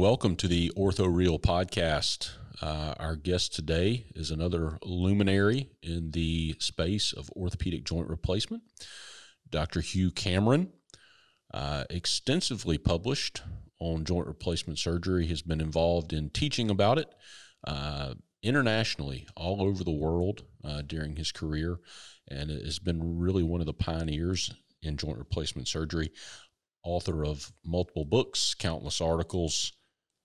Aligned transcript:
welcome 0.00 0.34
to 0.34 0.48
the 0.48 0.72
Ortho 0.78 1.14
Real 1.14 1.38
podcast. 1.38 2.30
Uh, 2.62 2.94
our 2.98 3.16
guest 3.16 3.54
today 3.54 4.06
is 4.14 4.30
another 4.30 4.78
luminary 4.82 5.68
in 5.82 6.12
the 6.12 6.56
space 6.58 7.12
of 7.12 7.28
orthopedic 7.36 7.84
joint 7.84 8.08
replacement, 8.08 8.62
Dr. 9.50 9.82
Hugh 9.82 10.10
Cameron. 10.10 10.72
Uh, 11.52 11.84
extensively 11.90 12.78
published 12.78 13.42
on 13.78 14.06
joint 14.06 14.26
replacement 14.26 14.78
surgery, 14.78 15.26
has 15.26 15.42
been 15.42 15.60
involved 15.60 16.14
in 16.14 16.30
teaching 16.30 16.70
about 16.70 16.96
it 16.96 17.14
uh, 17.66 18.14
internationally, 18.42 19.26
all 19.36 19.60
over 19.60 19.84
the 19.84 19.90
world 19.90 20.44
uh, 20.64 20.80
during 20.80 21.16
his 21.16 21.30
career, 21.30 21.76
and 22.26 22.48
has 22.48 22.78
been 22.78 23.18
really 23.18 23.42
one 23.42 23.60
of 23.60 23.66
the 23.66 23.74
pioneers 23.74 24.50
in 24.82 24.96
joint 24.96 25.18
replacement 25.18 25.68
surgery. 25.68 26.10
Author 26.82 27.22
of 27.22 27.52
multiple 27.66 28.06
books, 28.06 28.54
countless 28.54 29.02
articles. 29.02 29.74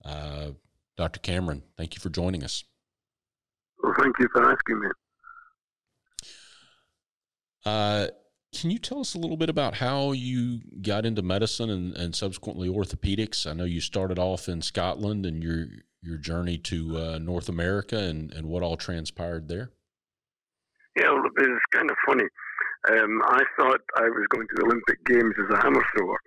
Uh, 0.05 0.51
Dr. 0.97 1.19
Cameron, 1.19 1.63
thank 1.77 1.95
you 1.95 1.99
for 1.99 2.09
joining 2.09 2.43
us. 2.43 2.63
Well, 3.83 3.93
thank 3.99 4.15
you 4.19 4.27
for 4.31 4.51
asking 4.51 4.79
me. 4.79 4.87
Uh, 7.65 8.07
can 8.57 8.71
you 8.71 8.77
tell 8.77 8.99
us 8.99 9.15
a 9.15 9.17
little 9.17 9.37
bit 9.37 9.49
about 9.49 9.75
how 9.75 10.11
you 10.11 10.61
got 10.81 11.05
into 11.05 11.21
medicine 11.21 11.69
and, 11.69 11.95
and 11.95 12.15
subsequently 12.15 12.69
orthopedics? 12.69 13.49
I 13.49 13.53
know 13.53 13.65
you 13.65 13.81
started 13.81 14.19
off 14.19 14.47
in 14.47 14.61
Scotland 14.61 15.25
and 15.25 15.43
your 15.43 15.67
your 16.01 16.17
journey 16.17 16.57
to 16.59 16.97
uh, 16.97 17.17
North 17.17 17.49
America 17.49 17.97
and, 17.97 18.31
and 18.31 18.47
what 18.47 18.61
all 18.61 18.77
transpired 18.77 19.47
there. 19.47 19.71
Yeah, 20.95 21.11
well, 21.11 21.23
it's 21.35 21.65
kind 21.73 21.89
of 21.89 21.97
funny. 22.05 22.25
Um, 22.91 23.21
I 23.25 23.41
thought 23.57 23.81
I 23.97 24.03
was 24.03 24.27
going 24.29 24.47
to 24.47 24.55
the 24.55 24.65
Olympic 24.65 25.03
Games 25.05 25.33
as 25.43 25.57
a 25.57 25.61
hammer 25.61 25.83
thrower. 25.95 26.19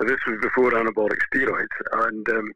This 0.00 0.16
was 0.26 0.38
before 0.40 0.70
anabolic 0.70 1.18
steroids, 1.32 1.66
and 2.08 2.26
um, 2.30 2.52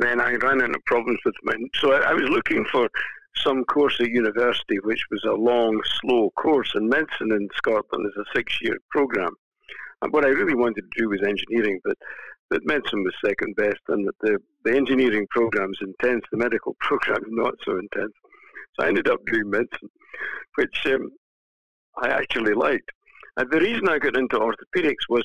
then 0.00 0.20
I 0.20 0.34
ran 0.34 0.62
into 0.62 0.78
problems 0.86 1.18
with 1.24 1.34
my. 1.42 1.54
So 1.74 1.92
I, 1.92 2.10
I 2.10 2.14
was 2.14 2.28
looking 2.28 2.64
for 2.72 2.88
some 3.36 3.64
course 3.64 3.96
at 4.00 4.08
university, 4.08 4.78
which 4.82 5.02
was 5.10 5.24
a 5.24 5.32
long, 5.32 5.80
slow 6.00 6.30
course. 6.30 6.72
And 6.74 6.88
medicine 6.88 7.32
in 7.32 7.48
Scotland 7.54 8.06
is 8.06 8.16
a 8.16 8.36
six-year 8.36 8.76
program. 8.90 9.32
And 10.02 10.12
what 10.12 10.24
I 10.24 10.28
really 10.28 10.54
wanted 10.54 10.82
to 10.82 11.00
do 11.00 11.08
was 11.08 11.22
engineering, 11.22 11.80
but 11.84 11.96
but 12.48 12.66
medicine 12.66 13.04
was 13.04 13.14
second 13.24 13.54
best, 13.54 13.80
and 13.88 14.06
that 14.08 14.18
the 14.20 14.38
the 14.64 14.76
engineering 14.76 15.26
program's 15.30 15.78
intense, 15.80 16.24
the 16.30 16.38
medical 16.38 16.76
program's 16.80 17.28
not 17.28 17.54
so 17.64 17.78
intense. 17.78 18.12
So 18.74 18.84
I 18.84 18.88
ended 18.88 19.08
up 19.08 19.20
doing 19.26 19.50
medicine, 19.50 19.90
which 20.56 20.86
um, 20.86 21.10
I 22.02 22.08
actually 22.08 22.54
liked. 22.54 22.90
And 23.36 23.50
the 23.50 23.60
reason 23.60 23.88
I 23.88 23.98
got 23.98 24.16
into 24.16 24.38
orthopedics 24.38 25.08
was 25.08 25.24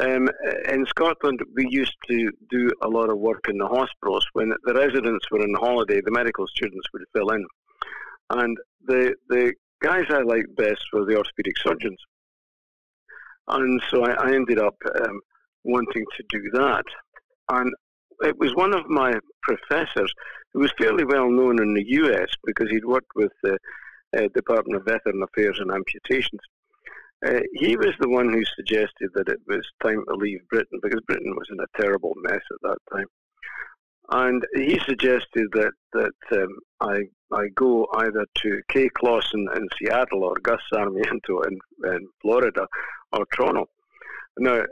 um, 0.00 0.28
in 0.68 0.84
Scotland, 0.86 1.40
we 1.54 1.66
used 1.70 1.96
to 2.08 2.30
do 2.50 2.70
a 2.82 2.88
lot 2.88 3.08
of 3.08 3.18
work 3.18 3.48
in 3.48 3.56
the 3.58 3.66
hospitals. 3.66 4.26
When 4.34 4.52
the 4.64 4.74
residents 4.74 5.30
were 5.30 5.40
on 5.40 5.54
holiday, 5.54 6.00
the 6.04 6.10
medical 6.10 6.46
students 6.46 6.86
would 6.92 7.02
fill 7.14 7.30
in. 7.30 7.46
And 8.30 8.56
the, 8.86 9.14
the 9.28 9.54
guys 9.80 10.04
I 10.10 10.20
liked 10.20 10.54
best 10.56 10.84
were 10.92 11.04
the 11.04 11.16
orthopedic 11.16 11.58
surgeons. 11.58 11.98
And 13.48 13.80
so 13.90 14.04
I, 14.04 14.12
I 14.12 14.34
ended 14.34 14.58
up 14.58 14.76
um, 15.00 15.20
wanting 15.64 16.04
to 16.16 16.24
do 16.28 16.50
that. 16.54 16.84
And 17.50 17.72
it 18.20 18.38
was 18.38 18.54
one 18.54 18.74
of 18.74 18.88
my 18.88 19.14
professors 19.42 20.12
who 20.52 20.60
was 20.60 20.72
fairly 20.78 21.04
well 21.04 21.30
known 21.30 21.62
in 21.62 21.74
the 21.74 21.84
US 21.84 22.28
because 22.44 22.68
he'd 22.70 22.84
worked 22.84 23.12
with 23.14 23.32
the 23.42 23.56
uh, 24.16 24.28
Department 24.34 24.76
of 24.76 24.84
Veteran 24.84 25.22
Affairs 25.22 25.58
and 25.60 25.70
Amputations. 25.70 26.40
Uh, 27.24 27.40
he 27.54 27.76
was 27.76 27.94
the 27.98 28.08
one 28.08 28.30
who 28.30 28.44
suggested 28.56 29.10
that 29.14 29.28
it 29.28 29.40
was 29.46 29.66
time 29.82 30.04
to 30.06 30.14
leave 30.14 30.40
Britain 30.50 30.78
because 30.82 31.00
Britain 31.06 31.34
was 31.34 31.48
in 31.50 31.60
a 31.60 31.80
terrible 31.80 32.12
mess 32.22 32.34
at 32.34 32.62
that 32.62 32.78
time. 32.92 33.06
And 34.10 34.44
he 34.54 34.78
suggested 34.86 35.48
that 35.52 35.72
that 35.92 36.12
um, 36.32 36.58
I 36.80 37.02
I 37.32 37.48
go 37.54 37.88
either 37.96 38.24
to 38.42 38.60
Kay 38.68 38.88
Clawson 38.90 39.48
in 39.56 39.68
Seattle 39.78 40.22
or 40.24 40.34
Gus 40.42 40.60
Sarmiento 40.72 41.40
in, 41.42 41.58
in 41.84 42.06
Florida 42.22 42.66
or 43.12 43.26
Toronto. 43.34 43.68
Now, 44.38 44.62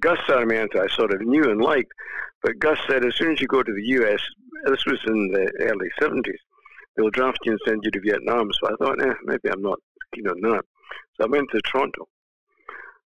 Gus 0.00 0.18
Sarmiento 0.26 0.82
I 0.82 0.88
sort 0.88 1.12
of 1.12 1.20
knew 1.20 1.44
and 1.44 1.60
liked, 1.60 1.92
but 2.42 2.58
Gus 2.58 2.78
said 2.88 3.04
as 3.04 3.14
soon 3.16 3.32
as 3.32 3.40
you 3.40 3.46
go 3.46 3.62
to 3.62 3.72
the 3.72 3.86
U.S., 3.98 4.20
this 4.64 4.84
was 4.86 4.98
in 5.06 5.30
the 5.30 5.52
early 5.60 5.90
70s, 6.00 6.32
they'll 6.96 7.10
draft 7.10 7.38
you 7.44 7.52
and 7.52 7.60
send 7.66 7.84
you 7.84 7.90
to 7.90 8.00
Vietnam. 8.00 8.50
So 8.54 8.72
I 8.72 8.76
thought, 8.76 9.02
eh, 9.02 9.14
maybe 9.24 9.50
I'm 9.50 9.62
not 9.62 9.78
keen 10.14 10.26
on 10.26 10.40
that. 10.40 10.64
So 11.14 11.24
I 11.24 11.28
went 11.28 11.50
to 11.50 11.60
Toronto. 11.62 12.08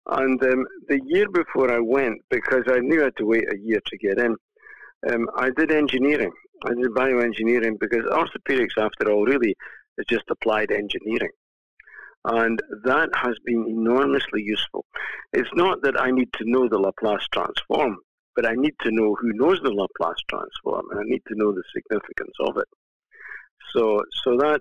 And 0.07 0.43
um, 0.43 0.67
the 0.89 1.01
year 1.05 1.29
before 1.29 1.73
I 1.73 1.79
went, 1.79 2.21
because 2.31 2.65
I 2.67 2.81
knew 2.81 3.01
I 3.01 3.05
had 3.05 3.17
to 3.19 3.27
wait 3.27 3.53
a 3.53 3.59
year 3.59 3.81
to 3.87 3.99
get 3.99 4.19
in, 4.19 4.37
um, 5.11 5.29
I 5.37 5.51
did 5.51 5.71
engineering. 5.71 6.33
I 6.65 6.75
did 6.75 6.91
bioengineering 6.91 7.79
because 7.79 8.05
orthopedics, 8.05 8.79
after 8.79 9.11
all, 9.11 9.25
really 9.25 9.57
is 9.99 10.07
just 10.09 10.25
applied 10.31 10.71
engineering. 10.71 11.31
And 12.25 12.61
that 12.85 13.11
has 13.15 13.37
been 13.45 13.67
enormously 13.69 14.43
useful. 14.43 14.85
It's 15.33 15.51
not 15.55 15.83
that 15.83 16.01
I 16.01 16.11
need 16.11 16.33
to 16.35 16.45
know 16.45 16.69
the 16.69 16.79
Laplace 16.79 17.27
transform, 17.33 17.99
but 18.37 18.47
I 18.47 18.55
need 18.55 18.75
to 18.83 18.93
know 18.93 19.17
who 19.21 19.33
knows 19.33 19.61
the 19.63 19.71
Laplace 19.71 20.23
transform, 20.29 20.87
and 20.91 21.01
I 21.01 21.03
need 21.05 21.23
to 21.29 21.35
know 21.35 21.53
the 21.53 21.65
significance 21.75 22.35
of 22.41 22.57
it. 22.59 22.69
So, 23.75 24.03
so 24.25 24.37
that 24.37 24.61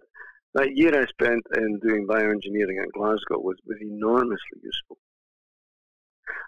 that 0.53 0.75
year 0.75 0.99
I 0.99 1.05
spent 1.07 1.43
in 1.55 1.79
doing 1.79 2.07
bioengineering 2.07 2.81
at 2.81 2.91
Glasgow 2.93 3.39
was, 3.39 3.57
was 3.65 3.77
enormously 3.81 4.59
useful. 4.61 4.97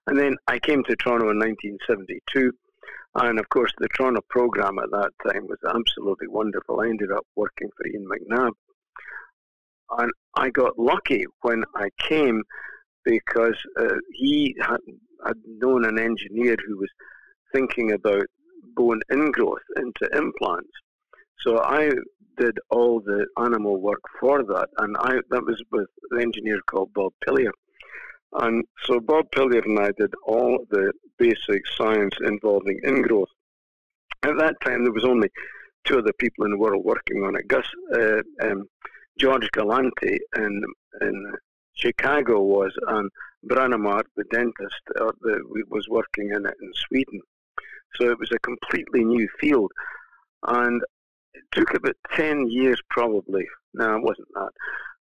And 0.08 0.18
then 0.18 0.36
I 0.48 0.60
came 0.60 0.84
to 0.84 0.96
Toronto 0.96 1.30
in 1.30 1.40
1972, 1.40 2.52
and 3.16 3.40
of 3.40 3.48
course 3.50 3.72
the 3.78 3.88
Toronto 3.96 4.22
program 4.30 4.80
at 4.80 4.92
that 4.92 5.12
time 5.26 5.48
was 5.48 5.60
absolutely 5.68 6.28
wonderful. 6.28 6.82
I 6.82 6.88
ended 6.88 7.12
up 7.12 7.26
working 7.36 7.70
for 7.78 7.88
Ian 7.88 8.08
Macnab, 8.08 8.52
and 10.00 10.12
I 10.36 10.50
got 10.50 10.78
lucky 10.78 11.26
when 11.42 11.64
I 11.76 11.90
came 12.00 12.44
because 13.06 13.58
uh, 13.80 13.96
he 14.14 14.56
had, 14.62 14.80
had 15.26 15.38
known 15.46 15.86
an 15.86 16.00
engineer 16.00 16.56
who 16.66 16.78
was 16.78 16.90
thinking 17.54 17.92
about 17.92 18.26
bone 18.76 19.02
ingrowth 19.12 19.58
into 19.78 20.10
implants. 20.16 20.72
So 21.44 21.60
I 21.62 21.92
did 22.38 22.58
all 22.70 23.02
the 23.02 23.26
animal 23.38 23.80
work 23.80 24.02
for 24.20 24.44
that, 24.44 24.70
and 24.78 24.96
I 24.98 25.16
that 25.30 25.46
was 25.46 25.62
with 25.72 25.90
an 26.12 26.22
engineer 26.22 26.60
called 26.70 26.94
Bob 26.94 27.14
Pilliar. 27.26 27.52
And 28.34 28.66
so 28.86 29.00
Bob 29.00 29.26
Pilliar 29.32 29.62
and 29.64 29.80
I 29.80 29.92
did 29.98 30.14
all 30.26 30.66
the 30.72 30.92
basic 31.20 31.68
science 31.78 32.16
involving 32.26 32.80
ingrowth. 32.86 33.28
At 34.24 34.38
that 34.40 34.56
time, 34.62 34.84
there 34.84 34.94
was 34.94 35.06
only 35.06 35.30
two 35.84 36.00
other 36.00 36.14
people 36.18 36.46
in 36.46 36.52
the 36.52 36.58
world 36.58 36.84
working 36.84 37.24
on 37.24 37.36
it. 37.36 37.48
Gus, 37.48 37.68
uh, 37.94 38.22
um, 38.42 38.64
George 39.20 39.50
Galante 39.52 40.18
in 40.38 40.64
in 41.02 41.34
Chicago 41.76 42.42
was, 42.42 42.72
and 42.88 43.10
Brånemark, 43.48 44.04
the 44.16 44.24
dentist, 44.32 44.82
uh, 45.00 45.12
the, 45.22 45.42
was 45.70 45.88
working 45.90 46.30
in 46.30 46.46
it 46.46 46.56
in 46.62 46.72
Sweden. 46.88 47.20
So 47.96 48.10
it 48.10 48.20
was 48.20 48.32
a 48.32 48.40
completely 48.40 49.04
new 49.04 49.28
field, 49.40 49.72
and 50.48 50.82
it 51.34 51.44
took 51.52 51.74
about 51.74 51.96
10 52.16 52.50
years 52.50 52.82
probably. 52.90 53.46
No, 53.74 53.96
it 53.98 54.04
wasn't 54.04 54.28
that. 54.34 54.52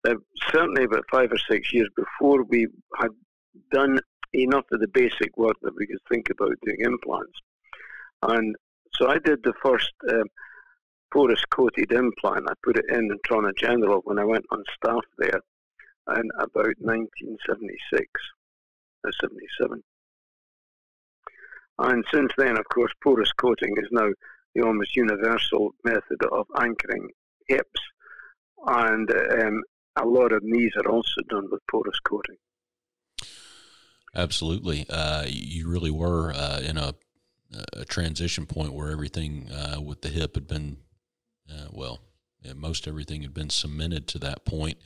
Uh, 0.09 0.15
certainly 0.51 0.85
about 0.85 1.05
five 1.11 1.31
or 1.31 1.39
six 1.39 1.73
years 1.73 1.89
before 1.97 2.43
we 2.45 2.67
had 2.97 3.11
done 3.71 4.01
enough 4.33 4.65
of 4.73 4.81
the 4.81 4.89
basic 4.89 5.37
work 5.37 5.57
that 5.63 5.77
we 5.77 5.87
could 5.87 5.99
think 6.11 6.31
about 6.31 6.59
doing 6.65 6.79
implants. 6.81 7.39
And 8.23 8.57
so 8.95 9.09
I 9.09 9.19
did 9.19 9.43
the 9.43 9.53
first 9.63 9.93
um, 10.11 10.25
porous 11.13 11.45
coated 11.51 11.93
implant. 11.93 12.49
I 12.49 12.55
put 12.65 12.79
it 12.79 12.87
in 12.89 13.11
in 13.11 13.19
Toronto 13.25 13.53
General 13.57 14.01
when 14.05 14.19
I 14.19 14.25
went 14.25 14.47
on 14.51 14.65
staff 14.75 15.05
there 15.19 15.41
in 16.17 16.31
about 16.39 16.75
1976 16.79 18.07
or 19.05 19.13
77. 19.21 19.83
And 21.79 22.05
since 22.13 22.33
then, 22.37 22.59
of 22.59 22.65
course, 22.73 22.93
porous 23.03 23.33
coating 23.33 23.75
is 23.79 23.89
now 23.91 24.09
the 24.55 24.63
almost 24.63 24.97
universal 24.97 25.75
method 25.85 26.23
of 26.31 26.47
anchoring 26.61 27.09
hips, 27.49 27.81
and 28.67 29.11
um, 29.11 29.63
a 29.97 30.05
lot 30.05 30.33
of 30.33 30.43
knees 30.43 30.73
are 30.77 30.91
also 30.91 31.21
done 31.29 31.49
with 31.51 31.61
porous 31.71 31.99
coating. 32.01 32.37
Absolutely, 34.15 34.87
uh, 34.91 35.25
you 35.27 35.69
really 35.69 35.91
were 35.91 36.33
uh, 36.33 36.61
in 36.61 36.77
a, 36.77 36.95
a, 37.73 37.85
transition 37.87 38.45
point 38.47 38.75
where 38.75 38.91
everything 38.91 39.51
uh, 39.51 39.81
with 39.81 40.03
the 40.03 40.11
hip 40.11 40.35
had 40.35 40.47
been, 40.47 40.77
uh, 41.51 41.69
well, 41.71 42.01
most 42.55 42.87
everything 42.87 43.23
had 43.23 43.33
been 43.33 43.51
cemented 43.51 44.07
to 44.09 44.19
that 44.19 44.45
point. 44.45 44.79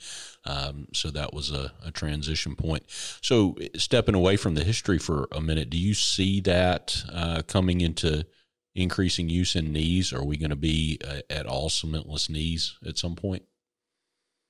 Um, 0.45 0.87
so 0.93 1.09
that 1.11 1.33
was 1.33 1.51
a, 1.51 1.73
a, 1.83 1.91
transition 1.91 2.55
point. 2.55 2.83
So, 3.21 3.57
stepping 3.75 4.15
away 4.15 4.37
from 4.37 4.55
the 4.55 4.63
history 4.63 4.97
for 4.97 5.27
a 5.31 5.41
minute, 5.41 5.69
do 5.69 5.77
you 5.77 5.93
see 5.93 6.39
that 6.41 7.03
uh, 7.11 7.41
coming 7.47 7.81
into 7.81 8.25
increasing 8.77 9.29
use 9.29 9.55
in 9.55 9.73
knees? 9.73 10.13
Are 10.13 10.23
we 10.23 10.37
going 10.37 10.51
to 10.51 10.55
be 10.55 10.99
uh, 11.05 11.21
at 11.29 11.45
all 11.45 11.69
cementless 11.69 12.29
knees 12.29 12.77
at 12.85 12.97
some 12.97 13.15
point? 13.15 13.43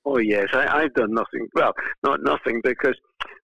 Oh 0.05 0.17
yes, 0.17 0.49
I, 0.53 0.81
have 0.83 0.93
done 0.93 1.13
nothing. 1.13 1.47
Well, 1.53 1.73
not 2.03 2.23
nothing 2.23 2.61
because 2.63 2.95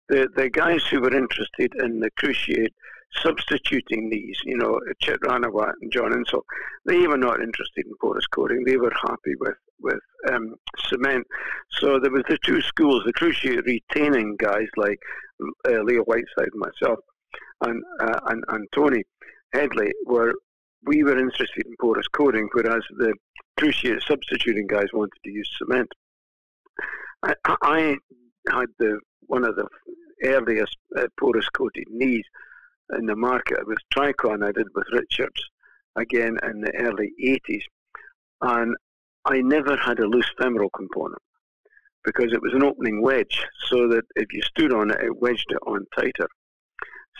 the 0.09 0.29
the 0.35 0.49
guys 0.49 0.81
who 0.89 1.01
were 1.01 1.15
interested 1.15 1.73
in 1.75 1.99
the 1.99 2.09
cruciate 2.11 2.73
substituting 3.21 4.09
these, 4.09 4.39
you 4.43 4.57
know, 4.57 4.79
Chet 4.99 5.19
Ranawat 5.21 5.73
and 5.81 5.91
John 5.91 6.13
Insall, 6.13 6.45
they 6.85 7.05
were 7.05 7.17
not 7.17 7.41
interested 7.41 7.85
in 7.85 7.93
porous 8.01 8.25
coating. 8.27 8.63
They 8.63 8.77
were 8.77 8.93
happy 9.01 9.35
with, 9.39 9.53
with 9.79 9.99
um, 10.31 10.55
cement. 10.87 11.27
So 11.69 11.99
there 11.99 12.09
was 12.09 12.23
the 12.27 12.39
two 12.43 12.59
schools, 12.61 13.03
the 13.05 13.13
cruciate 13.13 13.65
retaining 13.65 14.35
guys 14.37 14.67
like 14.77 14.97
uh, 15.67 15.83
Leo 15.83 16.03
Whiteside 16.05 16.49
and 16.53 16.59
myself 16.59 16.99
and, 17.61 17.83
uh, 17.99 18.19
and, 18.27 18.43
and 18.49 18.67
Tony 18.73 19.03
Hedley 19.53 19.91
were 20.05 20.33
we 20.85 21.03
were 21.03 21.17
interested 21.17 21.65
in 21.65 21.75
porous 21.79 22.07
coating, 22.07 22.49
whereas 22.53 22.83
the 22.97 23.13
cruciate 23.59 24.01
substituting 24.07 24.67
guys 24.67 24.87
wanted 24.93 25.17
to 25.23 25.31
use 25.31 25.49
cement. 25.57 25.89
I, 27.23 27.33
I 27.45 27.97
had 28.49 28.67
the 28.79 28.99
one 29.27 29.45
of 29.45 29.55
the 29.55 29.67
earliest 30.23 30.75
uh, 30.97 31.07
porous 31.19 31.47
coated 31.49 31.85
knees 31.89 32.25
in 32.97 33.05
the 33.05 33.15
market. 33.15 33.59
It 33.59 33.67
was 33.67 33.77
Tricon 33.93 34.45
I 34.45 34.51
did 34.51 34.67
with 34.75 34.87
Richards 34.91 35.49
again 35.95 36.37
in 36.43 36.61
the 36.61 36.73
early 36.75 37.11
80s. 37.23 37.63
And 38.41 38.75
I 39.25 39.41
never 39.41 39.77
had 39.77 39.99
a 39.99 40.07
loose 40.07 40.29
femoral 40.37 40.69
component 40.71 41.21
because 42.03 42.33
it 42.33 42.41
was 42.41 42.53
an 42.53 42.63
opening 42.63 43.01
wedge 43.01 43.45
so 43.69 43.87
that 43.87 44.03
if 44.15 44.33
you 44.33 44.41
stood 44.41 44.73
on 44.73 44.91
it, 44.91 44.99
it 45.01 45.21
wedged 45.21 45.49
it 45.49 45.59
on 45.65 45.85
tighter. 45.95 46.27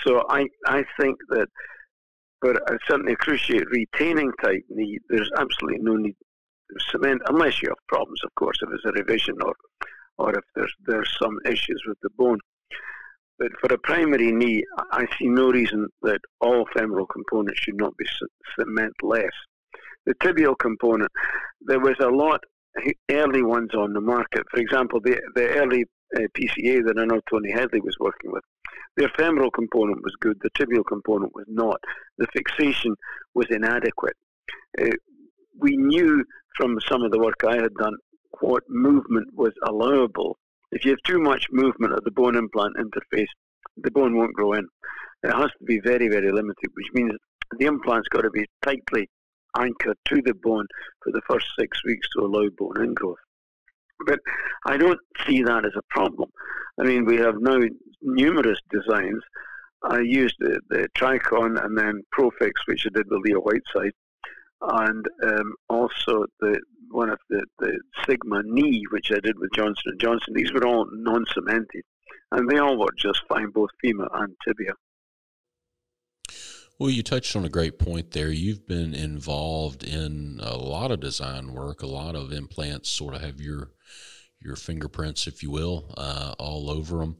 So 0.05 0.25
I, 0.29 0.47
I 0.65 0.83
think 0.99 1.17
that 1.29 1.47
a, 2.51 2.77
certainly 2.87 3.13
a 3.13 3.17
cruciate 3.17 3.69
retaining 3.71 4.31
type 4.43 4.63
knee, 4.69 4.99
there's 5.09 5.31
absolutely 5.37 5.79
no 5.81 5.95
need 5.95 6.15
to 6.69 6.79
cement 6.91 7.21
unless 7.27 7.61
you 7.61 7.69
have 7.69 7.87
problems, 7.87 8.19
of 8.23 8.33
course, 8.35 8.57
if 8.61 8.69
it's 8.73 8.85
a 8.85 8.91
revision 8.91 9.35
or, 9.43 9.53
or 10.17 10.31
if 10.31 10.43
there's, 10.55 10.73
there's 10.85 11.17
some 11.21 11.37
issues 11.45 11.81
with 11.87 11.97
the 12.01 12.09
bone. 12.17 12.39
But 13.39 13.51
for 13.59 13.73
a 13.73 13.77
primary 13.79 14.31
knee, 14.31 14.63
I 14.91 15.05
see 15.17 15.27
no 15.27 15.51
reason 15.51 15.87
that 16.03 16.21
all 16.39 16.65
femoral 16.75 17.07
components 17.07 17.59
should 17.61 17.77
not 17.77 17.95
be 17.97 18.05
cementless. 18.57 19.29
The 20.05 20.13
tibial 20.15 20.57
component, 20.57 21.11
there 21.61 21.79
was 21.79 21.95
a 21.99 22.09
lot 22.09 22.41
early 23.09 23.43
ones 23.43 23.73
on 23.75 23.93
the 23.93 24.01
market. 24.01 24.43
For 24.51 24.59
example, 24.59 24.99
the 25.01 25.19
the 25.35 25.47
early 25.49 25.85
uh, 26.15 26.21
PCA 26.37 26.85
that 26.85 26.97
I 26.97 27.05
know 27.05 27.21
Tony 27.29 27.51
Hedley 27.51 27.81
was 27.81 27.97
working 27.99 28.31
with, 28.31 28.43
their 28.95 29.07
ephemeral 29.07 29.51
component 29.51 30.03
was 30.03 30.15
good, 30.19 30.39
the 30.41 30.49
tibial 30.51 30.85
component 30.85 31.33
was 31.35 31.45
not. 31.47 31.79
The 32.17 32.27
fixation 32.33 32.95
was 33.33 33.47
inadequate. 33.49 34.15
Uh, 34.79 34.95
we 35.59 35.77
knew 35.77 36.23
from 36.57 36.77
some 36.87 37.03
of 37.03 37.11
the 37.11 37.19
work 37.19 37.43
I 37.47 37.55
had 37.55 37.73
done 37.75 37.95
what 38.39 38.63
movement 38.69 39.33
was 39.33 39.53
allowable 39.63 40.37
if 40.73 40.83
you 40.83 40.91
have 40.91 41.03
too 41.05 41.19
much 41.19 41.45
movement 41.51 41.93
at 41.93 42.03
the 42.03 42.09
bone 42.09 42.35
implant 42.35 42.77
interface, 42.77 43.27
the 43.77 43.91
bone 43.91 44.17
won't 44.17 44.33
grow 44.33 44.53
in. 44.53 44.67
It 45.21 45.31
has 45.31 45.51
to 45.59 45.65
be 45.65 45.79
very, 45.79 46.09
very 46.09 46.31
limited, 46.31 46.71
which 46.73 46.87
means 46.93 47.11
the 47.59 47.65
implant's 47.65 48.07
got 48.07 48.21
to 48.21 48.31
be 48.31 48.47
tightly 48.63 49.07
anchored 49.55 49.97
to 50.05 50.21
the 50.23 50.33
bone 50.33 50.65
for 51.03 51.11
the 51.11 51.21
first 51.29 51.45
six 51.59 51.85
weeks 51.85 52.07
to 52.13 52.25
allow 52.25 52.49
bone 52.57 52.77
ingrowth. 52.77 53.21
But 54.05 54.19
I 54.65 54.77
don't 54.77 54.99
see 55.25 55.43
that 55.43 55.65
as 55.65 55.73
a 55.75 55.81
problem. 55.89 56.29
I 56.79 56.83
mean, 56.83 57.05
we 57.05 57.17
have 57.17 57.35
now 57.39 57.59
numerous 58.01 58.59
designs. 58.69 59.21
I 59.83 59.99
used 59.99 60.35
the, 60.39 60.59
the 60.69 60.87
Tricon 60.97 61.63
and 61.63 61.77
then 61.77 62.03
Profix, 62.17 62.51
which 62.65 62.85
I 62.85 62.89
did 62.93 63.07
with 63.09 63.21
Leo 63.23 63.39
Whiteside, 63.39 63.93
and 64.61 65.05
um, 65.23 65.53
also 65.69 66.25
the 66.39 66.59
one 66.89 67.09
of 67.09 67.19
the, 67.29 67.43
the 67.59 67.79
Sigma 68.05 68.43
knee, 68.43 68.83
which 68.91 69.11
I 69.11 69.19
did 69.19 69.37
with 69.39 69.51
Johnson 69.55 69.83
and 69.85 69.99
Johnson. 69.99 70.33
These 70.35 70.53
were 70.53 70.65
all 70.65 70.87
non-cemented, 70.91 71.83
and 72.31 72.47
they 72.47 72.59
all 72.59 72.77
worked 72.77 72.99
just 72.99 73.21
fine, 73.27 73.49
both 73.49 73.71
femur 73.81 74.07
and 74.13 74.35
tibia. 74.45 74.73
Well, 76.79 76.89
you 76.89 77.03
touched 77.03 77.35
on 77.35 77.45
a 77.45 77.49
great 77.49 77.79
point 77.79 78.11
there. 78.11 78.29
You've 78.29 78.67
been 78.67 78.93
involved 78.93 79.83
in 79.83 80.39
a 80.41 80.57
lot 80.57 80.91
of 80.91 80.99
design 80.99 81.53
work. 81.53 81.81
A 81.81 81.87
lot 81.87 82.15
of 82.15 82.31
implants 82.31 82.89
sort 82.89 83.15
of 83.15 83.21
have 83.21 83.39
your 83.39 83.71
your 84.43 84.55
fingerprints, 84.55 85.27
if 85.27 85.41
you 85.43 85.51
will, 85.51 85.85
uh, 85.97 86.35
all 86.39 86.69
over 86.69 86.99
them. 86.99 87.17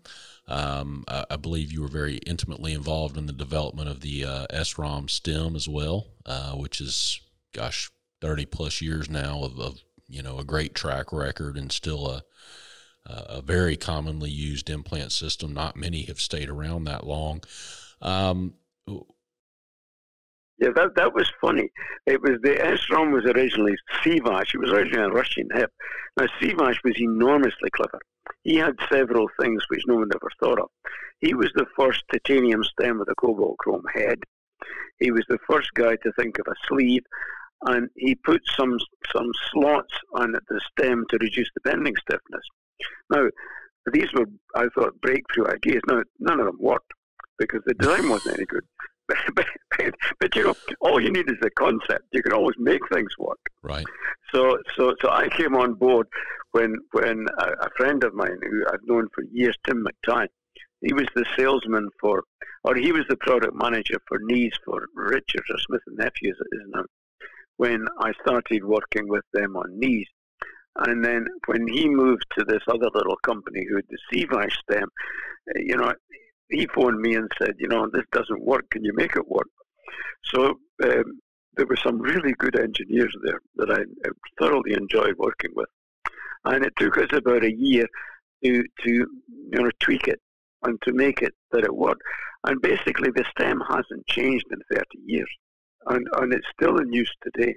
Um, 0.47 1.05
I, 1.07 1.25
I, 1.31 1.35
believe 1.37 1.71
you 1.71 1.81
were 1.81 1.87
very 1.87 2.17
intimately 2.17 2.73
involved 2.73 3.17
in 3.17 3.27
the 3.27 3.33
development 3.33 3.87
of 3.87 4.01
the 4.01 4.25
uh, 4.25 4.45
SROM 4.51 5.09
stem 5.09 5.55
as 5.55 5.69
well, 5.69 6.07
uh, 6.25 6.51
which 6.51 6.81
is, 6.81 7.21
gosh, 7.53 7.89
30 8.19 8.45
plus 8.47 8.81
years 8.81 9.09
now 9.09 9.43
of, 9.43 9.57
of 9.57 9.79
you 10.09 10.21
know 10.21 10.39
a 10.39 10.43
great 10.43 10.75
track 10.75 11.13
record 11.13 11.57
and 11.57 11.71
still 11.71 12.09
a 12.09 12.23
a 13.05 13.41
very 13.41 13.75
commonly 13.75 14.29
used 14.29 14.69
implant 14.69 15.11
system. 15.11 15.53
Not 15.53 15.75
many 15.75 16.03
have 16.03 16.21
stayed 16.21 16.49
around 16.49 16.85
that 16.85 17.05
long. 17.05 17.43
Um, 18.01 18.53
yeah, 20.63 20.69
that 20.75 20.95
that 20.95 21.13
was 21.13 21.29
funny. 21.41 21.69
It 22.05 22.21
was 22.21 22.39
the 22.41 22.55
SROM 22.55 23.11
was 23.11 23.25
originally 23.25 23.75
Sivash. 24.01 24.53
It 24.53 24.59
was 24.59 24.71
originally 24.71 25.09
a 25.09 25.09
Russian 25.09 25.49
hip. 25.53 25.71
Now 26.17 26.27
Sivash 26.39 26.77
was 26.85 26.95
enormously 26.97 27.69
clever. 27.75 27.99
He 28.43 28.55
had 28.55 28.75
several 28.91 29.27
things 29.39 29.61
which 29.67 29.83
no 29.87 29.95
one 29.95 30.09
ever 30.15 30.29
thought 30.39 30.59
of. 30.59 30.69
He 31.19 31.33
was 31.33 31.51
the 31.55 31.65
first 31.77 32.03
titanium 32.11 32.63
stem 32.63 32.99
with 32.99 33.09
a 33.09 33.15
cobalt 33.15 33.57
chrome 33.57 33.83
head. 33.93 34.19
He 34.99 35.11
was 35.11 35.25
the 35.27 35.39
first 35.49 35.73
guy 35.73 35.97
to 35.97 36.11
think 36.17 36.39
of 36.39 36.47
a 36.47 36.55
sleeve, 36.67 37.03
and 37.65 37.89
he 37.97 38.15
put 38.15 38.41
some 38.57 38.77
some 39.13 39.31
slots 39.51 39.93
on 40.13 40.31
the 40.31 40.61
stem 40.71 41.05
to 41.09 41.17
reduce 41.19 41.49
the 41.55 41.69
bending 41.69 41.95
stiffness. 41.97 42.43
Now, 43.09 43.27
these 43.91 44.13
were, 44.13 44.27
I 44.55 44.67
thought, 44.73 45.01
breakthrough 45.01 45.47
ideas. 45.47 45.81
Now, 45.87 46.03
none 46.19 46.39
of 46.39 46.45
them 46.45 46.57
worked 46.59 46.93
because 47.37 47.61
the 47.65 47.73
design 47.73 48.09
wasn't 48.09 48.37
any 48.37 48.45
good. 48.45 48.63
But, 50.19 50.35
you 50.35 50.43
know, 50.43 50.55
all 50.79 51.01
you 51.01 51.11
need 51.11 51.29
is 51.29 51.37
a 51.43 51.49
concept. 51.49 52.05
You 52.11 52.21
can 52.21 52.31
always 52.31 52.55
make 52.59 52.81
things 52.91 53.11
work. 53.17 53.39
Right. 53.63 53.85
So, 54.33 54.57
so, 54.77 54.93
so 55.01 55.09
I 55.09 55.27
came 55.29 55.55
on 55.55 55.73
board 55.73 56.07
when 56.51 56.77
when 56.91 57.25
a, 57.39 57.65
a 57.65 57.69
friend 57.75 58.03
of 58.03 58.13
mine 58.13 58.37
who 58.41 58.63
I've 58.71 58.85
known 58.85 59.07
for 59.13 59.23
years, 59.31 59.57
Tim 59.65 59.85
McTighe, 59.85 60.27
he 60.81 60.93
was 60.93 61.07
the 61.15 61.25
salesman 61.35 61.89
for, 61.99 62.23
or 62.63 62.75
he 62.75 62.91
was 62.91 63.05
the 63.09 63.17
product 63.17 63.55
manager 63.55 63.99
for 64.07 64.19
knees 64.21 64.53
for 64.65 64.85
Richards 64.95 65.49
or 65.49 65.57
Smith 65.59 65.81
and 65.87 65.97
Nephews, 65.97 66.37
is 66.51 66.61
now 66.67 66.83
when 67.57 67.85
I 67.99 68.13
started 68.21 68.63
working 68.63 69.07
with 69.07 69.23
them 69.33 69.55
on 69.55 69.79
knees. 69.79 70.07
And 70.75 71.05
then 71.05 71.27
when 71.45 71.67
he 71.67 71.87
moved 71.87 72.25
to 72.37 72.45
this 72.45 72.63
other 72.67 72.89
little 72.93 73.17
company 73.23 73.65
who 73.69 73.75
had 73.75 73.85
the 73.89 73.97
Sivash 74.11 74.53
stem, 74.63 74.89
you 75.55 75.77
know, 75.77 75.93
he 76.53 76.67
phoned 76.67 77.01
me 77.01 77.15
and 77.15 77.29
said, 77.41 77.55
you 77.59 77.67
know, 77.67 77.87
this 77.91 78.05
doesn't 78.11 78.45
work. 78.45 78.69
Can 78.69 78.83
you 78.83 78.93
make 78.95 79.15
it 79.15 79.27
work? 79.27 79.47
So 80.25 80.55
um, 80.83 81.19
there 81.55 81.65
were 81.65 81.77
some 81.77 81.99
really 81.99 82.33
good 82.33 82.59
engineers 82.59 83.15
there 83.23 83.39
that 83.57 83.71
I 83.71 83.83
thoroughly 84.39 84.73
enjoyed 84.73 85.15
working 85.17 85.51
with. 85.55 85.69
And 86.45 86.65
it 86.65 86.73
took 86.77 86.97
us 86.97 87.09
about 87.13 87.43
a 87.43 87.53
year 87.53 87.87
to, 88.43 88.63
to 88.83 88.91
you 88.91 89.07
know, 89.51 89.69
tweak 89.79 90.07
it 90.07 90.19
and 90.63 90.81
to 90.83 90.93
make 90.93 91.21
it 91.21 91.33
that 91.51 91.63
it 91.63 91.75
worked. 91.75 92.01
And 92.45 92.61
basically, 92.61 93.09
the 93.11 93.25
stem 93.31 93.61
hasn't 93.69 94.05
changed 94.07 94.45
in 94.51 94.59
30 94.71 94.85
years 95.05 95.29
and, 95.87 96.07
and 96.17 96.33
it's 96.33 96.47
still 96.59 96.77
in 96.77 96.91
use 96.91 97.11
today. 97.23 97.55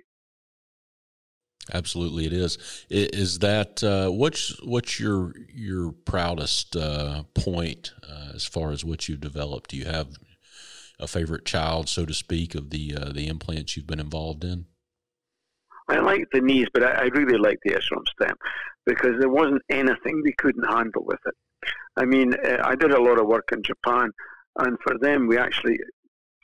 Absolutely, 1.72 2.26
it 2.26 2.32
is. 2.32 2.58
Is 2.88 3.40
that 3.40 3.82
uh, 3.82 4.08
what's 4.10 4.56
what's 4.62 5.00
your 5.00 5.34
your 5.52 5.92
proudest 5.92 6.76
uh, 6.76 7.24
point 7.34 7.92
uh, 8.08 8.32
as 8.34 8.44
far 8.44 8.70
as 8.70 8.84
what 8.84 9.08
you've 9.08 9.20
developed? 9.20 9.70
Do 9.70 9.76
you 9.76 9.86
have 9.86 10.16
a 11.00 11.08
favorite 11.08 11.44
child, 11.44 11.88
so 11.88 12.06
to 12.06 12.14
speak, 12.14 12.54
of 12.54 12.70
the 12.70 12.96
uh, 12.96 13.12
the 13.12 13.26
implants 13.26 13.76
you've 13.76 13.86
been 13.86 14.00
involved 14.00 14.44
in? 14.44 14.66
I 15.88 15.98
like 15.98 16.24
the 16.32 16.40
knees, 16.40 16.66
but 16.72 16.82
I, 16.82 16.90
I 16.90 17.02
really 17.04 17.38
like 17.38 17.58
the 17.64 17.74
SROM 17.74 18.06
stem 18.08 18.36
because 18.84 19.18
there 19.18 19.28
wasn't 19.28 19.62
anything 19.70 20.20
we 20.22 20.34
couldn't 20.38 20.68
handle 20.68 21.04
with 21.04 21.20
it. 21.26 21.34
I 21.96 22.04
mean, 22.04 22.34
uh, 22.34 22.58
I 22.62 22.74
did 22.74 22.92
a 22.92 23.02
lot 23.02 23.18
of 23.18 23.26
work 23.26 23.48
in 23.52 23.62
Japan, 23.62 24.10
and 24.58 24.78
for 24.82 24.98
them, 24.98 25.26
we 25.26 25.38
actually 25.38 25.78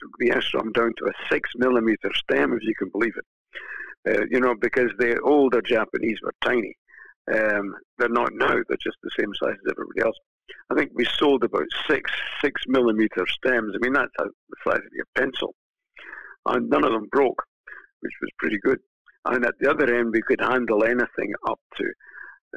took 0.00 0.10
the 0.18 0.30
SROM 0.30 0.72
down 0.72 0.92
to 0.98 1.06
a 1.06 1.12
six 1.28 1.50
millimeter 1.56 2.10
stem, 2.14 2.52
if 2.52 2.62
you 2.62 2.74
can 2.74 2.88
believe 2.90 3.14
it. 3.16 3.24
Uh, 4.08 4.24
you 4.30 4.40
know, 4.40 4.54
because 4.54 4.90
the 4.98 5.20
older 5.20 5.62
Japanese 5.62 6.18
were 6.22 6.34
tiny. 6.42 6.76
Um, 7.32 7.74
they're 7.98 8.08
not 8.08 8.32
now; 8.34 8.54
they're 8.68 8.76
just 8.82 8.98
the 9.02 9.10
same 9.18 9.32
size 9.34 9.56
as 9.64 9.72
everybody 9.72 10.02
else. 10.02 10.16
I 10.70 10.74
think 10.74 10.90
we 10.94 11.04
sold 11.04 11.44
about 11.44 11.66
six 11.88 12.10
six 12.40 12.62
millimeter 12.66 13.24
stems. 13.28 13.74
I 13.74 13.78
mean, 13.78 13.92
that's 13.92 14.10
the 14.18 14.30
size 14.66 14.78
of 14.78 14.92
your 14.92 15.06
pencil, 15.16 15.54
and 16.46 16.68
none 16.68 16.84
of 16.84 16.92
them 16.92 17.08
broke, 17.12 17.44
which 18.00 18.12
was 18.20 18.30
pretty 18.38 18.58
good. 18.58 18.80
And 19.24 19.46
at 19.46 19.54
the 19.60 19.70
other 19.70 19.94
end, 19.94 20.10
we 20.12 20.22
could 20.22 20.40
handle 20.40 20.82
anything 20.82 21.32
up 21.48 21.60
to 21.76 21.84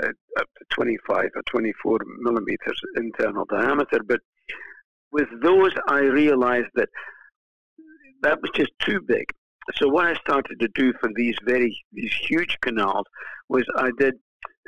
uh, 0.04 0.10
up 0.40 0.48
to 0.58 0.66
25 0.72 1.30
or 1.36 1.42
24 1.48 2.00
millimeters 2.20 2.82
internal 2.96 3.46
diameter. 3.46 4.00
But 4.06 4.22
with 5.12 5.28
those, 5.44 5.74
I 5.88 6.00
realized 6.00 6.72
that 6.76 6.90
that 8.24 8.42
was 8.42 8.52
just 8.56 8.72
too 8.80 9.02
big. 9.02 9.26
So 9.74 9.90
what 9.90 10.06
I 10.06 10.14
started 10.16 10.60
to 10.60 10.68
do 10.76 10.94
for 11.00 11.10
these 11.16 11.36
very 11.44 11.76
these 11.92 12.14
huge 12.14 12.58
canals 12.62 13.06
was 13.50 13.64
I 13.76 13.90
did 13.98 14.16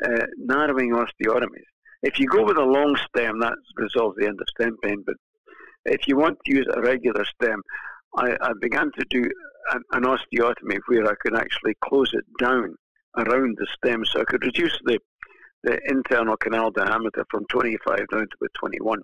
uh, 0.03 0.25
narrowing 0.37 0.91
osteotomies. 0.91 1.69
If 2.03 2.19
you 2.19 2.27
go 2.27 2.43
with 2.43 2.57
a 2.57 2.63
long 2.63 2.97
stem, 3.07 3.39
that 3.39 3.55
resolves 3.75 4.17
the 4.17 4.27
end 4.27 4.39
of 4.41 4.47
stem 4.49 4.77
pain. 4.83 5.03
But 5.05 5.15
if 5.85 6.07
you 6.07 6.17
want 6.17 6.37
to 6.45 6.53
use 6.53 6.67
a 6.73 6.81
regular 6.81 7.25
stem, 7.25 7.61
I, 8.15 8.35
I 8.41 8.51
began 8.59 8.91
to 8.97 9.05
do 9.09 9.23
an, 9.73 9.81
an 9.91 10.03
osteotomy 10.03 10.79
where 10.87 11.07
I 11.07 11.15
could 11.21 11.35
actually 11.35 11.75
close 11.83 12.13
it 12.13 12.25
down 12.39 12.75
around 13.17 13.57
the 13.57 13.67
stem, 13.77 14.03
so 14.05 14.21
I 14.21 14.25
could 14.25 14.43
reduce 14.43 14.79
the 14.85 14.99
the 15.63 15.79
internal 15.89 16.37
canal 16.37 16.71
diameter 16.71 17.25
from 17.29 17.45
25 17.49 17.97
down 18.11 18.21
to 18.21 18.37
about 18.39 18.53
21. 18.59 18.99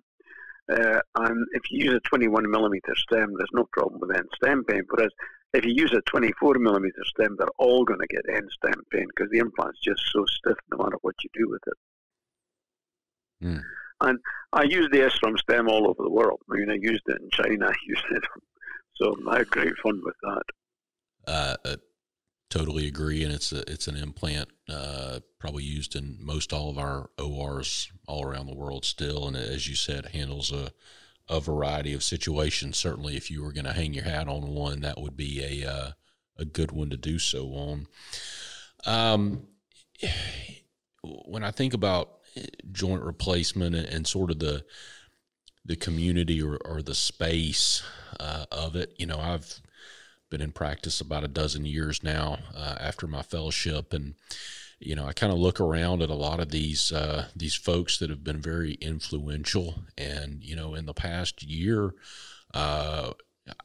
Uh, 0.72 1.00
and 1.18 1.46
if 1.54 1.64
you 1.70 1.86
use 1.86 1.96
a 1.96 2.00
21 2.08 2.50
millimeter 2.50 2.96
stem, 2.96 3.34
there's 3.38 3.50
no 3.54 3.68
problem 3.74 4.00
with 4.00 4.16
end 4.16 4.30
stem 4.36 4.64
pain. 4.64 4.84
Whereas 4.88 5.12
if 5.54 5.66
you 5.66 5.74
use 5.74 5.94
a 5.94 6.02
24 6.10 6.56
millimeter 6.56 7.04
stem, 7.06 7.36
they're 7.38 7.48
all 7.58 7.86
going 7.86 8.00
to 8.00 8.08
get 8.08 8.26
end 8.30 8.50
stem 8.52 8.82
pain 8.92 9.08
because 9.08 9.32
the 9.32 9.40
implant's 9.40 9.80
just 9.80 10.02
so 10.12 10.26
stiff 10.26 10.58
no 10.72 10.84
matter 10.84 10.98
what 11.02 11.16
you 11.24 11.30
do 11.34 11.50
with 11.50 11.62
it. 11.68 11.78
Mm. 13.46 13.62
And 14.02 14.20
I 14.52 14.64
use 14.64 14.90
the 14.92 15.00
SROM 15.00 15.38
stem 15.38 15.70
all 15.70 15.88
over 15.88 16.04
the 16.04 16.10
world. 16.10 16.40
I 16.50 16.56
mean, 16.56 16.70
I 16.70 16.78
used 16.82 17.04
it 17.08 17.22
in 17.22 17.30
China. 17.32 17.68
I 17.70 17.74
used 17.86 18.06
it, 18.12 18.24
so 18.96 19.16
I 19.30 19.40
had 19.40 19.50
great 19.50 19.78
fun 19.82 20.02
with 20.04 20.16
that. 20.24 20.44
Uh, 21.26 21.56
uh 21.66 21.76
totally 22.50 22.88
agree, 22.88 23.24
and 23.24 23.34
it's 23.34 23.52
a 23.52 23.70
it's 23.72 23.88
an 23.88 23.96
implant 23.96 24.50
uh, 24.70 25.20
probably 25.40 25.64
used 25.64 25.96
in 25.96 26.18
most 26.20 26.54
all 26.54 26.70
of 26.70 26.78
our 26.78 27.10
ORs 27.18 27.92
all 28.08 28.26
around 28.26 28.48
the 28.48 28.56
world 28.56 28.86
still, 28.86 29.28
and 29.28 29.38
as 29.38 29.68
you 29.68 29.76
said, 29.76 30.08
handles 30.08 30.52
a 30.52 30.72
a 31.30 31.39
variety 31.39 31.94
of 31.94 32.03
situations. 32.03 32.77
Certainly, 32.77 33.15
if 33.15 33.32
you 33.32 33.44
were 33.44 33.53
going 33.53 33.65
to 33.65 33.74
hang 33.74 33.94
your 33.94 34.03
hat 34.03 34.27
on 34.27 34.48
one, 34.48 34.82
that 34.82 35.00
would 35.00 35.15
be 35.15 35.42
a 35.63 35.70
uh, 35.70 35.92
a 36.38 36.46
good 36.46 36.72
one 36.72 36.89
to 36.89 36.98
do 36.98 37.20
so 37.20 37.48
on. 37.53 37.88
Um, 38.86 39.48
when 41.03 41.44
I 41.44 41.51
think 41.51 41.74
about 41.74 42.10
joint 42.72 43.03
replacement 43.03 43.75
and, 43.75 43.88
and 43.88 44.08
sort 44.08 44.32
of 44.32 44.39
the 44.39 44.65
the 45.65 45.75
community 45.75 46.42
or, 46.42 46.58
or 46.65 46.82
the 46.82 46.96
space 46.96 47.84
uh, 48.20 48.46
of 48.51 48.75
it, 48.75 48.94
you 48.98 49.06
know, 49.06 49.20
I've 49.20 49.62
been 50.30 50.42
in 50.42 50.51
practice 50.51 51.00
about 51.00 51.24
a 51.24 51.30
dozen 51.30 51.65
years 51.65 52.03
now 52.03 52.39
uh, 52.53 52.75
after 52.80 53.08
my 53.08 53.22
fellowship, 53.22 53.94
and 53.94 54.15
you 54.86 54.96
know 54.96 55.06
I 55.06 55.13
kind 55.13 55.32
of 55.32 55.40
look 55.40 55.60
around 55.60 56.02
at 56.02 56.10
a 56.10 56.16
lot 56.16 56.40
of 56.40 56.50
these 56.50 56.92
uh, 56.92 57.28
these 57.36 57.56
folks 57.56 57.98
that 57.98 58.10
have 58.10 58.24
been 58.24 58.42
very 58.42 58.74
influential, 58.75 59.84
and 59.98 60.44
you 60.44 60.56
know 60.56 60.75
in 60.75 60.86
the 60.86 60.94
past 60.94 61.44
year. 61.44 61.94
Uh, 62.54 63.12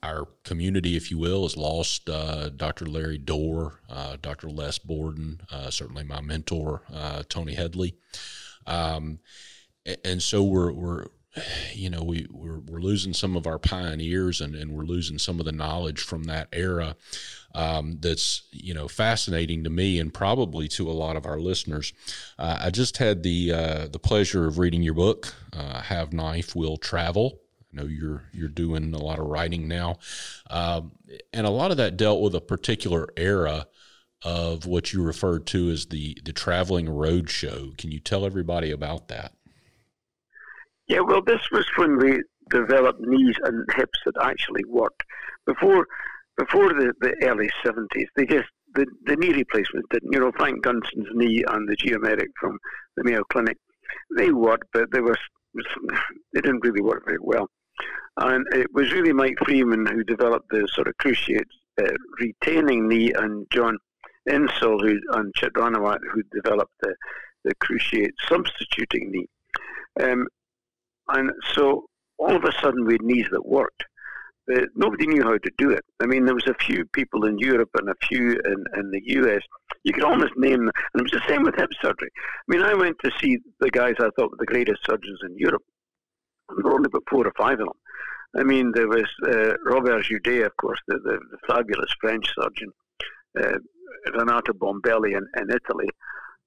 our 0.02 0.26
community, 0.42 0.96
if 0.96 1.08
you 1.08 1.18
will, 1.18 1.44
has 1.44 1.56
lost 1.56 2.10
uh, 2.10 2.48
Dr. 2.48 2.86
Larry 2.86 3.16
Dorr, 3.16 3.78
uh, 3.88 4.16
Dr. 4.20 4.50
Les 4.50 4.76
Borden, 4.76 5.40
uh, 5.52 5.70
certainly 5.70 6.02
my 6.02 6.20
mentor, 6.20 6.82
Tony 7.28 7.54
Hedley. 7.54 7.94
Um, 8.66 9.20
and 10.04 10.20
so 10.20 10.42
we're, 10.42 10.72
we're 10.72 11.06
you 11.72 11.90
know, 11.90 12.02
we, 12.02 12.26
we're, 12.30 12.58
we're 12.60 12.80
losing 12.80 13.12
some 13.12 13.36
of 13.36 13.46
our 13.46 13.58
pioneers 13.58 14.40
and, 14.40 14.54
and 14.54 14.72
we're 14.72 14.84
losing 14.84 15.18
some 15.18 15.38
of 15.38 15.46
the 15.46 15.52
knowledge 15.52 16.00
from 16.00 16.24
that 16.24 16.48
era 16.52 16.96
um, 17.58 17.98
that's, 17.98 18.42
you 18.52 18.72
know, 18.72 18.86
fascinating 18.86 19.64
to 19.64 19.70
me 19.70 19.98
and 19.98 20.14
probably 20.14 20.68
to 20.68 20.88
a 20.88 20.92
lot 20.92 21.16
of 21.16 21.26
our 21.26 21.40
listeners. 21.40 21.92
Uh, 22.38 22.56
I 22.60 22.70
just 22.70 22.98
had 22.98 23.24
the, 23.24 23.52
uh, 23.52 23.88
the 23.88 23.98
pleasure 23.98 24.46
of 24.46 24.58
reading 24.58 24.84
your 24.84 24.94
book, 24.94 25.34
uh, 25.52 25.82
Have 25.82 26.12
Knife 26.12 26.54
Will 26.54 26.76
Travel. 26.76 27.40
I 27.72 27.82
know 27.82 27.88
you're 27.88 28.22
you're 28.32 28.48
doing 28.48 28.94
a 28.94 28.98
lot 28.98 29.18
of 29.18 29.26
writing 29.26 29.68
now, 29.68 29.98
um, 30.48 30.92
and 31.34 31.46
a 31.46 31.50
lot 31.50 31.70
of 31.70 31.76
that 31.76 31.98
dealt 31.98 32.22
with 32.22 32.34
a 32.34 32.40
particular 32.40 33.08
era 33.14 33.66
of 34.22 34.64
what 34.64 34.94
you 34.94 35.02
referred 35.02 35.46
to 35.48 35.68
as 35.68 35.84
the 35.86 36.16
the 36.24 36.32
traveling 36.32 36.88
road 36.88 37.28
show. 37.28 37.72
Can 37.76 37.90
you 37.90 38.00
tell 38.00 38.24
everybody 38.24 38.70
about 38.70 39.08
that? 39.08 39.32
Yeah, 40.86 41.00
well, 41.00 41.20
this 41.20 41.42
was 41.52 41.66
when 41.76 41.98
we 41.98 42.22
developed 42.48 43.00
knees 43.02 43.36
and 43.44 43.66
hips 43.76 43.98
that 44.06 44.14
actually 44.22 44.64
worked. 44.66 45.02
Before 45.44 45.86
before 46.38 46.68
the, 46.68 46.92
the 47.00 47.14
early 47.24 47.50
70s, 47.64 48.06
they 48.16 48.24
just 48.24 48.48
the, 48.74 48.86
the 49.04 49.16
knee 49.16 49.32
replacements 49.32 49.88
didn't. 49.90 50.12
You 50.12 50.20
know, 50.20 50.32
Frank 50.36 50.62
Gunston's 50.62 51.08
knee 51.12 51.42
and 51.48 51.68
the 51.68 51.76
geometric 51.76 52.28
from 52.40 52.58
the 52.96 53.04
Mayo 53.04 53.24
Clinic, 53.32 53.56
they 54.16 54.30
worked, 54.30 54.68
but 54.72 54.90
they 54.92 55.00
were 55.00 55.18
they 56.34 56.40
didn't 56.40 56.64
really 56.64 56.82
work 56.82 57.04
very 57.04 57.18
well. 57.20 57.48
And 58.18 58.46
it 58.52 58.68
was 58.72 58.92
really 58.92 59.12
Mike 59.12 59.36
Freeman 59.44 59.86
who 59.86 60.04
developed 60.04 60.48
the 60.50 60.68
sort 60.72 60.88
of 60.88 60.94
cruciate 61.02 61.42
uh, 61.80 61.92
retaining 62.20 62.88
knee, 62.88 63.12
and 63.12 63.46
John 63.52 63.78
Insall 64.28 64.80
who 64.80 64.98
and 65.12 65.34
Chet 65.34 65.52
Ranawat 65.54 66.00
who 66.12 66.22
developed 66.32 66.74
the 66.82 66.94
the 67.44 67.54
cruciate 67.56 68.14
substituting 68.28 69.10
knee. 69.10 69.28
Um, 70.00 70.26
and 71.08 71.30
so 71.54 71.86
all 72.18 72.34
of 72.34 72.44
a 72.44 72.52
sudden 72.60 72.84
we 72.84 72.94
had 72.94 73.02
knees 73.02 73.26
that 73.30 73.46
worked. 73.46 73.84
But 74.48 74.64
nobody 74.74 75.06
knew 75.06 75.22
how 75.22 75.36
to 75.36 75.50
do 75.58 75.70
it. 75.70 75.84
I 76.00 76.06
mean, 76.06 76.24
there 76.24 76.34
was 76.34 76.46
a 76.46 76.64
few 76.64 76.86
people 76.86 77.26
in 77.26 77.38
Europe 77.38 77.68
and 77.74 77.90
a 77.90 78.06
few 78.08 78.32
in, 78.32 78.64
in 78.76 78.90
the 78.90 79.02
US. 79.20 79.42
You 79.84 79.92
could 79.92 80.04
almost 80.04 80.32
name 80.36 80.64
them. 80.64 80.72
And 80.94 81.00
it 81.00 81.02
was 81.02 81.12
the 81.12 81.28
same 81.28 81.42
with 81.42 81.54
hip 81.54 81.68
surgery. 81.82 82.10
I 82.16 82.44
mean, 82.48 82.62
I 82.62 82.72
went 82.72 82.96
to 83.04 83.10
see 83.20 83.38
the 83.60 83.70
guys 83.70 83.94
I 83.98 84.08
thought 84.16 84.30
were 84.30 84.38
the 84.38 84.46
greatest 84.46 84.80
surgeons 84.86 85.20
in 85.22 85.36
Europe. 85.36 85.62
And 86.48 86.58
there 86.58 86.70
were 86.70 86.76
only 86.76 86.88
about 86.88 87.02
four 87.10 87.26
or 87.26 87.32
five 87.36 87.60
of 87.60 87.66
them. 87.66 87.76
I 88.38 88.42
mean, 88.42 88.72
there 88.74 88.88
was 88.88 89.06
uh, 89.26 89.54
Robert 89.66 90.04
Judet, 90.04 90.46
of 90.46 90.56
course, 90.56 90.80
the, 90.88 90.98
the, 90.98 91.18
the 91.30 91.38
fabulous 91.46 91.94
French 92.00 92.26
surgeon, 92.34 92.72
uh, 93.38 93.58
Renato 94.14 94.52
Bombelli 94.54 95.16
in, 95.16 95.26
in 95.36 95.50
Italy, 95.50 95.88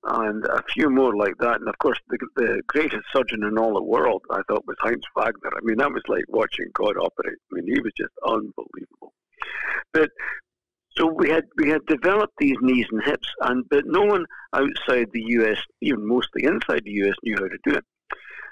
and 0.04 0.44
a 0.46 0.64
few 0.74 0.90
more 0.90 1.16
like 1.16 1.38
that. 1.40 1.60
And 1.60 1.70
of 1.70 1.78
course, 1.78 2.00
the, 2.10 2.18
the 2.36 2.62
greatest 2.68 3.04
surgeon 3.14 3.44
in 3.44 3.58
all 3.58 3.74
the 3.74 3.84
world, 3.84 4.24
I 4.32 4.42
thought, 4.48 4.66
was 4.66 4.78
Heinz 4.80 5.06
Wagner. 5.16 5.52
I 5.56 5.60
mean, 5.64 5.78
that 5.78 5.92
was 5.92 6.04
like 6.08 6.26
watching 6.28 6.68
God 6.74 6.98
operate. 6.98 7.38
I 7.52 7.56
mean, 7.56 7.74
he 7.74 7.80
was 7.82 7.94
just 7.98 8.14
unbelievable. 8.26 9.14
But 9.94 10.10
so 10.98 11.06
we 11.08 11.30
had 11.30 11.46
we 11.58 11.70
had 11.70 11.86
developed 11.86 12.34
these 12.38 12.58
knees 12.62 12.88
and 12.92 13.04
hips, 13.04 13.28
and 13.42 13.64
but 13.70 13.86
no 13.86 14.02
one 14.02 14.26
outside 14.54 15.08
the 15.14 15.24
U.S., 15.40 15.58
even 15.82 16.06
mostly 16.08 16.44
inside 16.44 16.84
the 16.84 16.92
U.S., 16.92 17.16
knew 17.24 17.36
how 17.36 17.48
to 17.48 17.58
do 17.64 17.78
it. 17.78 17.86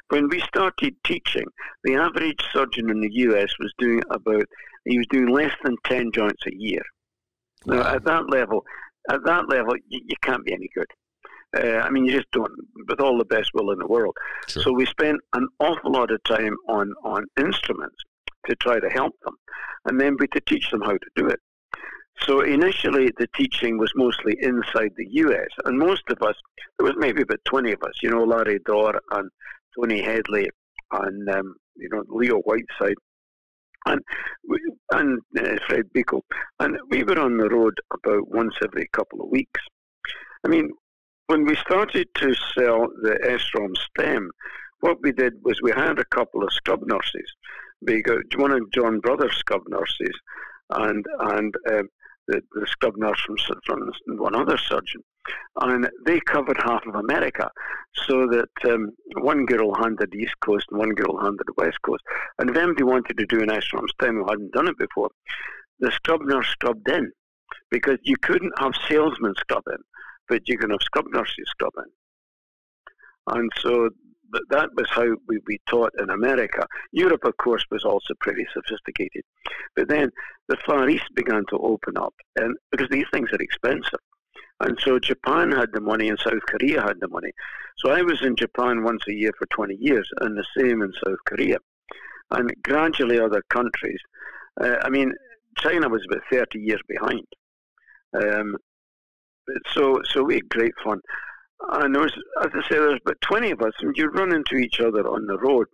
When 0.09 0.29
we 0.29 0.39
started 0.41 0.95
teaching, 1.05 1.45
the 1.83 1.95
average 1.95 2.41
surgeon 2.53 2.89
in 2.89 3.01
the 3.01 3.11
U.S. 3.11 3.49
was 3.59 3.73
doing 3.77 4.01
about 4.09 4.45
he 4.85 4.97
was 4.97 5.07
doing 5.09 5.27
less 5.27 5.53
than 5.63 5.75
ten 5.85 6.11
joints 6.13 6.43
a 6.47 6.55
year. 6.55 6.81
Wow. 7.65 7.75
Now, 7.75 7.95
at 7.95 8.05
that 8.05 8.29
level, 8.29 8.63
at 9.09 9.23
that 9.25 9.49
level, 9.49 9.75
you, 9.87 10.01
you 10.05 10.15
can't 10.21 10.45
be 10.45 10.53
any 10.53 10.69
good. 10.73 10.87
Uh, 11.57 11.79
I 11.79 11.89
mean, 11.89 12.05
you 12.05 12.11
just 12.11 12.31
don't, 12.31 12.51
with 12.87 12.99
all 12.99 13.17
the 13.17 13.25
best 13.25 13.51
will 13.53 13.71
in 13.71 13.79
the 13.79 13.87
world. 13.87 14.15
Sure. 14.47 14.63
So 14.63 14.71
we 14.71 14.85
spent 14.85 15.19
an 15.33 15.47
awful 15.59 15.91
lot 15.91 16.11
of 16.11 16.23
time 16.23 16.55
on, 16.67 16.93
on 17.03 17.25
instruments 17.39 17.97
to 18.47 18.55
try 18.55 18.79
to 18.79 18.89
help 18.89 19.13
them, 19.23 19.35
and 19.85 19.99
then 19.99 20.15
we 20.19 20.27
to 20.27 20.41
teach 20.41 20.69
them 20.69 20.81
how 20.81 20.93
to 20.93 21.09
do 21.15 21.27
it. 21.27 21.39
So 22.21 22.41
initially, 22.41 23.11
the 23.17 23.27
teaching 23.35 23.77
was 23.77 23.91
mostly 23.95 24.37
inside 24.41 24.91
the 24.97 25.07
U.S., 25.09 25.47
and 25.65 25.79
most 25.79 26.03
of 26.09 26.21
us, 26.21 26.35
there 26.77 26.85
was 26.85 26.95
maybe 26.97 27.21
about 27.21 27.39
20 27.45 27.71
of 27.71 27.83
us, 27.83 27.93
you 28.03 28.09
know, 28.09 28.23
Larry 28.23 28.59
Dorr 28.65 28.99
and 29.11 29.29
Tony 29.75 30.01
Hedley 30.01 30.49
and, 30.91 31.29
um, 31.29 31.55
you 31.75 31.89
know, 31.89 32.03
Leo 32.09 32.39
Whiteside 32.39 32.95
and 33.85 34.01
we, 34.47 34.59
and 34.91 35.19
uh, 35.39 35.57
Fred 35.67 35.85
Bickle, 35.95 36.21
and 36.59 36.77
we 36.89 37.03
were 37.03 37.19
on 37.19 37.37
the 37.37 37.49
road 37.49 37.79
about 37.93 38.29
once 38.29 38.55
every 38.63 38.87
couple 38.93 39.21
of 39.21 39.29
weeks. 39.29 39.61
I 40.43 40.47
mean, 40.47 40.71
when 41.29 41.45
we 41.45 41.55
started 41.57 42.07
to 42.15 42.33
sell 42.55 42.87
the 43.03 43.19
SROM 43.23 43.77
stem, 43.77 44.31
what 44.79 44.97
we 45.03 45.11
did 45.11 45.33
was 45.43 45.61
we 45.61 45.69
hired 45.69 45.99
a 45.99 46.05
couple 46.05 46.41
of 46.41 46.51
scrub 46.51 46.81
nurses. 46.87 47.31
One 48.35 48.51
of 48.51 48.71
John 48.71 48.99
Brothers' 48.99 49.37
scrub 49.37 49.61
nurses 49.67 50.15
and 50.71 51.05
and 51.19 51.53
um, 51.71 51.89
the, 52.27 52.41
the 52.53 52.65
scrub 52.65 52.95
nurse 52.97 53.21
from, 53.21 53.37
from 53.63 53.91
one 54.17 54.35
other 54.35 54.57
surgeon. 54.57 55.03
And 55.61 55.87
they 56.03 56.19
covered 56.19 56.57
half 56.63 56.83
of 56.87 56.95
America, 56.95 57.51
so 58.07 58.27
that 58.31 58.71
um, 58.71 58.89
one 59.21 59.45
girl 59.45 59.75
handled 59.75 60.09
the 60.11 60.17
East 60.17 60.39
Coast 60.41 60.65
and 60.71 60.79
one 60.79 60.95
girl 60.95 61.19
handled 61.19 61.45
the 61.45 61.63
West 61.63 61.79
Coast. 61.83 62.01
And 62.39 62.49
if 62.49 62.57
anybody 62.57 62.83
wanted 62.83 63.19
to 63.19 63.25
do 63.27 63.43
an 63.43 63.49
SROM 63.49 63.87
stem 63.89 64.15
who 64.15 64.25
hadn't 64.27 64.53
done 64.53 64.67
it 64.67 64.79
before, 64.79 65.09
the 65.79 65.91
scrub 65.91 66.21
nurse 66.21 66.47
scrubbed 66.47 66.89
in 66.89 67.11
because 67.69 67.99
you 68.01 68.17
couldn't 68.17 68.53
have 68.57 68.73
salesmen 68.87 69.35
scrub 69.37 69.63
in 69.67 69.77
but 70.29 70.47
you 70.47 70.57
can 70.57 70.69
have 70.69 70.81
scrub 70.81 71.05
nurses 71.11 71.47
scrubbing. 71.47 71.91
And 73.27 73.51
so 73.57 73.89
that 74.49 74.69
was 74.75 74.87
how 74.91 75.15
we, 75.27 75.39
we 75.47 75.59
taught 75.67 75.91
in 75.99 76.09
America. 76.09 76.65
Europe, 76.91 77.23
of 77.25 77.35
course, 77.37 77.65
was 77.71 77.83
also 77.83 78.13
pretty 78.19 78.45
sophisticated. 78.53 79.23
But 79.75 79.89
then 79.89 80.11
the 80.47 80.57
Far 80.65 80.87
East 80.89 81.05
began 81.15 81.43
to 81.49 81.57
open 81.57 81.97
up, 81.97 82.13
and 82.35 82.55
because 82.71 82.89
these 82.89 83.07
things 83.11 83.29
are 83.31 83.41
expensive. 83.41 83.99
And 84.61 84.77
so 84.81 84.99
Japan 84.99 85.51
had 85.51 85.71
the 85.71 85.81
money 85.81 86.09
and 86.09 86.19
South 86.19 86.41
Korea 86.47 86.81
had 86.81 86.99
the 86.99 87.07
money. 87.07 87.31
So 87.77 87.91
I 87.91 88.01
was 88.01 88.21
in 88.21 88.35
Japan 88.35 88.83
once 88.83 89.03
a 89.07 89.13
year 89.13 89.31
for 89.37 89.45
20 89.47 89.75
years, 89.75 90.09
and 90.19 90.37
the 90.37 90.45
same 90.57 90.81
in 90.81 90.91
South 91.05 91.19
Korea. 91.25 91.57
And 92.31 92.51
gradually, 92.63 93.19
other 93.19 93.41
countries, 93.49 93.99
uh, 94.61 94.75
I 94.83 94.89
mean, 94.89 95.13
China 95.57 95.89
was 95.89 96.05
about 96.05 96.23
30 96.31 96.59
years 96.59 96.81
behind. 96.87 97.25
Um, 98.13 98.57
so 99.73 100.01
so 100.11 100.23
we 100.23 100.35
had 100.35 100.49
great 100.49 100.73
fun. 100.83 100.99
And 101.71 101.93
there 101.93 102.03
was, 102.03 102.13
as 102.41 102.51
I 102.53 102.61
say, 102.69 102.77
there's 102.77 103.01
about 103.05 103.19
20 103.21 103.51
of 103.51 103.61
us, 103.61 103.73
and 103.81 103.95
you 103.97 104.07
run 104.07 104.33
into 104.33 104.55
each 104.55 104.79
other 104.79 105.07
on 105.07 105.27
the 105.27 105.37
road. 105.37 105.67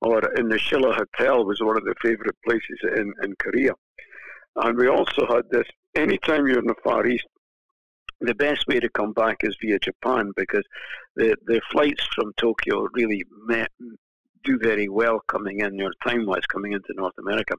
or 0.00 0.20
in 0.34 0.48
the 0.48 0.56
Shilla 0.56 0.94
Hotel 0.94 1.44
was 1.44 1.60
one 1.60 1.76
of 1.76 1.84
the 1.84 1.94
favorite 2.02 2.36
places 2.44 2.78
in, 2.82 3.12
in 3.22 3.34
Korea. 3.38 3.72
And 4.56 4.76
we 4.76 4.88
also 4.88 5.26
had 5.26 5.44
this 5.50 5.66
anytime 5.94 6.46
you're 6.46 6.58
in 6.58 6.66
the 6.66 6.74
Far 6.82 7.06
East, 7.06 7.26
the 8.20 8.34
best 8.34 8.66
way 8.66 8.80
to 8.80 8.88
come 8.90 9.12
back 9.12 9.38
is 9.42 9.56
via 9.60 9.78
Japan 9.78 10.32
because 10.36 10.64
the, 11.14 11.36
the 11.46 11.60
flights 11.70 12.04
from 12.14 12.32
Tokyo 12.36 12.88
really 12.92 13.24
met, 13.46 13.70
do 14.44 14.58
very 14.58 14.88
well 14.88 15.20
coming 15.28 15.60
in, 15.60 15.78
your 15.78 15.92
time 16.04 16.26
wise, 16.26 16.46
coming 16.46 16.72
into 16.72 16.92
North 16.94 17.18
America. 17.18 17.54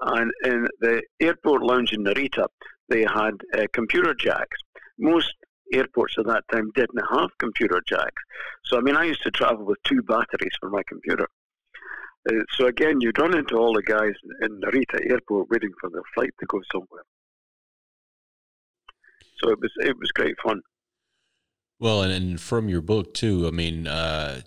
And 0.00 0.30
in 0.44 0.68
the 0.80 1.02
airport 1.20 1.62
lounge 1.62 1.92
in 1.92 2.04
Narita, 2.04 2.46
they 2.88 3.02
had 3.02 3.34
uh, 3.56 3.66
computer 3.72 4.14
jacks. 4.14 4.56
Most 5.00 5.32
airports 5.72 6.14
at 6.18 6.26
that 6.26 6.44
time 6.52 6.70
didn't 6.74 7.02
have 7.10 7.30
computer 7.38 7.82
jacks. 7.88 8.22
So, 8.64 8.78
I 8.78 8.80
mean, 8.80 8.96
I 8.96 9.04
used 9.04 9.22
to 9.22 9.30
travel 9.30 9.64
with 9.64 9.78
two 9.84 10.02
batteries 10.02 10.52
for 10.60 10.70
my 10.70 10.82
computer. 10.88 11.26
Uh, 12.30 12.34
so, 12.56 12.66
again, 12.66 13.00
you'd 13.00 13.18
run 13.18 13.36
into 13.36 13.56
all 13.56 13.72
the 13.72 13.82
guys 13.82 14.14
in 14.42 14.60
Narita 14.60 15.10
airport 15.10 15.48
waiting 15.50 15.72
for 15.80 15.90
their 15.90 16.02
flight 16.14 16.30
to 16.40 16.46
go 16.46 16.60
somewhere. 16.72 17.02
So 19.42 19.50
it 19.50 19.58
was 19.58 19.70
it 19.78 19.96
was 19.98 20.10
great 20.12 20.36
fun. 20.44 20.60
Well, 21.78 22.02
and, 22.02 22.12
and 22.12 22.40
from 22.40 22.68
your 22.68 22.82
book 22.82 23.14
too, 23.14 23.46
I 23.46 23.50
mean, 23.50 23.86
uh, 23.86 24.42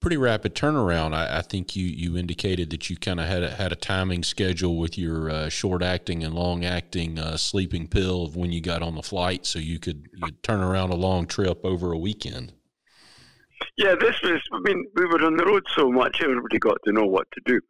pretty 0.00 0.16
rapid 0.16 0.54
turnaround. 0.54 1.14
I, 1.14 1.38
I, 1.38 1.42
think 1.42 1.74
you 1.74 1.86
you 1.86 2.16
indicated 2.16 2.70
that 2.70 2.88
you 2.88 2.96
kind 2.96 3.20
of 3.20 3.26
had 3.26 3.42
a, 3.42 3.50
had 3.50 3.72
a 3.72 3.76
timing 3.76 4.22
schedule 4.22 4.76
with 4.76 4.96
your 4.96 5.30
uh, 5.30 5.48
short 5.48 5.82
acting 5.82 6.22
and 6.22 6.34
long 6.34 6.64
acting 6.64 7.18
uh, 7.18 7.36
sleeping 7.36 7.88
pill 7.88 8.24
of 8.24 8.36
when 8.36 8.52
you 8.52 8.60
got 8.60 8.82
on 8.82 8.94
the 8.94 9.02
flight, 9.02 9.46
so 9.46 9.58
you 9.58 9.78
could 9.78 10.06
turn 10.42 10.60
around 10.60 10.90
a 10.90 10.96
long 10.96 11.26
trip 11.26 11.64
over 11.64 11.92
a 11.92 11.98
weekend. 11.98 12.52
Yeah, 13.76 13.94
this 13.98 14.20
was. 14.22 14.40
I 14.52 14.60
mean, 14.60 14.84
we 14.94 15.06
were 15.06 15.24
on 15.24 15.36
the 15.36 15.44
road 15.44 15.64
so 15.74 15.90
much, 15.90 16.20
everybody 16.22 16.58
got 16.58 16.78
to 16.84 16.92
know 16.92 17.06
what 17.06 17.26
to 17.32 17.40
do. 17.44 17.60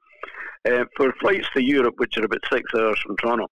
Uh, 0.67 0.85
for 0.97 1.13
flights 1.21 1.47
to 1.55 1.63
Europe, 1.63 1.95
which 1.99 2.17
are 2.17 2.25
about 2.25 2.41
six 2.51 2.71
hours 2.75 2.99
from 3.01 3.17
Toronto, 3.17 3.49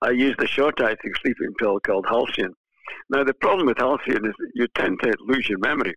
I 0.00 0.10
used 0.10 0.40
a 0.40 0.46
short 0.46 0.80
acting 0.80 1.12
sleeping 1.22 1.52
pill 1.58 1.78
called 1.80 2.06
Halcion. 2.06 2.54
Now, 3.10 3.22
the 3.22 3.34
problem 3.34 3.66
with 3.66 3.78
Halcion 3.78 4.24
is 4.24 4.34
that 4.38 4.50
you 4.54 4.66
tend 4.74 4.98
to 5.02 5.14
lose 5.26 5.48
your 5.48 5.58
memory 5.58 5.94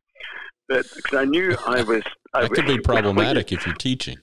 because 0.67 1.13
I 1.13 1.25
knew 1.25 1.55
I 1.65 1.81
was. 1.81 2.03
I 2.33 2.41
that 2.41 2.51
could 2.51 2.67
be 2.67 2.79
problematic 2.83 3.51
if 3.51 3.65
you're 3.65 3.75
teaching. 3.75 4.17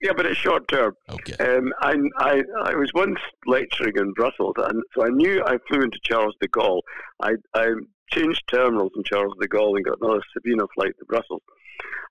Yeah, 0.00 0.12
but 0.16 0.26
it's 0.26 0.38
short 0.38 0.68
term. 0.68 0.94
Okay. 1.08 1.34
Um, 1.44 1.72
I, 1.80 1.96
I, 2.18 2.42
I 2.66 2.74
was 2.76 2.92
once 2.94 3.18
lecturing 3.46 3.94
in 3.96 4.12
Brussels, 4.12 4.54
and 4.56 4.80
so 4.94 5.04
I 5.04 5.08
knew 5.08 5.42
I 5.44 5.58
flew 5.66 5.82
into 5.82 5.98
Charles 6.04 6.36
de 6.40 6.46
Gaulle. 6.46 6.82
I, 7.20 7.32
I 7.54 7.72
changed 8.12 8.42
terminals 8.48 8.92
in 8.96 9.02
Charles 9.02 9.34
de 9.40 9.48
Gaulle 9.48 9.76
and 9.76 9.84
got 9.84 9.98
another 10.00 10.22
Sabena 10.36 10.68
flight 10.74 10.94
to 11.00 11.04
Brussels. 11.06 11.42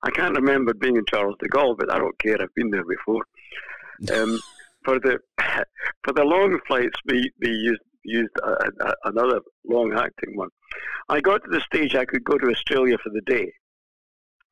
I 0.03 0.11
can't 0.11 0.35
remember 0.35 0.73
being 0.73 0.97
in 0.97 1.05
Charles 1.05 1.37
de 1.39 1.47
Gaulle, 1.47 1.77
but 1.77 1.91
I 1.91 1.97
don't 1.97 2.19
care. 2.19 2.41
I've 2.41 2.53
been 2.55 2.71
there 2.71 2.83
before. 2.83 3.23
Um, 4.13 4.37
for 4.83 4.99
the 4.99 5.19
for 6.03 6.13
the 6.13 6.23
long 6.23 6.59
flights, 6.67 6.99
we, 7.05 7.31
we 7.39 7.49
used 7.49 7.81
used 8.07 8.33
a, 8.43 8.49
a, 8.49 8.93
another 9.05 9.41
long 9.65 9.93
acting 9.93 10.35
one. 10.35 10.49
I 11.09 11.21
got 11.21 11.43
to 11.43 11.49
the 11.49 11.61
stage 11.61 11.95
I 11.95 12.05
could 12.05 12.23
go 12.23 12.37
to 12.37 12.49
Australia 12.49 12.97
for 13.03 13.09
the 13.09 13.21
day. 13.21 13.51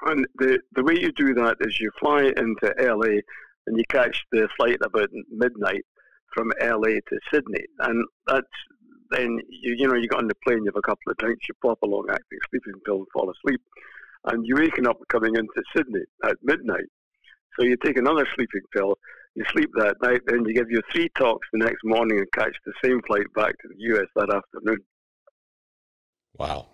And 0.05 0.27
the, 0.35 0.59
the 0.73 0.83
way 0.83 0.99
you 0.99 1.11
do 1.11 1.33
that 1.35 1.57
is 1.61 1.79
you 1.79 1.89
fly 1.99 2.23
into 2.23 2.73
LA 2.79 3.21
and 3.67 3.77
you 3.77 3.83
catch 3.89 4.23
the 4.31 4.47
flight 4.57 4.77
about 4.83 5.09
midnight 5.31 5.83
from 6.33 6.51
LA 6.61 6.99
to 7.07 7.19
Sydney. 7.31 7.65
And 7.79 8.05
that's 8.27 8.47
then 9.11 9.39
you 9.49 9.75
you 9.77 9.87
know 9.87 9.95
you 9.95 10.07
get 10.07 10.17
on 10.17 10.27
the 10.27 10.35
plane, 10.45 10.59
you 10.59 10.65
have 10.65 10.75
a 10.75 10.81
couple 10.81 11.11
of 11.11 11.17
drinks, 11.17 11.47
you 11.47 11.55
pop 11.61 11.77
a 11.83 11.87
long 11.87 12.07
acting 12.09 12.39
sleeping 12.49 12.79
pill 12.85 12.97
and 12.97 13.07
fall 13.13 13.31
asleep. 13.31 13.61
And 14.25 14.45
you're 14.45 14.59
waking 14.59 14.87
up 14.87 14.97
coming 15.09 15.35
into 15.35 15.63
Sydney 15.75 16.01
at 16.23 16.37
midnight. 16.41 16.89
So 17.57 17.65
you 17.65 17.77
take 17.77 17.97
another 17.97 18.27
sleeping 18.35 18.61
pill, 18.75 18.97
you 19.35 19.43
sleep 19.51 19.69
that 19.75 19.95
night, 20.01 20.21
then 20.25 20.45
you 20.45 20.53
give 20.53 20.71
you 20.71 20.81
three 20.91 21.09
talks 21.17 21.47
the 21.51 21.59
next 21.59 21.83
morning 21.83 22.17
and 22.17 22.31
catch 22.33 22.55
the 22.65 22.73
same 22.83 23.01
flight 23.05 23.31
back 23.35 23.57
to 23.61 23.67
the 23.67 23.95
US 23.95 24.07
that 24.15 24.33
afternoon. 24.33 24.77
Wow. 26.37 26.67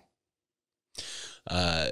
Uh, 1.46 1.88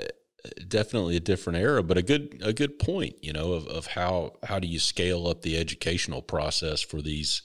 definitely 0.69 1.17
a 1.17 1.21
different 1.21 1.59
era, 1.59 1.83
but 1.83 1.99
a 1.99 2.03
good 2.03 2.41
a 2.43 2.53
good 2.53 2.79
point, 2.79 3.17
you 3.23 3.33
know, 3.33 3.53
of, 3.53 3.67
of 3.67 3.87
how 3.89 4.35
how 4.45 4.59
do 4.59 4.69
you 4.69 4.79
scale 4.79 5.27
up 5.27 5.43
the 5.43 5.57
educational 5.57 6.23
process 6.23 6.81
for 6.81 7.03
these 7.03 7.43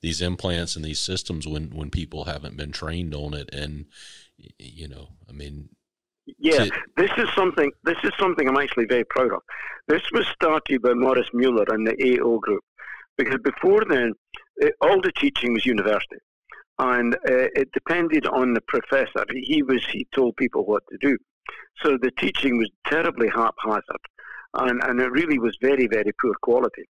these 0.00 0.20
implants 0.20 0.76
and 0.76 0.84
these 0.84 1.00
systems 1.00 1.46
when 1.46 1.70
when 1.70 1.90
people 1.90 2.24
haven't 2.24 2.56
been 2.56 2.70
trained 2.70 3.14
on 3.14 3.34
it 3.34 3.48
and 3.52 3.86
you 4.58 4.88
know, 4.88 5.08
I 5.28 5.32
mean 5.32 5.70
yeah, 6.38 6.64
to, 6.64 6.72
this 6.96 7.10
is 7.16 7.28
something. 7.34 7.70
This 7.84 7.98
is 8.04 8.12
something 8.18 8.48
I'm 8.48 8.56
actually 8.56 8.86
very 8.86 9.04
proud 9.04 9.32
of. 9.32 9.42
This 9.86 10.02
was 10.12 10.26
started 10.28 10.82
by 10.82 10.94
Maurice 10.94 11.30
Mueller 11.32 11.64
and 11.68 11.86
the 11.86 12.20
AO 12.20 12.38
group, 12.38 12.62
because 13.16 13.38
before 13.42 13.84
then, 13.88 14.12
it, 14.56 14.74
all 14.80 15.00
the 15.00 15.12
teaching 15.12 15.54
was 15.54 15.64
university 15.64 16.18
and 16.78 17.14
uh, 17.14 17.48
it 17.54 17.70
depended 17.72 18.26
on 18.26 18.54
the 18.54 18.60
professor. 18.62 19.24
He 19.32 19.62
was 19.62 19.84
he 19.92 20.06
told 20.14 20.36
people 20.36 20.64
what 20.64 20.82
to 20.90 20.98
do, 21.00 21.18
so 21.82 21.98
the 22.00 22.12
teaching 22.18 22.58
was 22.58 22.70
terribly 22.86 23.28
haphazard, 23.28 24.04
and 24.54 24.82
and 24.84 25.00
it 25.00 25.10
really 25.10 25.38
was 25.38 25.56
very 25.60 25.86
very 25.86 26.12
poor 26.20 26.34
quality. 26.42 26.84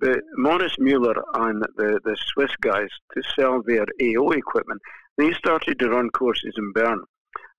But 0.00 0.20
Maurice 0.36 0.78
Mueller 0.78 1.16
and 1.34 1.62
the 1.76 2.00
the 2.04 2.16
Swiss 2.32 2.54
guys 2.60 2.88
to 3.14 3.22
sell 3.34 3.62
their 3.62 3.86
AO 4.00 4.30
equipment, 4.30 4.80
they 5.18 5.32
started 5.32 5.78
to 5.78 5.90
run 5.90 6.10
courses 6.10 6.54
in 6.56 6.72
Bern, 6.72 7.02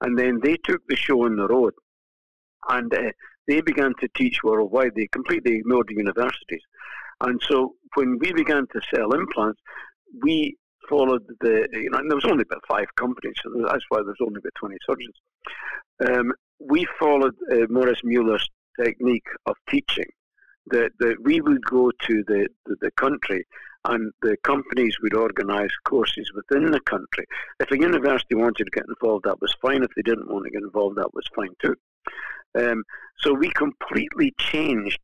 and 0.01 0.17
then 0.17 0.39
they 0.41 0.57
took 0.63 0.81
the 0.87 0.95
show 0.95 1.25
on 1.25 1.35
the 1.35 1.47
road, 1.47 1.73
and 2.69 2.93
uh, 2.93 3.11
they 3.47 3.61
began 3.61 3.93
to 3.99 4.07
teach 4.15 4.43
worldwide. 4.43 4.91
They 4.95 5.07
completely 5.07 5.55
ignored 5.55 5.87
the 5.87 5.95
universities. 5.95 6.61
And 7.21 7.41
so 7.47 7.75
when 7.95 8.19
we 8.19 8.31
began 8.33 8.67
to 8.73 8.81
sell 8.93 9.13
implants, 9.13 9.59
we 10.21 10.55
followed 10.87 11.23
the, 11.41 11.67
you 11.73 11.89
know, 11.89 11.97
and 11.97 12.09
there 12.09 12.15
was 12.15 12.25
only 12.25 12.43
about 12.43 12.63
five 12.67 12.87
companies, 12.95 13.35
so 13.43 13.49
that's 13.67 13.83
why 13.89 13.99
there's 14.05 14.17
only 14.21 14.39
about 14.39 14.53
20 14.59 14.77
surgeons. 14.85 15.15
Um, 16.07 16.31
we 16.59 16.87
followed 16.99 17.35
uh, 17.51 17.65
Maurice 17.69 18.01
Mueller's 18.03 18.47
technique 18.79 19.27
of 19.45 19.55
teaching, 19.69 20.05
that, 20.71 20.91
that 20.99 21.15
we 21.23 21.41
would 21.41 21.63
go 21.65 21.91
to 21.91 22.23
the, 22.27 22.47
the, 22.65 22.75
the 22.81 22.91
country 22.91 23.45
and 23.87 24.11
the 24.21 24.37
companies 24.43 24.95
would 25.01 25.13
organise 25.13 25.71
courses 25.85 26.31
within 26.35 26.71
the 26.71 26.79
country. 26.81 27.25
If 27.59 27.71
a 27.71 27.79
university 27.79 28.35
wanted 28.35 28.65
to 28.65 28.71
get 28.71 28.85
involved, 28.87 29.25
that 29.25 29.41
was 29.41 29.55
fine. 29.61 29.83
If 29.83 29.91
they 29.95 30.01
didn't 30.01 30.29
want 30.29 30.45
to 30.45 30.51
get 30.51 30.61
involved, 30.61 30.97
that 30.97 31.13
was 31.13 31.25
fine 31.35 31.53
too. 31.61 31.75
Um, 32.57 32.83
so 33.19 33.33
we 33.33 33.49
completely 33.51 34.33
changed 34.39 34.99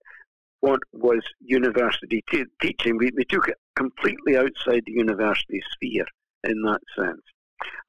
what 0.60 0.80
was 0.94 1.22
university 1.42 2.24
t- 2.30 2.46
teaching. 2.62 2.98
We, 2.98 3.12
we 3.16 3.26
took 3.26 3.48
it 3.48 3.58
completely 3.76 4.38
outside 4.38 4.84
the 4.86 4.94
university 4.94 5.62
sphere 5.74 6.06
in 6.44 6.62
that 6.64 6.82
sense. 6.98 7.22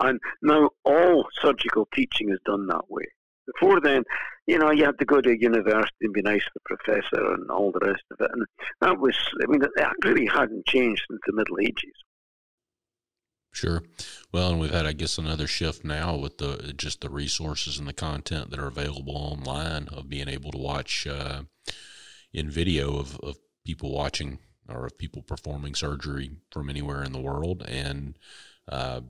And 0.01 0.21
now 0.43 0.71
all 0.85 1.27
surgical 1.41 1.89
teaching 1.95 2.31
is 2.31 2.39
done 2.45 2.67
that 2.69 2.89
way. 2.89 3.05
Before 3.47 3.81
then, 3.81 4.05
you 4.47 4.59
know, 4.59 4.71
you 4.71 4.85
had 4.85 4.99
to 4.99 5.05
go 5.05 5.21
to 5.21 5.31
a 5.31 5.39
university 5.39 5.93
and 6.03 6.13
be 6.13 6.23
nice 6.23 6.43
to 6.43 6.51
the 6.55 6.77
professor 6.77 7.35
and 7.35 7.51
all 7.51 7.73
the 7.73 7.87
rest 7.87 8.03
of 8.11 8.21
it. 8.21 8.31
And 8.33 8.47
that 8.81 8.99
was, 8.99 9.17
I 9.43 9.47
mean, 9.47 9.61
that 9.61 9.95
really 10.05 10.27
hadn't 10.27 10.67
changed 10.67 11.03
since 11.09 11.21
the 11.27 11.33
Middle 11.33 11.59
Ages. 11.61 11.95
Sure. 13.53 13.83
Well, 14.33 14.51
and 14.51 14.61
we've 14.61 14.73
had, 14.73 14.85
I 14.85 14.93
guess, 14.93 15.17
another 15.17 15.47
shift 15.47 15.85
now 15.85 16.17
with 16.17 16.39
the 16.39 16.75
just 16.77 17.03
the 17.03 17.09
resources 17.09 17.79
and 17.79 17.87
the 17.87 17.93
content 17.93 18.51
that 18.51 18.59
are 18.59 18.67
available 18.67 19.17
online 19.17 19.89
of 19.93 20.09
being 20.09 20.29
able 20.29 20.51
to 20.51 20.59
watch 20.59 21.07
uh, 21.07 21.43
in 22.33 22.51
video 22.51 22.99
of, 22.99 23.19
of 23.21 23.37
people 23.65 23.93
watching 23.93 24.41
or 24.69 24.87
of 24.87 24.97
people 24.99 25.23
performing 25.23 25.75
surgery 25.75 26.31
from 26.51 26.71
anywhere 26.71 27.03
in 27.03 27.13
the 27.13 27.21
world 27.21 27.63
and 27.69 28.19
uh, 28.69 29.01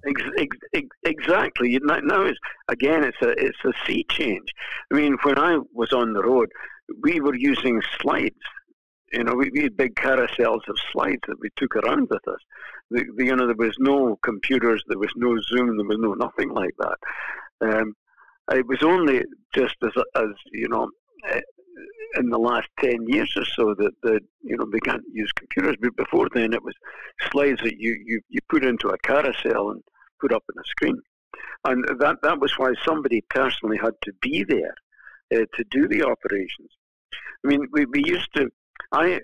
exactly. 1.05 1.79
Now, 1.81 2.23
it's, 2.23 2.39
again, 2.69 3.05
it's 3.05 3.23
a 3.23 3.31
it's 3.31 3.65
a 3.65 3.73
sea 3.87 4.05
change. 4.11 4.49
I 4.93 4.97
mean, 4.97 5.17
when 5.23 5.39
I 5.39 5.59
was 5.73 5.93
on 5.93 6.13
the 6.13 6.23
road, 6.23 6.51
we 7.03 7.21
were 7.21 7.37
using 7.37 7.81
slides. 8.01 8.35
You 9.13 9.23
know, 9.23 9.35
we, 9.35 9.51
we 9.51 9.63
had 9.63 9.77
big 9.77 9.95
carousels 9.95 10.69
of 10.69 10.77
slides 10.91 11.21
that 11.29 11.39
we 11.39 11.51
took 11.55 11.77
around 11.77 12.09
with 12.11 12.27
us. 12.27 12.41
The, 12.91 13.05
the, 13.17 13.27
you 13.27 13.37
know, 13.37 13.47
there 13.47 13.55
was 13.55 13.77
no 13.79 14.19
computers, 14.25 14.83
there 14.89 14.99
was 14.99 15.13
no 15.15 15.39
Zoom, 15.41 15.77
there 15.77 15.87
was 15.87 15.99
no 16.01 16.15
nothing 16.15 16.51
like 16.51 16.75
that. 16.79 16.99
Um, 17.61 17.95
it 18.51 18.67
was 18.67 18.83
only 18.83 19.23
just 19.55 19.77
as, 19.85 19.93
as 20.17 20.31
you 20.53 20.69
know, 20.69 20.91
in 22.17 22.31
the 22.31 22.39
last 22.39 22.69
10 22.81 23.07
years 23.07 23.33
or 23.37 23.45
so 23.45 23.75
that, 23.75 23.93
that 24.03 24.21
you 24.43 24.57
know 24.57 24.67
began 24.67 24.99
to 24.99 25.11
use 25.13 25.33
computers. 25.33 25.77
But 25.81 25.97
before 25.97 26.29
then, 26.35 26.53
it 26.53 26.63
was 26.63 26.75
slides 27.31 27.61
that 27.63 27.79
you, 27.79 27.97
you, 28.05 28.21
you 28.29 28.41
put 28.49 28.65
into 28.65 28.89
a 28.89 28.99
carousel 28.99 29.71
and 29.71 29.83
put 30.21 30.33
up 30.33 30.45
on 30.51 30.61
a 30.61 30.67
screen. 30.67 31.01
And 31.65 31.85
that, 32.01 32.17
that 32.23 32.41
was 32.41 32.59
why 32.59 32.75
somebody 32.85 33.23
personally 33.31 33.79
had 33.79 33.95
to 34.03 34.13
be 34.21 34.45
there 34.45 34.75
uh, 35.35 35.45
to 35.57 35.65
do 35.71 35.89
the 35.89 36.03
operations. 36.03 36.71
I 37.45 37.49
mean, 37.49 37.67
we, 37.73 37.87
we 37.87 38.05
used 38.05 38.33
to, 38.37 38.51
I 38.93 39.21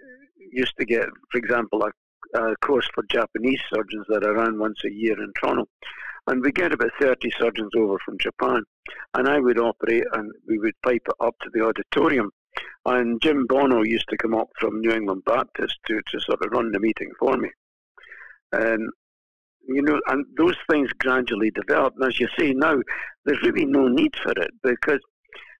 used 0.53 0.75
to 0.79 0.85
get, 0.85 1.07
for 1.31 1.39
example, 1.39 1.85
a, 1.85 2.39
a 2.39 2.57
course 2.57 2.89
for 2.95 3.05
Japanese 3.11 3.61
surgeons 3.73 4.07
that 4.09 4.25
are 4.25 4.35
run 4.35 4.59
once 4.59 4.81
a 4.85 4.93
year 4.93 5.21
in 5.23 5.33
Toronto. 5.39 5.67
And 6.27 6.43
we 6.43 6.53
get 6.53 6.73
about 6.73 6.91
30 7.01 7.31
surgeons 7.39 7.71
over 7.77 7.99
from 8.05 8.19
Japan. 8.19 8.63
And 9.15 9.29
I 9.29 9.39
would 9.39 9.59
operate 9.59 10.05
and 10.13 10.31
we 10.47 10.59
would 10.59 10.75
pipe 10.83 11.07
it 11.07 11.25
up 11.25 11.35
to 11.43 11.51
the 11.53 11.65
auditorium 11.65 12.31
And 12.87 13.21
Jim 13.21 13.47
Bono 13.47 13.83
used 13.83 14.09
to 14.09 14.17
come 14.17 14.35
up 14.35 14.49
from 14.59 14.81
New 14.81 14.93
England 14.93 15.23
Baptist 15.27 15.79
to, 15.87 16.01
to 16.11 16.21
sort 16.21 16.43
of 16.43 16.53
run 16.53 16.73
the 16.73 16.81
meeting 16.81 17.11
for 17.19 17.37
me. 17.37 17.51
And 18.53 18.91
you 19.69 19.83
know, 19.83 20.01
and 20.09 20.25
those 20.37 20.57
things 20.71 20.91
gradually 20.99 21.51
developed. 21.51 21.99
And 21.99 22.09
as 22.09 22.19
you 22.19 22.29
say 22.39 22.53
now, 22.53 22.79
there's 23.25 23.43
really 23.43 23.67
no 23.67 23.89
need 23.89 24.15
for 24.23 24.33
it 24.33 24.51
because 24.63 25.01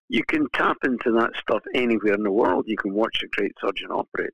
you 0.09 0.23
can 0.25 0.47
tap 0.55 0.79
into 0.85 1.13
that 1.13 1.31
stuff 1.41 1.63
anywhere 1.75 2.15
in 2.15 2.23
the 2.23 2.33
world. 2.33 2.65
You 2.67 2.77
can 2.77 2.95
watch 2.95 3.23
a 3.23 3.29
great 3.29 3.53
surgeon 3.61 3.91
operate. 3.91 4.33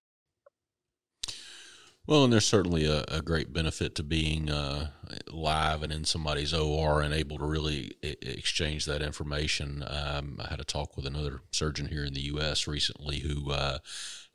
Well, 2.06 2.22
and 2.22 2.32
there's 2.32 2.44
certainly 2.44 2.84
a, 2.84 3.04
a 3.08 3.20
great 3.20 3.52
benefit 3.52 3.96
to 3.96 4.04
being 4.04 4.48
uh, 4.48 4.90
live 5.28 5.82
and 5.82 5.92
in 5.92 6.04
somebody's 6.04 6.54
OR 6.54 7.02
and 7.02 7.12
able 7.12 7.38
to 7.38 7.44
really 7.44 7.96
I- 8.04 8.16
exchange 8.20 8.84
that 8.84 9.02
information. 9.02 9.82
Um, 9.84 10.36
I 10.38 10.48
had 10.48 10.60
a 10.60 10.64
talk 10.64 10.96
with 10.96 11.04
another 11.04 11.40
surgeon 11.50 11.88
here 11.88 12.04
in 12.04 12.14
the 12.14 12.26
U.S. 12.26 12.68
recently 12.68 13.18
who 13.18 13.50
uh, 13.50 13.78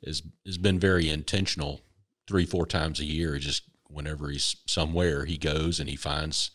is, 0.02 0.22
has 0.44 0.58
been 0.58 0.78
very 0.78 1.08
intentional 1.08 1.80
three, 2.28 2.44
four 2.44 2.66
times 2.66 3.00
a 3.00 3.06
year. 3.06 3.38
Just 3.38 3.62
whenever 3.88 4.28
he's 4.28 4.54
somewhere, 4.66 5.24
he 5.24 5.38
goes 5.38 5.80
and 5.80 5.88
he 5.88 5.96
finds 5.96 6.50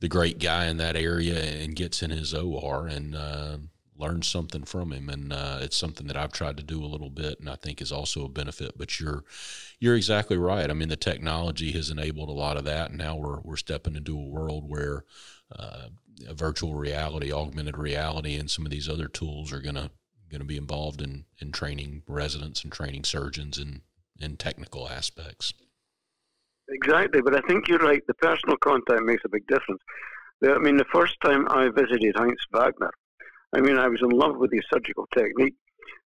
the 0.00 0.08
great 0.08 0.40
guy 0.40 0.66
in 0.66 0.76
that 0.78 0.96
area 0.96 1.38
and 1.38 1.76
gets 1.76 2.02
in 2.02 2.10
his 2.10 2.34
OR 2.34 2.88
and 2.88 3.14
uh, 3.14 3.58
learn 4.02 4.22
something 4.22 4.64
from 4.64 4.92
him, 4.92 5.08
and 5.08 5.32
uh, 5.32 5.58
it's 5.60 5.76
something 5.76 6.06
that 6.08 6.16
I've 6.16 6.32
tried 6.32 6.56
to 6.56 6.62
do 6.62 6.82
a 6.82 6.86
little 6.86 7.10
bit, 7.10 7.38
and 7.40 7.48
I 7.48 7.56
think 7.56 7.80
is 7.80 7.92
also 7.92 8.24
a 8.24 8.28
benefit. 8.28 8.76
But 8.76 8.98
you're 9.00 9.24
you're 9.78 9.96
exactly 9.96 10.36
right. 10.36 10.68
I 10.68 10.74
mean, 10.74 10.88
the 10.88 10.96
technology 10.96 11.72
has 11.72 11.90
enabled 11.90 12.28
a 12.28 12.32
lot 12.32 12.56
of 12.56 12.64
that, 12.64 12.90
and 12.90 12.98
now 12.98 13.16
we're 13.16 13.40
we're 13.40 13.56
stepping 13.56 13.96
into 13.96 14.18
a 14.18 14.28
world 14.28 14.68
where 14.68 15.04
uh, 15.56 15.88
virtual 16.32 16.74
reality, 16.74 17.32
augmented 17.32 17.78
reality, 17.78 18.36
and 18.36 18.50
some 18.50 18.66
of 18.66 18.72
these 18.72 18.88
other 18.88 19.08
tools 19.08 19.52
are 19.52 19.60
gonna 19.60 19.90
going 20.30 20.40
to 20.40 20.46
be 20.46 20.56
involved 20.56 21.00
in 21.00 21.24
in 21.40 21.52
training 21.52 22.02
residents 22.06 22.64
and 22.64 22.72
training 22.72 23.04
surgeons 23.04 23.58
and 23.58 23.82
in 24.20 24.36
technical 24.36 24.88
aspects. 24.88 25.52
Exactly, 26.68 27.20
but 27.20 27.34
I 27.34 27.40
think 27.46 27.68
you're 27.68 27.78
right. 27.78 28.02
The 28.06 28.14
personal 28.14 28.56
contact 28.58 29.02
makes 29.02 29.22
a 29.24 29.28
big 29.28 29.46
difference. 29.46 29.82
I 30.44 30.58
mean, 30.58 30.76
the 30.76 30.92
first 30.92 31.16
time 31.24 31.46
I 31.50 31.68
visited 31.68 32.16
Heinz 32.16 32.46
Wagner, 32.52 32.90
I 33.54 33.60
mean, 33.60 33.78
I 33.78 33.88
was 33.88 34.00
in 34.02 34.10
love 34.10 34.36
with 34.36 34.52
his 34.52 34.64
surgical 34.72 35.06
technique. 35.14 35.54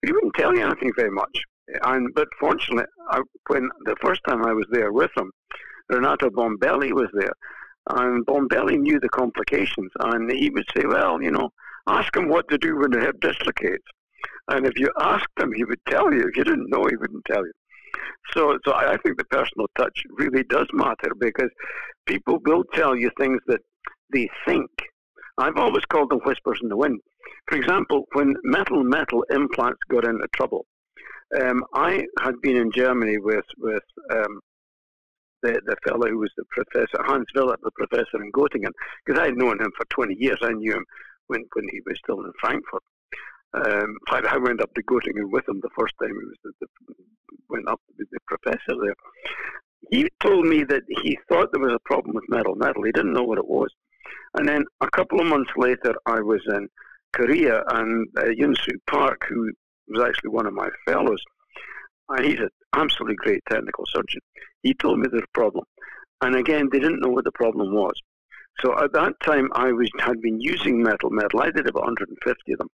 He 0.05 0.13
wouldn't 0.13 0.35
tell 0.35 0.55
you 0.55 0.65
anything 0.65 0.93
very 0.97 1.11
much. 1.11 1.43
And 1.85 2.13
but 2.15 2.29
fortunately, 2.39 2.85
I, 3.09 3.23
when 3.49 3.69
the 3.85 3.97
first 4.03 4.21
time 4.29 4.45
I 4.45 4.53
was 4.53 4.67
there 4.71 4.93
with 4.93 5.11
him, 5.17 5.31
Renato 5.89 6.29
Bombelli 6.29 6.93
was 6.93 7.09
there, 7.15 7.33
and 7.91 8.27
Bombelli 8.27 8.79
knew 8.79 8.99
the 9.01 9.09
complications, 9.09 9.91
and 10.01 10.31
he 10.31 10.51
would 10.51 10.67
say, 10.77 10.85
"Well, 10.87 11.23
you 11.23 11.31
know, 11.31 11.51
ask 11.87 12.15
him 12.17 12.29
what 12.29 12.49
to 12.49 12.59
do 12.59 12.77
when 12.77 12.91
the 12.91 13.01
hip 13.01 13.21
dislocates." 13.21 13.87
And 14.49 14.67
if 14.67 14.79
you 14.79 14.91
asked 15.01 15.39
him, 15.39 15.53
he 15.53 15.65
would 15.65 15.81
tell 15.89 16.13
you. 16.13 16.21
If 16.21 16.37
you 16.37 16.45
didn't 16.45 16.69
know, 16.69 16.85
he 16.89 16.97
wouldn't 16.97 17.25
tell 17.27 17.45
you. 17.45 17.53
So, 18.33 18.59
so 18.65 18.75
I 18.75 18.97
think 18.99 19.19
the 19.19 19.25
personal 19.25 19.67
touch 19.77 20.03
really 20.11 20.43
does 20.45 20.67
matter 20.73 21.13
because 21.19 21.51
people 22.07 22.39
will 22.45 22.65
tell 22.75 22.97
you 22.97 23.11
things 23.19 23.41
that 23.47 23.61
they 24.13 24.29
think. 24.47 24.71
I've 25.39 25.57
always 25.57 25.85
called 25.87 26.11
them 26.11 26.21
whispers 26.25 26.61
in 26.63 26.69
the 26.69 26.77
wind. 26.77 27.01
For 27.49 27.57
example, 27.57 28.05
when 28.13 28.35
metal 28.45 28.85
metal 28.85 29.25
implants 29.31 29.81
got 29.89 30.05
into 30.05 30.27
trouble, 30.35 30.67
um, 31.41 31.65
I 31.75 32.05
had 32.21 32.41
been 32.43 32.57
in 32.57 32.71
Germany 32.73 33.19
with 33.19 33.45
with 33.59 33.83
um, 34.11 34.41
the 35.43 35.61
the 35.65 35.77
fellow 35.85 36.09
who 36.09 36.19
was 36.19 36.33
the 36.37 36.45
professor 36.51 37.03
Hans 37.05 37.27
Willert, 37.35 37.61
the 37.63 37.71
professor 37.73 38.23
in 38.23 38.31
Göttingen, 38.33 38.73
because 39.05 39.21
I 39.21 39.27
had 39.27 39.37
known 39.37 39.61
him 39.61 39.73
for 39.77 39.87
20 39.91 40.15
years. 40.19 40.39
I 40.43 40.53
knew 40.53 40.75
him 40.75 40.85
when 41.29 41.45
when 41.55 41.69
he 41.71 41.81
was 41.87 41.99
still 42.03 42.21
in 42.21 42.33
Frankfurt. 42.41 42.83
Um, 43.55 43.99
I 44.09 44.39
went 44.39 44.63
up 44.63 44.73
to 44.75 44.83
Göttingen 44.83 45.31
with 45.31 45.49
him 45.49 45.61
the 45.61 45.69
first 45.79 45.95
time 46.01 46.09
he 46.09 46.27
was 46.27 46.39
the, 46.43 46.53
the, 46.61 46.95
went 47.51 47.69
up 47.69 47.81
with 47.99 48.09
the 48.11 48.19
professor 48.27 48.75
there. 48.83 48.95
He 49.91 50.09
told 50.21 50.47
me 50.47 50.65
that 50.65 50.83
he 51.03 51.19
thought 51.29 51.51
there 51.53 51.63
was 51.63 51.75
a 51.75 51.89
problem 51.89 52.15
with 52.15 52.25
metal 52.29 52.55
metal. 52.55 52.83
He 52.83 52.93
didn't 52.93 53.13
know 53.13 53.25
what 53.25 53.39
it 53.39 53.49
was. 53.49 53.71
And 54.35 54.49
then 54.49 54.65
a 54.81 54.91
couple 54.91 55.21
of 55.21 55.27
months 55.27 55.51
later, 55.57 55.95
I 56.07 56.21
was 56.21 56.41
in 56.49 56.69
Korea, 57.13 57.63
and 57.69 58.09
uh, 58.17 58.23
Yunsu 58.25 58.79
Park, 58.87 59.27
who 59.29 59.53
was 59.89 60.03
actually 60.03 60.31
one 60.31 60.47
of 60.47 60.55
my 60.55 60.69
fellows, 60.87 61.23
and 62.09 62.25
he's 62.25 62.41
an 62.41 62.49
absolutely 62.73 63.17
great 63.17 63.43
technical 63.49 63.85
surgeon. 63.87 64.21
He 64.63 64.75
told 64.75 64.99
me 64.99 65.09
a 65.13 65.21
problem, 65.35 65.65
and 66.23 66.37
again, 66.37 66.69
they 66.73 66.79
didn't 66.79 67.01
know 67.01 67.11
what 67.11 67.25
the 67.25 67.33
problem 67.33 67.75
was. 67.75 67.95
So 68.61 68.79
at 68.83 68.93
that 68.93 69.15
time, 69.25 69.49
I 69.55 69.73
was 69.73 69.91
had 69.99 70.21
been 70.21 70.41
using 70.41 70.83
metal 70.83 71.11
metal. 71.11 71.41
I 71.41 71.51
did 71.51 71.67
about 71.67 71.85
150 71.85 72.53
of 72.53 72.59
them, 72.59 72.69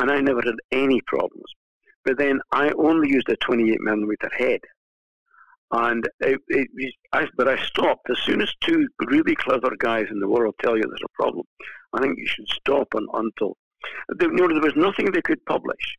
and 0.00 0.10
I 0.10 0.20
never 0.20 0.40
had 0.42 0.54
any 0.72 1.00
problems. 1.06 1.46
But 2.04 2.18
then 2.18 2.40
I 2.52 2.70
only 2.72 3.08
used 3.08 3.28
a 3.28 3.36
28 3.36 3.80
millimeter 3.80 4.30
head, 4.36 4.60
and 5.74 6.08
it, 6.20 6.40
it, 6.48 6.94
I, 7.12 7.26
but 7.36 7.48
I 7.48 7.56
stopped 7.64 8.08
as 8.08 8.18
soon 8.20 8.40
as 8.40 8.52
two 8.60 8.86
really 9.06 9.34
clever 9.34 9.70
guys 9.78 10.06
in 10.10 10.20
the 10.20 10.28
world 10.28 10.54
tell 10.60 10.76
you 10.76 10.82
there's 10.82 11.00
a 11.04 11.22
problem. 11.22 11.44
I 11.92 12.00
think 12.00 12.18
you 12.18 12.26
should 12.26 12.48
stop 12.48 12.88
and, 12.94 13.08
until 13.12 13.56
you 14.20 14.30
know, 14.32 14.48
there 14.48 14.60
was 14.60 14.76
nothing 14.76 15.10
they 15.10 15.22
could 15.22 15.44
publish. 15.46 15.96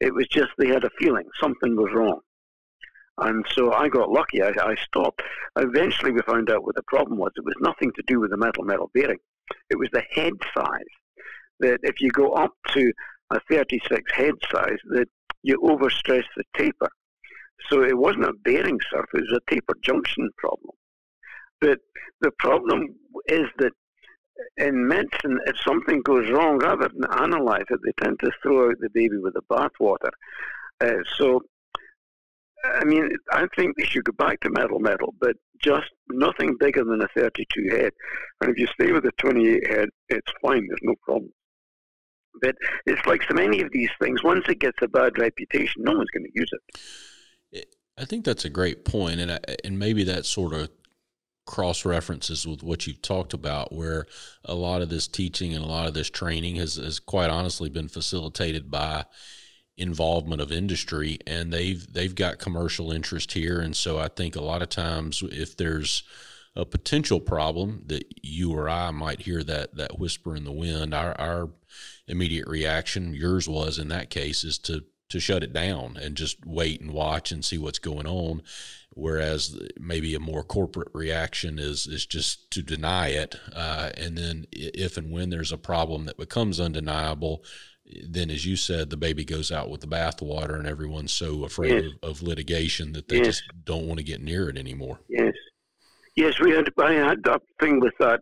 It 0.00 0.14
was 0.14 0.28
just 0.28 0.50
they 0.58 0.68
had 0.68 0.84
a 0.84 0.90
feeling 0.98 1.24
something 1.40 1.76
was 1.76 1.92
wrong. 1.92 2.20
And 3.18 3.44
so 3.50 3.72
I 3.72 3.88
got 3.88 4.10
lucky. 4.10 4.42
I, 4.42 4.52
I 4.62 4.74
stopped. 4.76 5.22
Eventually, 5.56 6.12
we 6.12 6.20
found 6.22 6.50
out 6.50 6.64
what 6.64 6.76
the 6.76 6.82
problem 6.82 7.18
was. 7.18 7.32
It 7.36 7.44
was 7.44 7.54
nothing 7.60 7.90
to 7.96 8.02
do 8.06 8.20
with 8.20 8.30
the 8.30 8.36
metal 8.36 8.62
metal 8.62 8.90
bearing. 8.94 9.18
It 9.70 9.78
was 9.78 9.88
the 9.92 10.04
head 10.10 10.34
size. 10.54 10.92
That 11.60 11.78
if 11.82 12.00
you 12.00 12.10
go 12.10 12.32
up 12.32 12.52
to 12.72 12.92
a 13.30 13.40
36 13.50 14.12
head 14.12 14.34
size, 14.52 14.76
that 14.90 15.08
you 15.42 15.58
overstress 15.60 16.24
the 16.36 16.44
taper. 16.54 16.90
So 17.70 17.82
it 17.82 17.96
wasn't 17.96 18.26
a 18.26 18.32
bearing 18.44 18.78
surface, 18.90 19.08
it 19.14 19.30
was 19.30 19.40
a 19.46 19.50
taper 19.50 19.74
junction 19.82 20.30
problem. 20.38 20.74
But 21.60 21.78
the 22.20 22.30
problem 22.38 22.94
is 23.28 23.46
that 23.58 23.72
in 24.58 24.86
medicine, 24.86 25.38
if 25.46 25.56
something 25.60 26.02
goes 26.02 26.30
wrong, 26.30 26.58
rather 26.58 26.88
than 26.88 27.10
analyze 27.10 27.64
it, 27.70 27.80
they 27.84 27.92
tend 28.02 28.20
to 28.20 28.30
throw 28.42 28.70
out 28.70 28.76
the 28.80 28.90
baby 28.90 29.18
with 29.18 29.34
the 29.34 29.42
bathwater. 29.42 30.10
Uh, 30.80 31.02
so, 31.16 31.42
I 32.64 32.84
mean, 32.84 33.08
I 33.32 33.46
think 33.56 33.76
they 33.76 33.84
should 33.84 34.04
go 34.04 34.12
back 34.12 34.40
to 34.40 34.50
metal 34.50 34.78
metal, 34.78 35.14
but 35.20 35.36
just 35.60 35.90
nothing 36.10 36.56
bigger 36.58 36.84
than 36.84 37.00
a 37.00 37.08
32 37.16 37.68
head. 37.70 37.92
And 38.40 38.50
if 38.50 38.58
you 38.58 38.66
stay 38.66 38.92
with 38.92 39.06
a 39.06 39.12
28 39.18 39.66
head, 39.66 39.88
it's 40.08 40.32
fine, 40.42 40.66
there's 40.68 40.80
no 40.82 40.94
problem. 41.02 41.32
But 42.42 42.56
it's 42.84 43.04
like 43.06 43.22
so 43.22 43.34
many 43.34 43.62
of 43.62 43.72
these 43.72 43.90
things, 44.00 44.22
once 44.22 44.44
it 44.48 44.60
gets 44.60 44.78
a 44.82 44.88
bad 44.88 45.18
reputation, 45.18 45.82
no 45.82 45.92
one's 45.92 46.10
going 46.10 46.24
to 46.24 46.38
use 46.38 46.50
it. 46.52 46.80
I 47.98 48.04
think 48.04 48.24
that's 48.24 48.44
a 48.44 48.50
great 48.50 48.84
point, 48.84 49.20
and 49.20 49.32
I, 49.32 49.38
and 49.64 49.78
maybe 49.78 50.04
that 50.04 50.26
sort 50.26 50.52
of 50.52 50.70
cross 51.46 51.84
references 51.84 52.46
with 52.46 52.62
what 52.62 52.86
you've 52.86 53.00
talked 53.00 53.32
about, 53.32 53.72
where 53.72 54.06
a 54.44 54.54
lot 54.54 54.82
of 54.82 54.88
this 54.88 55.08
teaching 55.08 55.54
and 55.54 55.64
a 55.64 55.68
lot 55.68 55.86
of 55.86 55.94
this 55.94 56.10
training 56.10 56.56
has, 56.56 56.74
has 56.74 56.98
quite 56.98 57.30
honestly 57.30 57.70
been 57.70 57.88
facilitated 57.88 58.70
by 58.70 59.04
involvement 59.78 60.40
of 60.40 60.52
industry, 60.52 61.18
and 61.26 61.52
they've 61.52 61.90
they've 61.92 62.14
got 62.14 62.38
commercial 62.38 62.92
interest 62.92 63.32
here, 63.32 63.60
and 63.60 63.76
so 63.76 63.98
I 63.98 64.08
think 64.08 64.36
a 64.36 64.42
lot 64.42 64.62
of 64.62 64.68
times 64.68 65.22
if 65.30 65.56
there's 65.56 66.02
a 66.54 66.64
potential 66.64 67.20
problem 67.20 67.82
that 67.86 68.04
you 68.22 68.52
or 68.52 68.68
I 68.68 68.90
might 68.90 69.20
hear 69.20 69.42
that 69.44 69.76
that 69.76 69.98
whisper 69.98 70.34
in 70.34 70.44
the 70.44 70.52
wind, 70.52 70.94
our 70.94 71.18
our 71.20 71.50
immediate 72.08 72.48
reaction, 72.48 73.14
yours 73.14 73.48
was 73.48 73.78
in 73.78 73.88
that 73.88 74.10
case, 74.10 74.44
is 74.44 74.58
to 74.60 74.84
to 75.08 75.20
shut 75.20 75.42
it 75.42 75.52
down 75.52 75.96
and 75.96 76.16
just 76.16 76.44
wait 76.44 76.80
and 76.80 76.92
watch 76.92 77.30
and 77.30 77.44
see 77.44 77.58
what's 77.58 77.78
going 77.78 78.06
on. 78.06 78.42
Whereas 78.90 79.58
maybe 79.78 80.14
a 80.14 80.20
more 80.20 80.42
corporate 80.42 80.88
reaction 80.94 81.58
is 81.58 81.86
is 81.86 82.06
just 82.06 82.50
to 82.52 82.62
deny 82.62 83.08
it, 83.08 83.34
uh, 83.54 83.90
and 83.94 84.16
then 84.16 84.46
if 84.52 84.96
and 84.96 85.12
when 85.12 85.28
there's 85.28 85.52
a 85.52 85.58
problem 85.58 86.06
that 86.06 86.16
becomes 86.16 86.58
undeniable, 86.58 87.44
then 88.08 88.30
as 88.30 88.46
you 88.46 88.56
said, 88.56 88.88
the 88.88 88.96
baby 88.96 89.22
goes 89.22 89.52
out 89.52 89.68
with 89.68 89.82
the 89.82 89.86
bathwater, 89.86 90.58
and 90.58 90.66
everyone's 90.66 91.12
so 91.12 91.44
afraid 91.44 91.84
yes. 91.84 91.92
of, 92.02 92.10
of, 92.10 92.22
litigation 92.22 92.92
that 92.92 93.08
they 93.08 93.18
yes. 93.18 93.26
just 93.26 93.42
don't 93.64 93.86
want 93.86 93.98
to 93.98 94.04
get 94.04 94.22
near 94.22 94.48
it 94.48 94.56
anymore. 94.56 95.00
Yes, 95.10 95.34
yes, 96.14 96.40
we 96.40 96.52
had 96.52 96.70
I 96.78 96.94
had 96.94 97.22
that 97.24 97.42
thing 97.60 97.80
with 97.80 97.94
that. 98.00 98.20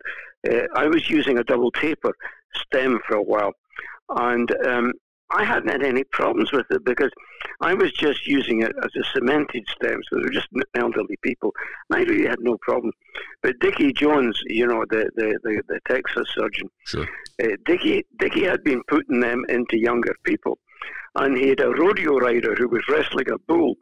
Uh, 0.50 0.66
I 0.74 0.88
was 0.88 1.08
using 1.08 1.38
a 1.38 1.44
double 1.44 1.70
taper 1.70 2.12
stem 2.56 2.98
for 3.06 3.16
a 3.16 3.22
while, 3.22 3.52
and 4.10 4.50
um, 4.66 4.92
I 5.34 5.44
hadn't 5.44 5.68
had 5.68 5.82
any 5.82 6.04
problems 6.04 6.52
with 6.52 6.66
it 6.70 6.84
because 6.84 7.10
I 7.60 7.74
was 7.74 7.92
just 7.92 8.26
using 8.26 8.62
it 8.62 8.72
as 8.82 8.90
a 8.96 9.04
cemented 9.12 9.64
stem, 9.68 10.00
so 10.08 10.16
they 10.16 10.22
were 10.22 10.30
just 10.30 10.48
elderly 10.76 11.16
people. 11.22 11.52
And 11.90 11.98
I 11.98 12.10
really 12.10 12.26
had 12.26 12.40
no 12.40 12.56
problem. 12.62 12.92
But 13.42 13.58
Dickie 13.58 13.92
Jones, 13.92 14.40
you 14.46 14.66
know, 14.66 14.84
the, 14.88 15.10
the, 15.16 15.38
the, 15.42 15.62
the 15.68 15.80
Texas 15.88 16.28
surgeon, 16.34 16.70
sure. 16.86 17.08
uh, 17.42 17.56
Dickie, 17.66 18.04
Dickie 18.18 18.44
had 18.44 18.62
been 18.62 18.82
putting 18.86 19.20
them 19.20 19.44
into 19.48 19.76
younger 19.76 20.14
people. 20.24 20.58
And 21.16 21.36
he 21.36 21.48
had 21.48 21.60
a 21.60 21.70
rodeo 21.70 22.18
rider 22.18 22.54
who 22.54 22.68
was 22.68 22.82
wrestling 22.88 23.30
a 23.30 23.38
bull. 23.38 23.74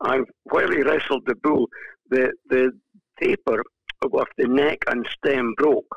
And 0.00 0.26
while 0.44 0.70
he 0.70 0.82
wrestled 0.82 1.26
the 1.26 1.36
bull, 1.36 1.68
the, 2.10 2.32
the 2.48 2.72
taper 3.20 3.62
of 4.02 4.26
the 4.36 4.48
neck 4.48 4.78
and 4.88 5.06
stem 5.18 5.54
broke. 5.56 5.96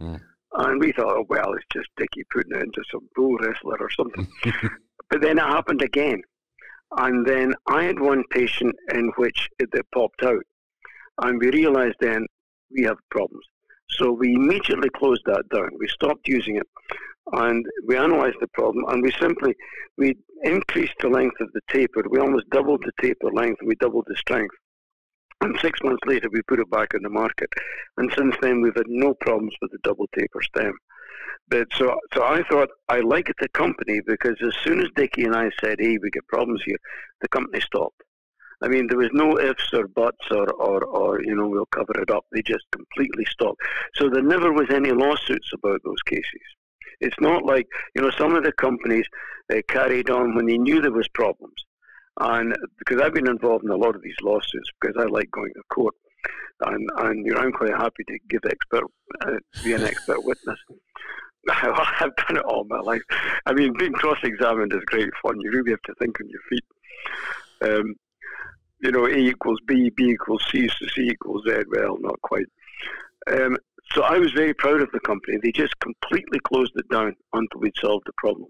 Mm. 0.00 0.20
And 0.56 0.80
we 0.80 0.92
thought, 0.92 1.16
oh, 1.16 1.26
well, 1.28 1.52
it's 1.54 1.66
just 1.72 1.88
Dickie 1.96 2.24
putting 2.32 2.56
it 2.56 2.62
into 2.62 2.82
some 2.90 3.08
bull 3.14 3.36
wrestler 3.38 3.78
or 3.78 3.90
something. 3.90 4.28
But 5.08 5.20
then 5.20 5.38
it 5.38 5.42
happened 5.42 5.82
again. 5.82 6.20
And 6.96 7.24
then 7.24 7.54
I 7.68 7.84
had 7.84 8.00
one 8.00 8.24
patient 8.30 8.74
in 8.92 9.12
which 9.16 9.48
it, 9.58 9.68
it 9.72 9.86
popped 9.94 10.22
out. 10.24 10.42
And 11.22 11.38
we 11.38 11.50
realized 11.50 11.96
then 12.00 12.26
we 12.72 12.82
have 12.82 12.96
problems. 13.10 13.44
So 13.90 14.10
we 14.10 14.34
immediately 14.34 14.90
closed 14.90 15.22
that 15.26 15.48
down. 15.54 15.70
We 15.78 15.88
stopped 15.88 16.26
using 16.26 16.56
it 16.56 16.68
and 17.32 17.64
we 17.86 17.96
analysed 17.96 18.38
the 18.40 18.48
problem 18.48 18.84
and 18.88 19.02
we 19.02 19.10
simply 19.12 19.54
we 19.96 20.16
increased 20.42 20.94
the 21.00 21.08
length 21.08 21.40
of 21.40 21.52
the 21.52 21.60
taper. 21.68 22.02
We 22.08 22.20
almost 22.20 22.48
doubled 22.50 22.84
the 22.84 22.92
taper 23.00 23.30
length 23.32 23.60
we 23.64 23.74
doubled 23.76 24.04
the 24.06 24.16
strength. 24.16 24.54
And 25.40 25.58
six 25.62 25.80
months 25.82 26.02
later, 26.06 26.28
we 26.30 26.42
put 26.42 26.60
it 26.60 26.70
back 26.70 26.94
on 26.94 27.02
the 27.02 27.10
market. 27.10 27.50
And 27.96 28.12
since 28.16 28.36
then, 28.40 28.60
we've 28.60 28.76
had 28.76 28.88
no 28.88 29.14
problems 29.14 29.54
with 29.60 29.72
the 29.72 29.78
double 29.82 30.06
taper 30.16 30.42
stem. 30.42 30.74
But 31.48 31.68
so, 31.74 31.98
so 32.12 32.24
I 32.24 32.42
thought 32.50 32.70
I 32.88 33.00
liked 33.00 33.32
the 33.40 33.48
company 33.48 34.00
because 34.04 34.36
as 34.42 34.54
soon 34.64 34.80
as 34.80 34.88
Dickie 34.96 35.24
and 35.24 35.36
I 35.36 35.50
said, 35.60 35.76
"Hey, 35.78 35.96
we 35.98 36.10
get 36.10 36.26
problems 36.26 36.62
here," 36.64 36.78
the 37.20 37.28
company 37.28 37.60
stopped. 37.60 38.02
I 38.62 38.68
mean, 38.68 38.86
there 38.88 38.98
was 38.98 39.10
no 39.12 39.38
ifs 39.38 39.72
or 39.74 39.86
buts 39.86 40.26
or, 40.30 40.50
or, 40.54 40.82
or 40.84 41.22
you 41.22 41.34
know, 41.34 41.46
we'll 41.46 41.66
cover 41.66 42.00
it 42.00 42.10
up. 42.10 42.24
They 42.32 42.42
just 42.42 42.64
completely 42.72 43.26
stopped. 43.26 43.60
So 43.94 44.08
there 44.08 44.22
never 44.22 44.52
was 44.52 44.70
any 44.70 44.92
lawsuits 44.92 45.50
about 45.52 45.82
those 45.84 46.02
cases. 46.06 46.42
It's 47.00 47.20
not 47.20 47.44
like 47.44 47.66
you 47.94 48.02
know 48.02 48.10
some 48.10 48.34
of 48.34 48.44
the 48.44 48.52
companies 48.52 49.04
uh, 49.52 49.60
carried 49.68 50.08
on 50.08 50.34
when 50.34 50.46
they 50.46 50.58
knew 50.58 50.80
there 50.80 50.90
was 50.90 51.08
problems, 51.08 51.64
and 52.18 52.54
because 52.78 53.00
I've 53.00 53.14
been 53.14 53.28
involved 53.28 53.64
in 53.64 53.70
a 53.70 53.76
lot 53.76 53.94
of 53.94 54.02
these 54.02 54.16
lawsuits 54.22 54.70
because 54.80 54.96
I 54.98 55.04
like 55.04 55.30
going 55.30 55.52
to 55.54 55.62
court, 55.70 55.94
and 56.62 56.88
and 56.98 57.26
you 57.26 57.34
know 57.34 57.40
I'm 57.40 57.52
quite 57.52 57.72
happy 57.72 58.04
to 58.04 58.18
give 58.28 58.40
expert 58.48 58.84
uh, 59.22 59.38
be 59.62 59.72
an 59.74 59.82
expert 59.82 60.24
witness. 60.24 60.58
I've 61.48 62.16
done 62.16 62.38
it 62.38 62.44
all 62.44 62.64
my 62.64 62.80
life. 62.80 63.02
I 63.46 63.52
mean, 63.52 63.72
being 63.78 63.92
cross-examined 63.92 64.72
is 64.72 64.80
great 64.86 65.10
fun. 65.22 65.40
You 65.40 65.52
really 65.52 65.70
have 65.70 65.82
to 65.82 65.94
think 65.94 66.20
on 66.20 66.28
your 66.28 66.40
feet. 66.48 66.64
Um, 67.62 67.94
you 68.80 68.90
know, 68.90 69.06
A 69.06 69.16
equals 69.16 69.60
B, 69.66 69.90
B 69.90 70.10
equals 70.10 70.44
C, 70.50 70.68
so 70.68 70.86
C 70.88 71.02
equals 71.02 71.44
Z. 71.48 71.62
Well, 71.68 71.98
not 72.00 72.20
quite. 72.22 72.46
Um, 73.30 73.56
so 73.92 74.02
I 74.02 74.18
was 74.18 74.32
very 74.32 74.54
proud 74.54 74.80
of 74.80 74.90
the 74.92 75.00
company. 75.00 75.38
They 75.40 75.52
just 75.52 75.78
completely 75.78 76.40
closed 76.40 76.72
it 76.74 76.88
down 76.90 77.14
until 77.32 77.60
we'd 77.60 77.72
solved 77.80 78.06
the 78.06 78.12
problem. 78.16 78.48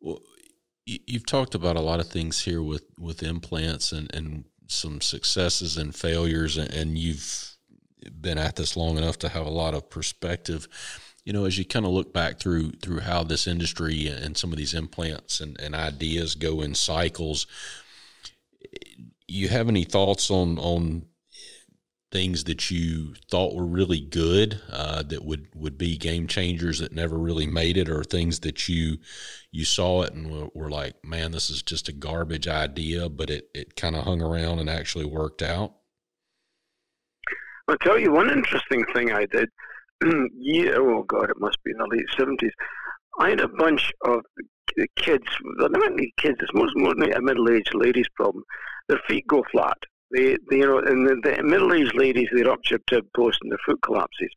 Well, 0.00 0.20
you've 1.06 1.26
talked 1.26 1.54
about 1.54 1.76
a 1.76 1.80
lot 1.80 2.00
of 2.00 2.08
things 2.08 2.44
here 2.44 2.62
with, 2.62 2.84
with 2.98 3.22
implants 3.22 3.92
and, 3.92 4.12
and 4.14 4.44
some 4.66 5.00
successes 5.00 5.76
and 5.76 5.94
failures, 5.94 6.56
and 6.56 6.96
you've 6.96 7.56
been 8.20 8.38
at 8.38 8.56
this 8.56 8.76
long 8.76 8.96
enough 8.96 9.18
to 9.18 9.28
have 9.28 9.46
a 9.46 9.50
lot 9.50 9.74
of 9.74 9.90
perspective. 9.90 10.68
You 11.24 11.32
know, 11.32 11.44
as 11.44 11.58
you 11.58 11.64
kind 11.64 11.84
of 11.84 11.92
look 11.92 12.12
back 12.12 12.38
through 12.38 12.72
through 12.82 13.00
how 13.00 13.24
this 13.24 13.46
industry 13.46 14.06
and 14.06 14.36
some 14.36 14.52
of 14.52 14.58
these 14.58 14.74
implants 14.74 15.40
and, 15.40 15.60
and 15.60 15.74
ideas 15.74 16.34
go 16.34 16.60
in 16.62 16.74
cycles, 16.74 17.46
you 19.28 19.48
have 19.48 19.68
any 19.68 19.84
thoughts 19.84 20.30
on 20.30 20.58
on 20.58 21.02
things 22.12 22.44
that 22.44 22.70
you 22.70 23.14
thought 23.30 23.54
were 23.54 23.66
really 23.66 24.00
good 24.00 24.60
uh, 24.70 25.02
that 25.02 25.24
would 25.24 25.46
would 25.54 25.78
be 25.78 25.96
game 25.96 26.26
changers 26.26 26.80
that 26.80 26.92
never 26.92 27.16
really 27.16 27.46
made 27.46 27.76
it, 27.76 27.88
or 27.88 28.02
things 28.02 28.40
that 28.40 28.68
you 28.68 28.98
you 29.52 29.64
saw 29.64 30.02
it 30.02 30.12
and 30.12 30.30
were, 30.30 30.48
were 30.54 30.70
like, 30.70 31.04
man, 31.04 31.32
this 31.32 31.50
is 31.50 31.62
just 31.62 31.88
a 31.88 31.92
garbage 31.92 32.48
idea, 32.48 33.08
but 33.08 33.30
it 33.30 33.48
it 33.54 33.76
kind 33.76 33.96
of 33.96 34.04
hung 34.04 34.20
around 34.20 34.58
and 34.58 34.68
actually 34.68 35.04
worked 35.04 35.42
out. 35.42 35.74
I'll 37.68 37.78
tell 37.78 37.98
you 37.98 38.10
one 38.10 38.30
interesting 38.30 38.84
thing 38.92 39.12
I 39.12 39.26
did. 39.26 39.48
yeah, 40.36 40.72
oh 40.76 41.04
God, 41.04 41.30
it 41.30 41.40
must 41.40 41.62
be 41.64 41.70
in 41.70 41.78
the 41.78 41.86
late 41.86 42.06
seventies. 42.16 42.52
I 43.18 43.30
had 43.30 43.40
a 43.40 43.48
bunch 43.48 43.92
of 44.04 44.22
kids. 44.96 45.26
Well, 45.58 45.68
they 45.68 45.78
weren't 45.78 46.00
kids. 46.16 46.38
It's 46.40 46.54
most 46.54 46.74
mostly 46.76 47.12
a 47.12 47.20
middle-aged 47.20 47.74
lady's 47.74 48.08
problem. 48.14 48.44
Their 48.88 49.00
feet 49.06 49.26
go 49.26 49.44
flat 49.52 49.76
they 50.10 50.36
you 50.50 50.66
know, 50.66 50.78
and 50.78 51.06
the, 51.06 51.20
the 51.22 51.42
middle-aged 51.42 51.94
ladies, 51.94 52.28
they 52.32 52.42
rupture 52.42 52.78
tib 52.86 53.06
post 53.14 53.38
and 53.42 53.52
their 53.52 53.58
foot 53.64 53.80
collapses. 53.82 54.30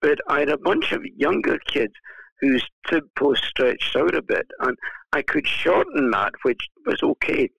But 0.00 0.18
I 0.28 0.40
had 0.40 0.50
a 0.50 0.58
bunch 0.58 0.92
of 0.92 1.04
younger 1.16 1.58
kids 1.66 1.94
whose 2.40 2.66
tib 2.88 3.04
post 3.16 3.44
stretched 3.44 3.96
out 3.96 4.14
a 4.14 4.22
bit, 4.22 4.46
and 4.60 4.76
I 5.12 5.22
could 5.22 5.46
shorten 5.46 6.10
that, 6.10 6.34
which 6.42 6.68
was 6.84 7.02
okay. 7.02 7.50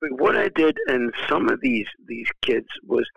But 0.00 0.20
what 0.20 0.36
I 0.36 0.48
did 0.48 0.76
in 0.88 1.12
some 1.28 1.48
of 1.48 1.60
these 1.60 1.86
these 2.06 2.28
kids 2.42 2.66
was, 2.84 3.08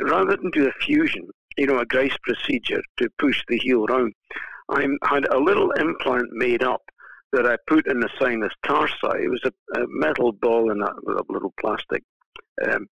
rather 0.00 0.36
than 0.36 0.50
do 0.50 0.68
a 0.68 0.84
fusion, 0.84 1.28
you 1.56 1.66
know, 1.66 1.78
a 1.78 1.86
Grice 1.86 2.16
procedure 2.22 2.82
to 2.98 3.08
push 3.18 3.42
the 3.48 3.58
heel 3.58 3.86
round, 3.86 4.12
I 4.68 4.86
had 5.04 5.26
a 5.26 5.38
little 5.38 5.70
implant 5.72 6.28
made 6.32 6.62
up 6.62 6.82
that 7.32 7.46
I 7.46 7.56
put 7.66 7.86
in 7.86 8.00
the 8.00 8.10
sinus 8.18 8.52
tarsi. 8.64 9.24
It 9.24 9.30
was 9.30 9.42
a, 9.44 9.80
a 9.80 9.86
metal 9.88 10.32
ball 10.32 10.70
in 10.70 10.82
a, 10.82 10.86
a 10.86 11.24
little 11.28 11.52
plastic 11.58 12.02
um, 12.66 12.86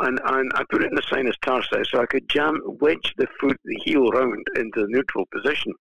and, 0.00 0.18
and 0.24 0.50
I 0.54 0.64
put 0.70 0.82
it 0.82 0.88
in 0.88 0.94
the 0.94 1.02
sinus 1.08 1.36
tarsi 1.44 1.82
so 1.84 2.00
I 2.00 2.06
could 2.06 2.28
jam, 2.28 2.60
wedge 2.64 3.14
the 3.18 3.26
foot, 3.38 3.58
the 3.64 3.76
heel 3.84 4.08
round 4.10 4.46
into 4.56 4.80
the 4.80 4.88
neutral 4.88 5.26
position. 5.32 5.72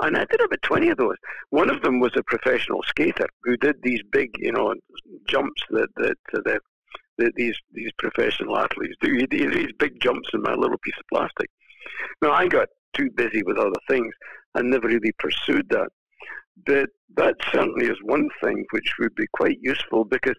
And 0.00 0.16
I 0.16 0.24
did 0.24 0.40
about 0.40 0.62
20 0.62 0.88
of 0.90 0.98
those. 0.98 1.16
One 1.50 1.70
of 1.70 1.82
them 1.82 2.00
was 2.00 2.12
a 2.16 2.22
professional 2.24 2.82
skater 2.88 3.26
who 3.44 3.56
did 3.56 3.76
these 3.82 4.00
big, 4.10 4.30
you 4.38 4.52
know, 4.52 4.74
jumps 5.28 5.62
that, 5.70 5.88
that, 5.96 6.16
that, 6.32 6.60
that 7.18 7.32
these, 7.36 7.56
these 7.72 7.90
professional 7.98 8.58
athletes 8.58 8.96
do. 9.00 9.12
He 9.12 9.26
did 9.26 9.52
these 9.52 9.72
big 9.78 10.00
jumps 10.00 10.28
in 10.32 10.42
my 10.42 10.54
little 10.54 10.78
piece 10.78 10.98
of 10.98 11.04
plastic. 11.12 11.50
Now, 12.20 12.32
I 12.32 12.48
got 12.48 12.68
too 12.94 13.10
busy 13.10 13.42
with 13.44 13.58
other 13.58 13.70
things 13.88 14.12
and 14.54 14.70
never 14.70 14.88
really 14.88 15.12
pursued 15.18 15.68
that. 15.70 15.88
But 16.66 16.90
that 17.16 17.36
certainly 17.52 17.86
is 17.86 17.96
one 18.02 18.28
thing 18.42 18.64
which 18.70 18.92
would 18.98 19.14
be 19.14 19.26
quite 19.32 19.58
useful 19.60 20.04
because 20.04 20.36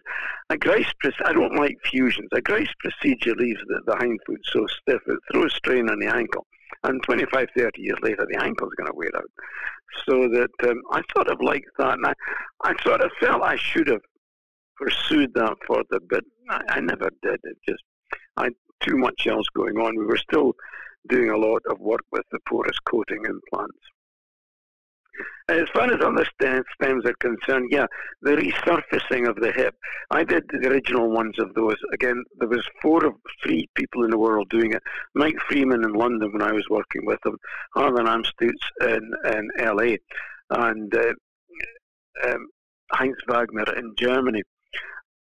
a 0.50 0.56
Grice, 0.56 0.92
I 1.24 1.32
don't 1.32 1.56
like 1.56 1.76
fusions. 1.84 2.28
A 2.32 2.40
Grice 2.40 2.72
procedure 2.80 3.34
leaves 3.34 3.60
the, 3.66 3.80
the 3.86 3.96
hind 3.96 4.18
foot 4.26 4.40
so 4.44 4.66
stiff, 4.66 5.02
it 5.06 5.18
throws 5.32 5.54
strain 5.54 5.88
on 5.90 5.98
the 5.98 6.14
ankle. 6.14 6.46
And 6.82 7.02
25, 7.02 7.48
30 7.56 7.82
years 7.82 7.98
later, 8.02 8.26
the 8.28 8.42
ankle's 8.42 8.74
going 8.76 8.90
to 8.90 8.96
wear 8.96 9.10
out. 9.16 9.30
So 10.06 10.28
that 10.28 10.50
um, 10.68 10.82
I 10.90 11.02
sort 11.14 11.28
of 11.28 11.40
like 11.40 11.64
that. 11.78 11.94
And 11.94 12.06
I, 12.06 12.12
I 12.62 12.74
sort 12.82 13.00
of 13.00 13.10
felt 13.20 13.42
I 13.42 13.56
should 13.56 13.86
have 13.88 14.02
pursued 14.76 15.32
that 15.34 15.56
further, 15.66 16.00
but 16.08 16.24
I, 16.50 16.60
I 16.68 16.80
never 16.80 17.10
did. 17.22 17.40
It 17.44 17.56
just, 17.68 17.82
I 18.36 18.44
had 18.44 18.52
too 18.80 18.96
much 18.96 19.26
else 19.26 19.46
going 19.54 19.76
on. 19.78 19.96
We 19.96 20.04
were 20.04 20.16
still 20.16 20.52
doing 21.08 21.30
a 21.30 21.36
lot 21.36 21.62
of 21.70 21.78
work 21.80 22.04
with 22.12 22.24
the 22.32 22.38
porous 22.48 22.78
coating 22.90 23.24
implants. 23.24 23.78
As 25.48 25.68
far 25.74 25.92
as 25.92 26.00
other 26.02 26.26
stems 26.34 27.04
are 27.04 27.14
concerned, 27.20 27.68
yeah, 27.70 27.86
the 28.22 28.32
resurfacing 28.32 29.28
of 29.28 29.36
the 29.36 29.52
hip. 29.52 29.74
I 30.10 30.24
did 30.24 30.44
the 30.48 30.68
original 30.68 31.10
ones 31.10 31.38
of 31.38 31.54
those. 31.54 31.76
Again, 31.92 32.24
there 32.38 32.48
was 32.48 32.66
four 32.80 33.04
of 33.04 33.14
three 33.42 33.68
people 33.74 34.04
in 34.04 34.10
the 34.10 34.18
world 34.18 34.48
doing 34.48 34.72
it. 34.72 34.82
Mike 35.14 35.36
Freeman 35.48 35.84
in 35.84 35.92
London 35.92 36.32
when 36.32 36.42
I 36.42 36.52
was 36.52 36.66
working 36.70 37.04
with 37.04 37.18
him, 37.24 37.36
Harlan 37.74 38.06
Amstutz 38.06 38.52
in, 38.80 39.12
in 39.26 39.50
LA, 39.58 39.96
and 40.50 40.94
uh, 40.94 41.12
um, 42.26 42.48
Heinz 42.92 43.16
Wagner 43.28 43.64
in 43.76 43.94
Germany 43.98 44.42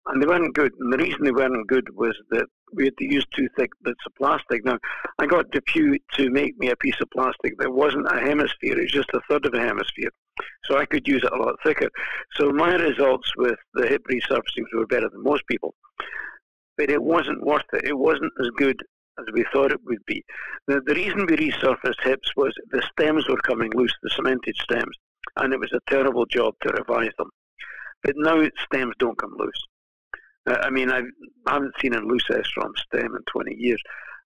and 0.07 0.21
they 0.21 0.25
weren't 0.25 0.55
good. 0.55 0.71
And 0.79 0.91
the 0.91 0.97
reason 0.97 1.23
they 1.23 1.31
weren't 1.31 1.67
good 1.67 1.87
was 1.95 2.15
that 2.31 2.45
we 2.73 2.85
had 2.85 2.97
to 2.97 3.05
use 3.05 3.25
two 3.35 3.47
thick 3.57 3.69
bits 3.83 3.99
of 4.05 4.15
plastic. 4.15 4.65
Now, 4.65 4.77
I 5.19 5.25
got 5.25 5.51
DePuy 5.51 5.97
to 6.13 6.29
make 6.29 6.57
me 6.57 6.69
a 6.69 6.75
piece 6.75 6.99
of 7.01 7.09
plastic 7.11 7.57
that 7.59 7.71
wasn't 7.71 8.11
a 8.11 8.19
hemisphere, 8.19 8.77
it 8.79 8.83
was 8.83 8.91
just 8.91 9.09
a 9.13 9.21
third 9.29 9.45
of 9.45 9.53
a 9.53 9.59
hemisphere. 9.59 10.09
So 10.65 10.77
I 10.77 10.85
could 10.85 11.07
use 11.07 11.23
it 11.23 11.33
a 11.33 11.35
lot 11.35 11.55
thicker. 11.63 11.89
So 12.35 12.51
my 12.51 12.75
results 12.75 13.31
with 13.37 13.57
the 13.73 13.87
hip 13.87 14.01
resurfacing 14.09 14.65
were 14.73 14.87
better 14.87 15.09
than 15.09 15.23
most 15.23 15.45
people. 15.47 15.75
But 16.77 16.89
it 16.89 17.03
wasn't 17.03 17.45
worth 17.45 17.65
it. 17.73 17.83
It 17.83 17.97
wasn't 17.97 18.31
as 18.39 18.49
good 18.57 18.81
as 19.19 19.25
we 19.33 19.45
thought 19.53 19.71
it 19.71 19.83
would 19.85 20.03
be. 20.05 20.23
The 20.67 20.81
reason 20.87 21.25
we 21.25 21.35
resurfaced 21.35 22.03
hips 22.03 22.31
was 22.35 22.53
the 22.71 22.81
stems 22.91 23.27
were 23.27 23.37
coming 23.37 23.71
loose, 23.75 23.93
the 24.01 24.09
cemented 24.09 24.55
stems, 24.55 24.97
and 25.35 25.53
it 25.53 25.59
was 25.59 25.73
a 25.73 25.91
terrible 25.91 26.25
job 26.25 26.55
to 26.61 26.73
revise 26.73 27.11
them. 27.17 27.29
But 28.03 28.15
now 28.17 28.41
stems 28.65 28.95
don't 28.97 29.19
come 29.19 29.35
loose. 29.37 29.67
Uh, 30.47 30.57
I 30.61 30.69
mean, 30.69 30.91
I've, 30.91 31.05
I 31.45 31.53
haven't 31.53 31.75
seen 31.79 31.93
a 31.93 31.99
loose 31.99 32.25
from 32.53 32.73
stem 32.87 33.15
in 33.15 33.23
20 33.31 33.55
years. 33.55 33.81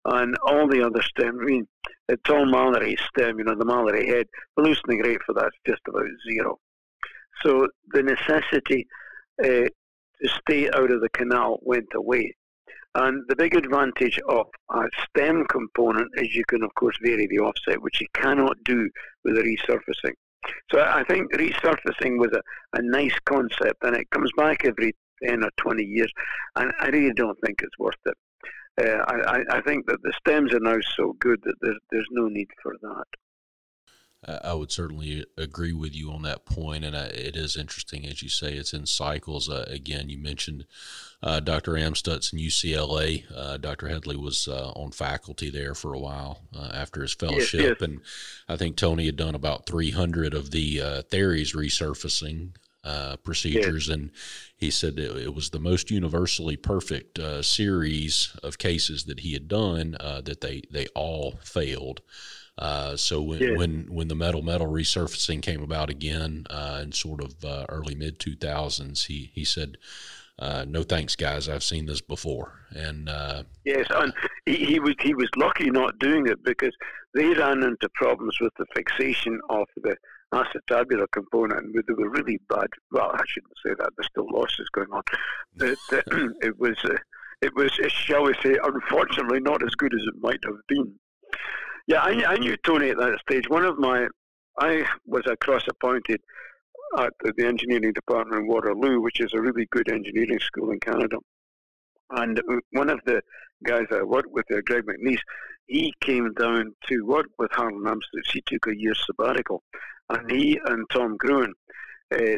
And 0.06 0.38
all 0.46 0.68
the 0.68 0.86
other 0.86 1.02
stems, 1.02 1.40
I 1.42 1.46
mean, 1.46 1.68
the 2.08 2.18
tall 2.18 2.46
Mallory 2.46 2.98
stem, 3.10 3.40
you 3.40 3.46
know, 3.46 3.56
the 3.56 3.66
Mallory 3.66 4.08
head, 4.08 4.28
the 4.56 4.64
loosening 4.64 5.00
rate 5.00 5.22
for 5.26 5.34
that's 5.34 5.56
just 5.66 5.82
about 5.88 6.06
zero. 6.30 6.60
So 7.44 7.68
the 7.92 8.04
necessity 8.04 8.88
uh, 9.44 9.68
to 10.22 10.30
stay 10.42 10.70
out 10.70 10.92
of 10.92 11.02
the 11.02 11.10
canal 11.10 11.60
went 11.64 11.90
away. 11.96 12.36
And 12.94 13.24
the 13.28 13.36
big 13.36 13.56
advantage 13.56 14.20
of 14.30 14.46
a 14.70 14.84
stem 15.10 15.46
component 15.50 16.12
is 16.16 16.34
you 16.34 16.46
can, 16.48 16.64
of 16.64 16.74
course, 16.76 16.98
vary 17.04 17.28
the 17.28 17.40
offset, 17.40 17.82
which 17.82 18.00
you 18.00 18.08
cannot 18.14 18.56
do 18.64 18.90
with 19.26 19.38
a 19.38 19.42
resurfacing. 19.42 20.14
So 20.72 20.80
I 20.80 21.04
think 21.04 21.34
resurfacing 21.34 22.20
was 22.20 22.32
a, 22.32 22.42
a 22.78 22.82
nice 22.82 23.18
concept, 23.26 23.84
and 23.84 23.96
it 23.98 24.10
comes 24.12 24.32
back 24.38 24.64
every 24.64 24.96
10 25.24 25.44
or 25.44 25.52
20 25.58 25.84
years. 25.84 26.12
And 26.56 26.72
I 26.80 26.88
really 26.88 27.14
don't 27.14 27.40
think 27.42 27.62
it's 27.62 27.78
worth 27.78 27.96
it. 28.06 28.18
Uh, 28.78 29.04
I, 29.08 29.58
I 29.58 29.62
think 29.62 29.86
that 29.88 30.02
the 30.04 30.14
stems 30.20 30.54
are 30.54 30.60
now 30.60 30.78
so 30.98 31.14
good 31.20 31.42
that 31.44 31.56
there's, 31.62 31.80
there's 31.92 32.08
no 32.12 32.28
need 32.28 32.50
for 32.62 32.76
that. 32.82 33.06
I 34.28 34.54
would 34.54 34.72
certainly 34.72 35.26
agree 35.38 35.74
with 35.74 35.96
you 35.96 36.12
on 36.12 36.24
that 36.24 36.46
point, 36.46 36.84
and 36.84 36.98
I, 36.98 37.06
it 37.06 37.36
is 37.36 37.56
interesting 37.56 38.08
as 38.08 38.24
you 38.24 38.30
say. 38.30 38.54
It's 38.54 38.74
in 38.74 38.86
cycles. 38.88 39.50
Uh, 39.50 39.66
again, 39.68 40.10
you 40.10 40.18
mentioned 40.18 40.66
uh, 41.22 41.40
Dr. 41.40 41.74
Amstutz 41.74 42.34
in 42.34 42.40
UCLA. 42.40 43.24
Uh, 43.34 43.58
Dr. 43.58 43.88
Hedley 43.88 44.16
was 44.16 44.48
uh, 44.48 44.72
on 44.72 44.92
faculty 44.92 45.50
there 45.52 45.76
for 45.76 45.94
a 45.94 46.00
while 46.00 46.42
uh, 46.56 46.72
after 46.74 47.02
his 47.02 47.14
fellowship, 47.14 47.62
yes, 47.62 47.78
yes. 47.80 47.82
and 47.82 48.02
I 48.50 48.58
think 48.58 48.78
Tony 48.78 49.06
had 49.06 49.16
done 49.16 49.36
about 49.36 49.68
300 49.68 50.34
of 50.34 50.50
the 50.52 50.82
uh, 50.82 51.02
THARIES 51.04 51.54
resurfacing 51.54 52.56
uh, 52.86 53.18
procedures, 53.18 53.88
yes. 53.88 53.96
and 53.96 54.12
he 54.56 54.70
said 54.70 55.00
it, 55.00 55.18
it, 55.18 55.34
was 55.34 55.50
the 55.50 55.60
most 55.60 55.90
universally 55.90 56.56
perfect 56.56 57.18
uh, 57.18 57.42
series 57.42 58.36
of 58.44 58.58
cases 58.58 59.06
that 59.06 59.22
he 59.22 59.34
had 59.34 59.48
done 59.48 59.98
uh, 60.00 60.22
that 60.22 60.42
they 60.42 60.62
they 60.72 60.86
all 60.96 61.40
failed. 61.44 62.02
Uh, 62.58 62.96
so 62.96 63.22
when, 63.22 63.42
yeah. 63.42 63.58
when 63.58 63.88
when 63.90 64.08
the 64.08 64.16
metal 64.16 64.42
metal 64.42 64.68
resurfacing 64.68 65.42
came 65.42 65.62
about 65.62 65.90
again 65.90 66.46
uh, 66.50 66.80
in 66.84 66.92
sort 66.92 67.24
of 67.24 67.44
uh, 67.44 67.66
early 67.70 67.96
mid 67.96 68.20
two 68.20 68.36
thousands, 68.36 69.06
he 69.06 69.32
he 69.34 69.44
said. 69.44 69.78
Uh, 70.38 70.66
no 70.68 70.84
thanks, 70.84 71.16
guys. 71.16 71.48
I've 71.48 71.64
seen 71.64 71.86
this 71.86 72.02
before, 72.02 72.60
and 72.72 73.08
uh, 73.08 73.44
yes, 73.64 73.88
and 73.90 74.12
he, 74.46 74.66
he, 74.66 74.80
was 74.82 74.94
he 75.00 75.14
was 75.14 75.30
lucky 75.38 75.70
not 75.70 75.98
doing 75.98 76.28
it 76.28 76.44
because 76.44 76.74
they 77.14 77.30
ran 77.30 77.64
into 77.64 77.88
problems 77.94 78.38
with 78.42 78.52
the 78.60 78.66
fixation 78.76 79.40
of 79.50 79.66
the 79.78 79.96
acetabular 80.34 81.08
component, 81.12 81.66
and 81.66 81.76
they 81.76 81.94
were 81.94 82.10
really 82.10 82.40
bad. 82.50 82.68
Well, 82.92 83.12
I 83.14 83.24
shouldn't 83.28 83.54
say 83.66 83.74
that. 83.78 83.90
There's 83.96 84.08
still 84.08 84.28
losses 84.32 84.68
going 84.74 84.92
on. 84.92 85.04
But 85.56 85.78
uh, 85.94 86.30
it 86.42 86.60
was, 86.60 86.78
uh, 86.84 86.98
it 87.42 87.56
was, 87.56 87.72
shall 87.90 88.24
we 88.24 88.34
say, 88.44 88.58
unfortunately, 88.64 89.40
not 89.40 89.64
as 89.64 89.76
good 89.76 89.94
as 89.94 90.02
it 90.02 90.22
might 90.22 90.44
have 90.46 90.58
been. 90.68 90.94
Yeah, 91.88 92.02
I, 92.02 92.34
I 92.34 92.38
knew 92.38 92.58
Tony 92.58 92.90
at 92.90 92.98
that 92.98 93.20
stage. 93.22 93.48
One 93.50 93.66
of 93.66 93.78
my, 93.78 94.08
I 94.60 94.86
was 95.06 95.24
a 95.28 95.38
cross-appointed 95.38 96.20
at 96.98 97.14
the 97.22 97.46
engineering 97.46 97.94
department 97.94 98.42
in 98.42 98.48
Waterloo, 98.48 99.02
which 99.02 99.20
is 99.20 99.34
a 99.34 99.42
really 99.42 99.68
good 99.72 99.92
engineering 99.92 100.40
school 100.40 100.72
in 100.72 100.80
Canada. 100.80 101.18
And 102.12 102.42
one 102.72 102.90
of 102.90 103.00
the 103.06 103.22
guys 103.64 103.86
I 103.92 104.04
worked 104.04 104.32
with 104.32 104.46
there, 104.50 104.62
Greg 104.62 104.86
McNeice, 104.86 105.20
he 105.68 105.94
came 106.00 106.34
down 106.34 106.74
to 106.88 107.06
work 107.06 107.28
with 107.38 107.52
Harlan 107.52 107.84
Amstutz. 107.84 108.32
He 108.32 108.44
took 108.46 108.68
a 108.68 108.78
year 108.78 108.94
sabbatical 108.94 109.64
and 110.10 110.32
he 110.32 110.60
and 110.66 110.86
Tom 110.92 111.18
Gruen 111.18 111.54
uh, 112.14 112.38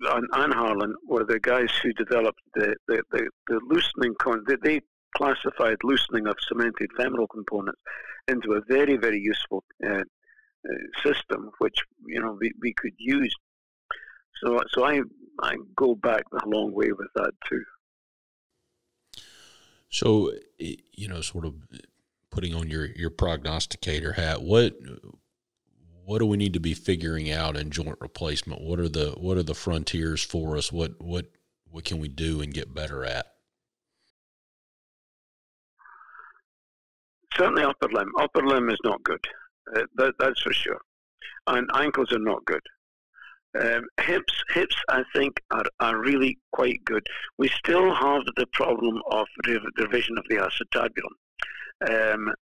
and, 0.00 0.26
and 0.32 0.52
Harlan 0.52 0.94
were 1.06 1.24
the 1.24 1.40
guys 1.40 1.70
who 1.82 1.92
developed 1.92 2.40
the, 2.54 2.74
the, 2.88 3.02
the, 3.10 3.28
the 3.48 3.60
loosening, 3.68 4.14
con- 4.20 4.44
they, 4.46 4.56
they 4.62 4.80
classified 5.16 5.76
loosening 5.82 6.26
of 6.26 6.36
cemented 6.46 6.90
femoral 6.96 7.28
components 7.28 7.80
into 8.28 8.52
a 8.52 8.60
very, 8.68 8.96
very 8.96 9.20
useful 9.20 9.62
uh, 9.86 10.02
system, 11.02 11.50
which, 11.58 11.78
you 12.06 12.20
know, 12.20 12.36
we, 12.40 12.52
we 12.60 12.72
could 12.72 12.94
use. 12.98 13.34
So, 14.42 14.60
so 14.70 14.84
I, 14.84 15.00
I 15.40 15.56
go 15.76 15.94
back 15.94 16.24
a 16.32 16.48
long 16.48 16.72
way 16.72 16.90
with 16.92 17.08
that 17.14 17.32
too. 17.48 17.64
So, 19.88 20.32
you 20.58 21.08
know, 21.08 21.20
sort 21.20 21.44
of 21.44 21.54
putting 22.30 22.52
on 22.54 22.68
your, 22.68 22.86
your 22.86 23.10
prognosticator 23.10 24.12
hat, 24.12 24.42
what 24.42 24.74
what 26.04 26.18
do 26.18 26.26
we 26.26 26.36
need 26.36 26.52
to 26.52 26.60
be 26.60 26.74
figuring 26.74 27.30
out 27.30 27.56
in 27.56 27.70
joint 27.70 27.98
replacement? 28.00 28.60
What 28.60 28.78
are 28.78 28.88
the 28.88 29.10
what 29.12 29.36
are 29.36 29.42
the 29.42 29.54
frontiers 29.54 30.22
for 30.22 30.56
us? 30.56 30.72
What 30.72 31.00
what 31.00 31.26
what 31.70 31.84
can 31.84 31.98
we 31.98 32.08
do 32.08 32.40
and 32.40 32.52
get 32.52 32.74
better 32.74 33.04
at? 33.04 33.26
Certainly, 37.36 37.64
upper 37.64 37.88
limb. 37.88 38.12
Upper 38.18 38.46
limb 38.46 38.70
is 38.70 38.78
not 38.84 39.02
good. 39.02 39.24
Uh, 39.74 39.82
that, 39.96 40.14
that's 40.20 40.40
for 40.42 40.52
sure. 40.52 40.80
And 41.48 41.68
ankles 41.74 42.12
are 42.12 42.18
not 42.18 42.44
good. 42.44 42.62
Um, 43.60 43.86
hips, 44.00 44.32
hips, 44.52 44.76
I 44.88 45.02
think, 45.14 45.40
are, 45.50 45.64
are 45.80 45.98
really 45.98 46.38
quite 46.52 46.84
good. 46.84 47.06
We 47.38 47.48
still 47.48 47.94
have 47.94 48.22
the 48.36 48.46
problem 48.52 49.00
of 49.10 49.26
revision 49.78 50.18
of 50.18 50.24
the 50.28 50.36
acetabulum. 50.36 52.14
Um, 52.14 52.34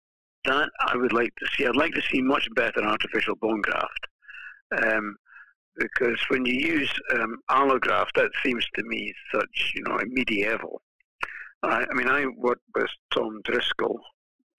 that 0.44 0.70
I 0.86 0.96
would 0.96 1.12
like 1.12 1.34
to 1.36 1.46
see. 1.54 1.66
I'd 1.66 1.76
like 1.76 1.92
to 1.94 2.02
see 2.02 2.22
much 2.22 2.48
better 2.54 2.82
artificial 2.82 3.36
bone 3.36 3.60
graft. 3.60 4.06
Um, 4.82 5.16
because 5.76 6.18
when 6.28 6.44
you 6.44 6.54
use 6.54 6.92
um, 7.14 7.38
allograft, 7.50 8.12
that 8.16 8.30
seems 8.44 8.66
to 8.74 8.82
me 8.84 9.12
such, 9.34 9.72
you 9.74 9.82
know, 9.82 9.98
medieval. 10.08 10.82
I, 11.62 11.84
I 11.90 11.94
mean, 11.94 12.08
I 12.08 12.26
worked 12.36 12.64
with 12.74 12.90
Tom 13.14 13.40
Driscoll, 13.44 14.00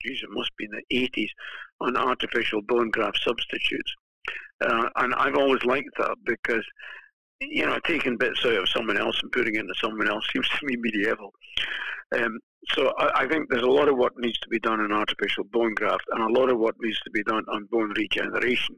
geez, 0.01 0.21
it 0.23 0.29
must 0.31 0.51
be 0.57 0.65
in 0.65 0.71
the 0.71 1.09
80s, 1.09 1.29
on 1.79 1.97
artificial 1.97 2.61
bone 2.61 2.89
graft 2.89 3.19
substitutes. 3.23 3.93
Uh, 4.65 4.89
and 4.97 5.13
I've 5.15 5.35
always 5.35 5.63
liked 5.63 5.89
that 5.97 6.15
because, 6.25 6.65
you 7.39 7.65
know, 7.65 7.79
taking 7.85 8.17
bits 8.17 8.45
out 8.45 8.53
of 8.53 8.69
someone 8.69 8.97
else 8.97 9.19
and 9.21 9.31
putting 9.31 9.55
it 9.55 9.59
into 9.59 9.73
someone 9.81 10.09
else 10.09 10.25
seems 10.33 10.47
to 10.49 10.65
me 10.65 10.75
medieval. 10.77 11.33
Um, 12.15 12.39
so 12.69 12.93
I, 12.97 13.23
I, 13.23 13.27
think 13.27 13.49
there's 13.49 13.63
a 13.63 13.69
lot 13.69 13.89
of 13.89 13.97
what 13.97 14.13
needs 14.17 14.39
to 14.39 14.49
be 14.49 14.59
done 14.59 14.81
in 14.81 14.91
artificial 14.91 15.43
bone 15.45 15.73
graft, 15.73 16.05
and 16.11 16.23
a 16.23 16.39
lot 16.39 16.49
of 16.49 16.59
what 16.59 16.75
needs 16.79 16.99
to 17.01 17.11
be 17.11 17.23
done 17.23 17.43
on 17.51 17.67
bone 17.71 17.93
regeneration. 17.97 18.75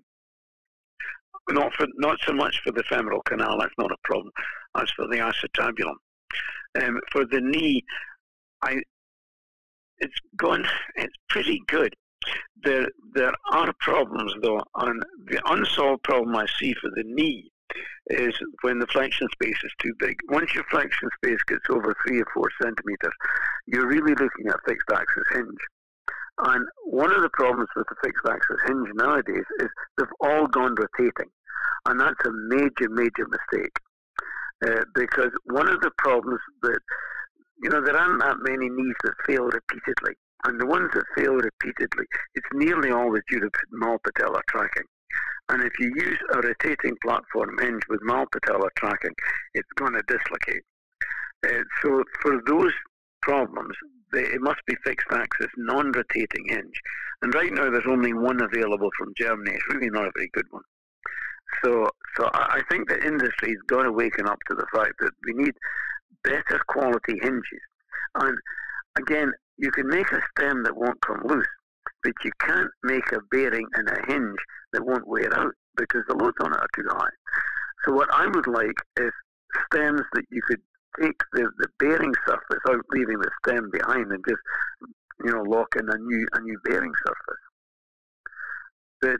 Not 1.49 1.73
for 1.73 1.87
not 1.97 2.17
so 2.25 2.33
much 2.33 2.61
for 2.63 2.71
the 2.71 2.83
femoral 2.83 3.21
canal, 3.23 3.59
that's 3.59 3.73
not 3.77 3.91
a 3.91 3.97
problem, 4.03 4.31
as 4.77 4.89
for 4.95 5.07
the 5.07 5.17
acetabulum. 5.17 5.95
Um, 6.81 6.99
for 7.11 7.25
the 7.25 7.41
knee, 7.41 7.83
I 8.61 8.81
it's 9.99 10.19
gone. 10.37 10.65
It's 10.95 11.15
pretty 11.29 11.61
good. 11.67 11.93
There 12.63 12.87
there 13.13 13.33
are 13.51 13.73
problems 13.79 14.33
though, 14.41 14.61
and 14.75 15.03
the 15.25 15.41
unsolved 15.51 16.03
problem 16.03 16.35
I 16.35 16.45
see 16.59 16.73
for 16.79 16.89
the 16.95 17.03
knee 17.05 17.51
is 18.07 18.35
when 18.61 18.79
the 18.79 18.87
flexion 18.87 19.27
space 19.31 19.57
is 19.63 19.71
too 19.79 19.93
big. 19.99 20.15
Once 20.29 20.53
your 20.53 20.65
flexion 20.69 21.09
space 21.15 21.41
gets 21.47 21.65
over 21.69 21.95
three 22.05 22.19
or 22.19 22.27
four 22.33 22.49
centimeters, 22.61 23.13
you're 23.67 23.87
really 23.87 24.13
looking 24.13 24.47
at 24.47 24.55
fixed 24.67 24.89
axis 24.91 25.23
hinge. 25.33 25.63
And 26.39 26.65
one 26.85 27.13
of 27.13 27.21
the 27.21 27.29
problems 27.29 27.69
with 27.75 27.87
the 27.89 27.95
fixed 28.03 28.25
axis 28.27 28.57
hinge 28.65 28.89
nowadays 28.95 29.45
is 29.59 29.69
they've 29.97 30.07
all 30.19 30.47
gone 30.47 30.75
rotating. 30.75 31.31
And 31.85 31.99
that's 31.99 32.25
a 32.25 32.31
major, 32.31 32.89
major 32.89 33.27
mistake. 33.27 33.77
Uh, 34.65 34.83
because 34.95 35.31
one 35.45 35.67
of 35.67 35.81
the 35.81 35.91
problems 35.97 36.39
that, 36.61 36.79
you 37.61 37.69
know, 37.69 37.81
there 37.81 37.97
aren't 37.97 38.21
that 38.21 38.37
many 38.39 38.69
knees 38.69 38.95
that 39.03 39.13
fail 39.25 39.43
repeatedly. 39.43 40.13
And 40.45 40.59
the 40.59 40.65
ones 40.65 40.91
that 40.93 41.05
fail 41.15 41.33
repeatedly, 41.33 42.05
it's 42.35 42.47
nearly 42.53 42.91
always 42.91 43.23
due 43.29 43.39
to 43.39 43.49
malpatellar 43.73 44.41
tracking. 44.49 44.83
And 45.53 45.61
if 45.61 45.73
you 45.79 45.93
use 45.95 46.17
a 46.33 46.41
rotating 46.41 46.97
platform 47.03 47.55
hinge 47.61 47.83
with 47.87 48.01
malpatellar 48.01 48.69
tracking, 48.75 49.13
it's 49.53 49.69
going 49.75 49.93
to 49.93 50.01
dislocate. 50.07 50.63
Uh, 51.45 51.61
so 51.79 52.03
for 52.23 52.41
those 52.47 52.73
problems, 53.21 53.75
they, 54.11 54.21
it 54.21 54.41
must 54.41 54.61
be 54.65 54.73
fixed 54.83 55.05
axis, 55.11 55.51
non-rotating 55.57 56.45
hinge. 56.47 56.81
And 57.21 57.35
right 57.35 57.53
now 57.53 57.69
there's 57.69 57.85
only 57.87 58.13
one 58.13 58.41
available 58.41 58.89
from 58.97 59.13
Germany. 59.15 59.51
It's 59.51 59.75
really 59.75 59.91
not 59.91 60.07
a 60.07 60.11
very 60.15 60.31
good 60.33 60.47
one. 60.49 60.63
So, 61.63 61.87
so 62.17 62.31
I 62.33 62.61
think 62.71 62.89
the 62.89 63.05
industry's 63.05 63.59
got 63.67 63.83
to 63.83 63.91
waken 63.91 64.27
up 64.27 64.39
to 64.49 64.55
the 64.55 64.65
fact 64.73 64.93
that 65.01 65.11
we 65.23 65.33
need 65.33 65.53
better 66.23 66.59
quality 66.67 67.19
hinges. 67.21 67.61
And 68.15 68.35
again, 68.97 69.31
you 69.57 69.69
can 69.69 69.87
make 69.87 70.11
a 70.11 70.21
stem 70.31 70.63
that 70.63 70.75
won't 70.75 70.99
come 71.01 71.21
loose, 71.25 71.45
but 72.01 72.13
you 72.23 72.31
can't 72.39 72.71
make 72.81 73.11
a 73.11 73.19
bearing 73.29 73.67
and 73.75 73.87
a 73.87 74.01
hinge 74.07 74.39
that 74.73 74.85
won't 74.85 75.07
wear 75.07 75.33
out 75.37 75.53
because 75.77 76.03
the 76.07 76.15
loads 76.15 76.37
on 76.41 76.53
it 76.53 76.59
are 76.59 76.67
too 76.75 76.87
high. 76.89 77.09
So 77.85 77.93
what 77.93 78.09
I 78.13 78.27
would 78.27 78.47
like 78.47 78.77
is 78.97 79.11
stems 79.67 80.01
that 80.13 80.25
you 80.31 80.41
could 80.47 80.61
take 80.99 81.19
the, 81.33 81.49
the 81.57 81.67
bearing 81.79 82.13
surface 82.25 82.59
out, 82.69 82.85
leaving 82.91 83.19
the 83.19 83.31
stem 83.43 83.69
behind, 83.71 84.11
and 84.11 84.23
just 84.27 84.41
you 85.23 85.31
know 85.31 85.41
lock 85.41 85.75
in 85.77 85.89
a 85.89 85.97
new 85.97 86.27
a 86.33 86.41
new 86.41 86.59
bearing 86.65 86.93
surface. 87.05 87.43
But 89.01 89.17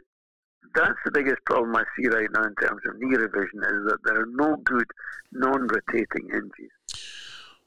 that's 0.74 0.98
the 1.04 1.10
biggest 1.10 1.44
problem 1.46 1.76
I 1.76 1.84
see 1.96 2.08
right 2.08 2.28
now 2.32 2.44
in 2.44 2.54
terms 2.56 2.80
of 2.88 2.98
knee 2.98 3.16
revision 3.16 3.60
is 3.62 3.88
that 3.88 3.98
there 4.04 4.20
are 4.20 4.26
no 4.26 4.56
good 4.64 4.86
non-rotating 5.32 6.30
hinges. 6.30 6.72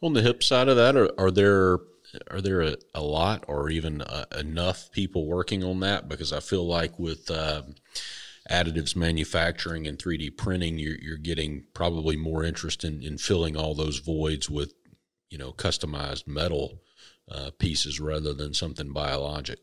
On 0.01 0.13
the 0.13 0.21
hip 0.21 0.43
side 0.43 0.67
of 0.67 0.77
that, 0.77 0.95
are, 0.95 1.09
are 1.17 1.31
there 1.31 1.79
are 2.30 2.41
there 2.41 2.61
a, 2.61 2.76
a 2.93 3.01
lot 3.01 3.45
or 3.47 3.70
even 3.70 4.01
uh, 4.01 4.26
enough 4.38 4.91
people 4.91 5.26
working 5.26 5.63
on 5.63 5.80
that? 5.82 6.07
Because 6.07 6.34
I 6.34 6.39
feel 6.39 6.65
like 6.65 6.97
with 6.99 7.30
uh, 7.30 7.63
additives 8.49 8.95
manufacturing 8.95 9.88
and 9.88 9.97
3D 9.97 10.38
printing, 10.38 10.78
you're, 10.78 10.97
you're 10.99 11.18
getting 11.18 11.65
probably 11.74 12.15
more 12.15 12.43
interest 12.43 12.84
in, 12.84 13.03
in 13.03 13.18
filling 13.18 13.55
all 13.55 13.76
those 13.76 13.99
voids 13.99 14.49
with, 14.49 14.74
you 15.30 15.38
know, 15.38 15.51
customized 15.51 16.28
metal 16.28 16.82
uh, 17.32 17.51
pieces 17.59 17.99
rather 17.99 18.34
than 18.34 18.53
something 18.53 18.93
biologic. 18.93 19.59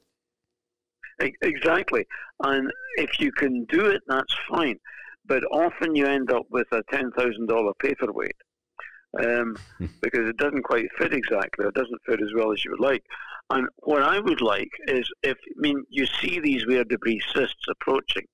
Exactly. 1.42 2.06
And 2.42 2.70
if 2.96 3.20
you 3.20 3.32
can 3.32 3.64
do 3.66 3.86
it, 3.86 4.02
that's 4.06 4.34
fine. 4.50 4.78
But 5.26 5.44
often 5.50 5.94
you 5.94 6.06
end 6.06 6.30
up 6.30 6.44
with 6.50 6.66
a 6.72 6.82
$10,000 6.92 7.72
paperweight 7.78 8.36
um, 9.20 9.56
because 10.02 10.28
it 10.28 10.36
doesn't 10.36 10.62
quite 10.62 10.86
fit 10.98 11.12
exactly. 11.12 11.66
It 11.66 11.74
doesn't 11.74 12.02
fit 12.06 12.22
as 12.22 12.32
well 12.34 12.52
as 12.52 12.64
you 12.64 12.72
would 12.72 12.80
like. 12.80 13.04
And 13.50 13.68
what 13.78 14.02
I 14.02 14.20
would 14.20 14.40
like 14.40 14.70
is 14.86 15.08
if, 15.22 15.36
I 15.36 15.60
mean, 15.60 15.84
you 15.90 16.06
see 16.06 16.40
these 16.40 16.66
wear 16.66 16.84
debris 16.84 17.22
cysts 17.32 17.66
approaching, 17.68 18.26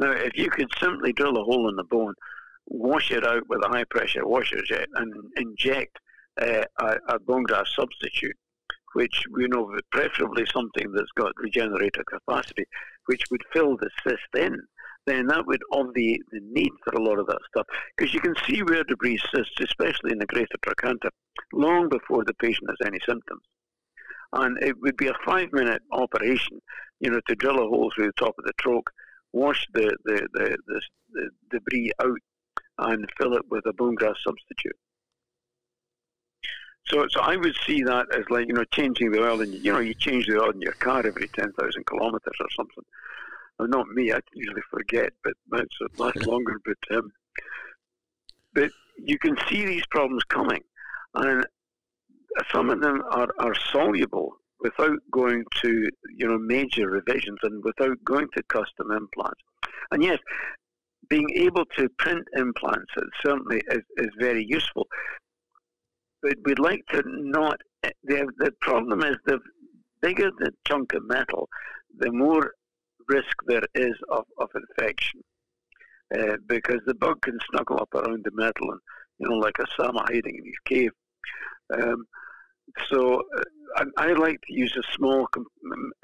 Now, 0.00 0.10
if 0.10 0.36
you 0.36 0.50
could 0.50 0.70
simply 0.80 1.12
drill 1.12 1.36
a 1.36 1.44
hole 1.44 1.68
in 1.68 1.76
the 1.76 1.84
bone, 1.84 2.14
wash 2.66 3.10
it 3.10 3.24
out 3.24 3.48
with 3.48 3.64
a 3.64 3.68
high 3.68 3.84
pressure 3.84 4.26
washer 4.26 4.60
jet, 4.62 4.88
and 4.94 5.12
inject 5.36 5.98
uh, 6.40 6.64
a, 6.80 6.96
a 7.08 7.18
bone 7.20 7.44
graft 7.44 7.70
substitute, 7.74 8.36
which 8.94 9.24
we 9.32 9.46
know 9.46 9.78
preferably 9.92 10.44
something 10.52 10.92
that's 10.92 11.12
got 11.16 11.32
regenerative 11.36 12.06
capacity, 12.06 12.64
which 13.06 13.22
would 13.30 13.42
fill 13.52 13.76
the 13.76 13.90
cyst 14.02 14.34
in, 14.36 14.60
then 15.06 15.26
that 15.28 15.46
would 15.46 15.62
obviate 15.72 16.22
the 16.30 16.40
need 16.40 16.70
for 16.84 16.94
a 16.94 17.02
lot 17.02 17.18
of 17.18 17.26
that 17.26 17.38
stuff. 17.48 17.66
Because 17.96 18.12
you 18.12 18.20
can 18.20 18.34
see 18.46 18.62
where 18.62 18.84
debris 18.84 19.20
sits, 19.34 19.50
especially 19.60 20.12
in 20.12 20.18
the 20.18 20.26
greater 20.26 20.56
trochanter, 20.62 21.10
long 21.52 21.88
before 21.88 22.24
the 22.24 22.34
patient 22.34 22.68
has 22.68 22.86
any 22.86 22.98
symptoms. 23.06 23.42
And 24.32 24.62
it 24.62 24.78
would 24.80 24.96
be 24.96 25.08
a 25.08 25.14
five 25.24 25.52
minute 25.52 25.82
operation, 25.92 26.60
you 27.00 27.10
know, 27.10 27.20
to 27.28 27.34
drill 27.34 27.64
a 27.64 27.68
hole 27.68 27.90
through 27.94 28.06
the 28.06 28.12
top 28.24 28.34
of 28.38 28.44
the 28.44 28.52
troch, 28.62 28.86
wash 29.32 29.66
the, 29.72 29.96
the, 30.04 30.28
the, 30.34 30.58
the, 30.66 30.80
the 31.12 31.30
debris 31.50 31.92
out, 32.02 32.18
and 32.78 33.08
fill 33.18 33.34
it 33.34 33.42
with 33.50 33.64
a 33.66 33.72
bone 33.72 33.94
graft 33.94 34.18
substitute. 34.22 34.76
So, 36.88 37.06
so 37.10 37.20
I 37.20 37.36
would 37.36 37.54
see 37.66 37.82
that 37.82 38.06
as 38.14 38.24
like 38.30 38.48
you 38.48 38.54
know 38.54 38.64
changing 38.64 39.10
the 39.10 39.22
oil, 39.22 39.40
and 39.42 39.52
you 39.52 39.72
know 39.72 39.78
you 39.78 39.94
change 39.94 40.26
the 40.26 40.40
oil 40.40 40.50
in 40.50 40.60
your 40.60 40.72
car 40.72 41.06
every 41.06 41.28
ten 41.28 41.52
thousand 41.52 41.84
kilometers 41.86 42.36
or 42.40 42.46
something. 42.56 42.84
Not 43.60 43.88
me, 43.88 44.12
I 44.12 44.20
usually 44.34 44.62
forget, 44.70 45.12
but 45.24 45.34
that's 45.50 45.98
lasts 45.98 46.26
longer. 46.26 46.60
But 46.64 46.96
um, 46.96 47.10
but 48.54 48.70
you 48.96 49.18
can 49.18 49.36
see 49.48 49.64
these 49.64 49.86
problems 49.90 50.22
coming, 50.24 50.62
and 51.14 51.44
some 52.52 52.70
of 52.70 52.80
them 52.80 53.02
are, 53.10 53.28
are 53.38 53.54
soluble 53.72 54.36
without 54.60 54.98
going 55.10 55.44
to 55.62 55.88
you 56.16 56.28
know 56.28 56.38
major 56.38 56.88
revisions 56.88 57.38
and 57.42 57.62
without 57.64 57.96
going 58.04 58.28
to 58.36 58.42
custom 58.44 58.92
implants. 58.92 59.40
And 59.90 60.04
yes, 60.04 60.18
being 61.08 61.28
able 61.34 61.64
to 61.76 61.88
print 61.98 62.26
implants 62.36 62.92
certainly 63.22 63.62
is, 63.70 63.82
is 63.96 64.10
very 64.18 64.46
useful 64.48 64.86
but 66.22 66.34
we'd 66.44 66.58
like 66.58 66.84
to 66.92 67.02
not. 67.06 67.60
The, 68.02 68.28
the 68.38 68.52
problem 68.60 69.02
is 69.02 69.16
the 69.24 69.38
bigger 70.02 70.30
the 70.38 70.52
chunk 70.66 70.94
of 70.94 71.06
metal, 71.06 71.48
the 71.96 72.10
more 72.10 72.52
risk 73.08 73.34
there 73.46 73.62
is 73.74 73.94
of, 74.10 74.24
of 74.38 74.48
infection. 74.54 75.20
Uh, 76.16 76.36
because 76.46 76.80
the 76.86 76.94
bug 76.94 77.20
can 77.20 77.38
snuggle 77.50 77.78
up 77.80 77.94
around 77.94 78.24
the 78.24 78.30
metal 78.32 78.70
and, 78.70 78.80
you 79.18 79.28
know, 79.28 79.36
like 79.36 79.58
a 79.58 79.66
sama 79.76 80.00
hiding 80.08 80.36
in 80.38 80.44
his 80.44 80.54
cave. 80.64 80.90
Um, 81.74 82.06
so 82.88 83.22
uh, 83.36 83.84
I, 83.98 84.08
I, 84.08 84.12
like 84.14 84.40
to 84.46 84.54
use 84.54 84.74
a 84.78 84.94
small, 84.94 85.28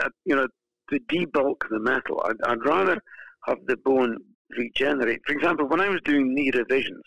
uh, 0.03 0.09
you 0.27 0.37
know, 0.37 0.47
to 0.91 1.01
debulk 1.09 1.69
the 1.71 1.81
metal. 1.81 2.23
I'd, 2.27 2.51
I'd 2.51 2.67
rather 2.67 3.01
have 3.47 3.59
the 3.67 3.79
bone 3.79 4.19
regenerate. 4.51 5.23
For 5.27 5.33
example, 5.33 5.67
when 5.69 5.81
I 5.81 5.89
was 5.89 6.01
doing 6.05 6.35
knee 6.35 6.51
revisions, 6.55 7.03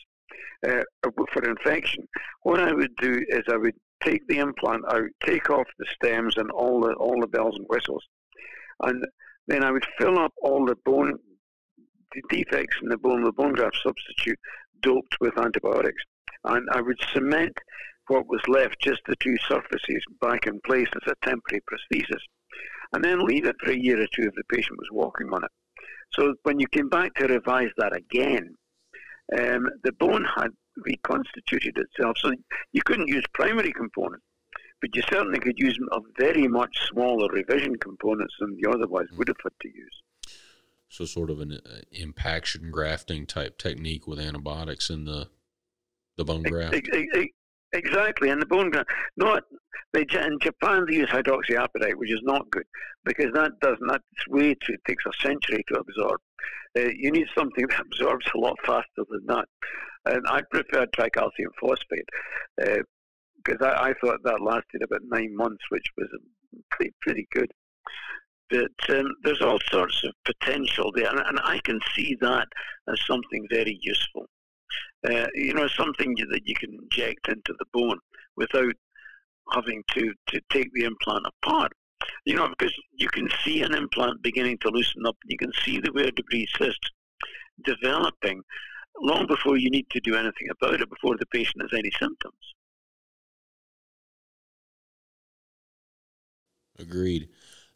uh, 0.67 0.81
for 1.33 1.43
infection, 1.43 2.07
what 2.41 2.59
I 2.59 2.73
would 2.73 2.95
do 2.95 3.21
is 3.29 3.43
I 3.47 3.57
would 3.57 3.75
take 4.03 4.27
the 4.27 4.39
implant 4.39 4.83
out, 4.89 5.09
take 5.23 5.49
off 5.49 5.67
the 5.77 5.85
stems 5.93 6.35
and 6.37 6.49
all 6.51 6.81
the 6.81 6.93
all 6.93 7.21
the 7.21 7.27
bells 7.27 7.55
and 7.57 7.65
whistles, 7.69 8.03
and 8.81 9.05
then 9.47 9.63
I 9.63 9.71
would 9.71 9.85
fill 9.97 10.19
up 10.19 10.33
all 10.41 10.65
the 10.65 10.75
bone 10.85 11.17
the 12.13 12.21
defects 12.29 12.77
in 12.81 12.89
the 12.89 12.97
bone, 12.97 13.23
the 13.23 13.31
bone 13.31 13.53
graft 13.53 13.77
substitute, 13.83 14.39
doped 14.81 15.15
with 15.19 15.37
antibiotics, 15.37 16.01
and 16.45 16.67
I 16.71 16.81
would 16.81 16.99
cement 17.13 17.57
what 18.07 18.27
was 18.27 18.41
left, 18.47 18.79
just 18.81 19.01
the 19.07 19.15
two 19.17 19.35
surfaces, 19.47 20.03
back 20.21 20.47
in 20.47 20.59
place 20.61 20.87
as 20.95 21.11
a 21.11 21.25
temporary 21.27 21.61
prosthesis, 21.69 22.21
and 22.93 23.03
then 23.03 23.19
leave 23.19 23.45
it 23.45 23.55
for 23.61 23.71
a 23.71 23.77
year 23.77 24.01
or 24.01 24.07
two 24.15 24.23
if 24.27 24.35
the 24.35 24.43
patient 24.49 24.77
was 24.77 24.87
walking 24.91 25.27
on 25.33 25.43
it. 25.43 25.51
So 26.13 26.35
when 26.43 26.59
you 26.59 26.67
came 26.67 26.89
back 26.89 27.13
to 27.15 27.27
revise 27.27 27.71
that 27.77 27.95
again, 27.95 28.55
um, 29.37 29.67
the 29.83 29.91
bone 29.99 30.25
had 30.37 30.51
reconstituted 30.77 31.77
itself. 31.77 32.17
So 32.19 32.31
you 32.71 32.81
couldn't 32.85 33.09
use 33.09 33.23
primary 33.33 33.73
components, 33.73 34.23
but 34.81 34.95
you 34.95 35.01
certainly 35.09 35.39
could 35.39 35.57
use 35.57 35.77
a 35.91 35.99
very 36.17 36.47
much 36.47 36.75
smaller 36.89 37.29
revision 37.29 37.75
components 37.77 38.33
than 38.39 38.57
you 38.57 38.69
otherwise 38.69 39.07
would 39.17 39.27
have 39.27 39.37
had 39.43 39.53
to 39.61 39.69
use. 39.69 40.03
So, 40.89 41.05
sort 41.05 41.29
of 41.29 41.41
an 41.41 41.53
uh, 41.53 41.79
impaction 41.91 42.71
grafting 42.71 43.25
type 43.25 43.57
technique 43.57 44.07
with 44.07 44.19
antibiotics 44.19 44.89
in 44.89 45.05
the 45.05 45.29
the 46.17 46.25
bone 46.25 46.43
graft. 46.43 46.75
Exactly, 47.73 48.29
and 48.29 48.41
the 48.41 48.45
bone 48.45 48.69
graft. 48.71 48.89
Not 49.17 49.43
they 49.93 50.01
in 50.01 50.39
Japan 50.41 50.85
they 50.87 50.95
use 50.95 51.09
hydroxyapatite, 51.09 51.95
which 51.95 52.11
is 52.11 52.21
not 52.23 52.49
good 52.51 52.65
because 53.03 53.31
that 53.33 53.59
doesn't. 53.61 53.87
That's 53.87 54.27
way 54.29 54.53
too. 54.53 54.73
It 54.73 54.81
takes 54.87 55.05
a 55.05 55.11
century 55.21 55.63
to 55.67 55.79
absorb. 55.79 56.19
Uh, 56.77 56.89
you 56.95 57.11
need 57.11 57.27
something 57.35 57.65
that 57.69 57.81
absorbs 57.81 58.25
a 58.33 58.37
lot 58.37 58.57
faster 58.65 59.03
than 59.09 59.25
that. 59.27 59.45
And 60.05 60.25
I 60.27 60.41
prefer 60.49 60.85
tricalcium 60.87 61.51
phosphate 61.59 62.07
because 63.43 63.61
I, 63.61 63.89
I, 63.89 63.93
thought 64.01 64.19
that 64.23 64.41
lasted 64.41 64.81
about 64.83 65.01
nine 65.05 65.35
months, 65.35 65.63
which 65.69 65.85
was 65.97 66.07
pretty, 66.71 66.93
pretty 67.01 67.27
good. 67.31 67.51
But 68.49 68.71
um, 68.89 69.13
there's 69.23 69.41
all 69.41 69.59
sorts 69.69 70.03
of 70.03 70.13
potential 70.23 70.91
there, 70.95 71.09
and, 71.09 71.19
and 71.19 71.39
I 71.43 71.59
can 71.63 71.79
see 71.95 72.15
that 72.21 72.47
as 72.87 72.99
something 73.05 73.45
very 73.49 73.77
useful. 73.81 74.27
Uh, 75.07 75.27
you 75.35 75.53
know, 75.53 75.67
something 75.67 76.15
that 76.29 76.41
you 76.45 76.55
can 76.55 76.73
inject 76.73 77.27
into 77.27 77.53
the 77.59 77.65
bone 77.73 77.99
without 78.35 78.73
having 79.51 79.83
to, 79.91 80.13
to 80.27 80.41
take 80.51 80.71
the 80.73 80.83
implant 80.83 81.25
apart. 81.25 81.71
You 82.25 82.35
know, 82.35 82.47
because 82.47 82.73
you 82.93 83.07
can 83.09 83.29
see 83.43 83.61
an 83.61 83.73
implant 83.73 84.21
beginning 84.21 84.59
to 84.59 84.69
loosen 84.69 85.05
up, 85.05 85.17
you 85.25 85.37
can 85.37 85.51
see 85.63 85.79
the 85.79 85.91
wear 85.91 86.11
debris 86.11 86.47
cyst 86.57 86.79
developing 87.63 88.43
long 88.99 89.27
before 89.27 89.57
you 89.57 89.69
need 89.69 89.89
to 89.91 89.99
do 89.99 90.15
anything 90.15 90.47
about 90.51 90.81
it, 90.81 90.89
before 90.89 91.17
the 91.17 91.25
patient 91.27 91.61
has 91.61 91.77
any 91.77 91.91
symptoms. 91.99 92.55
Agreed. 96.79 97.29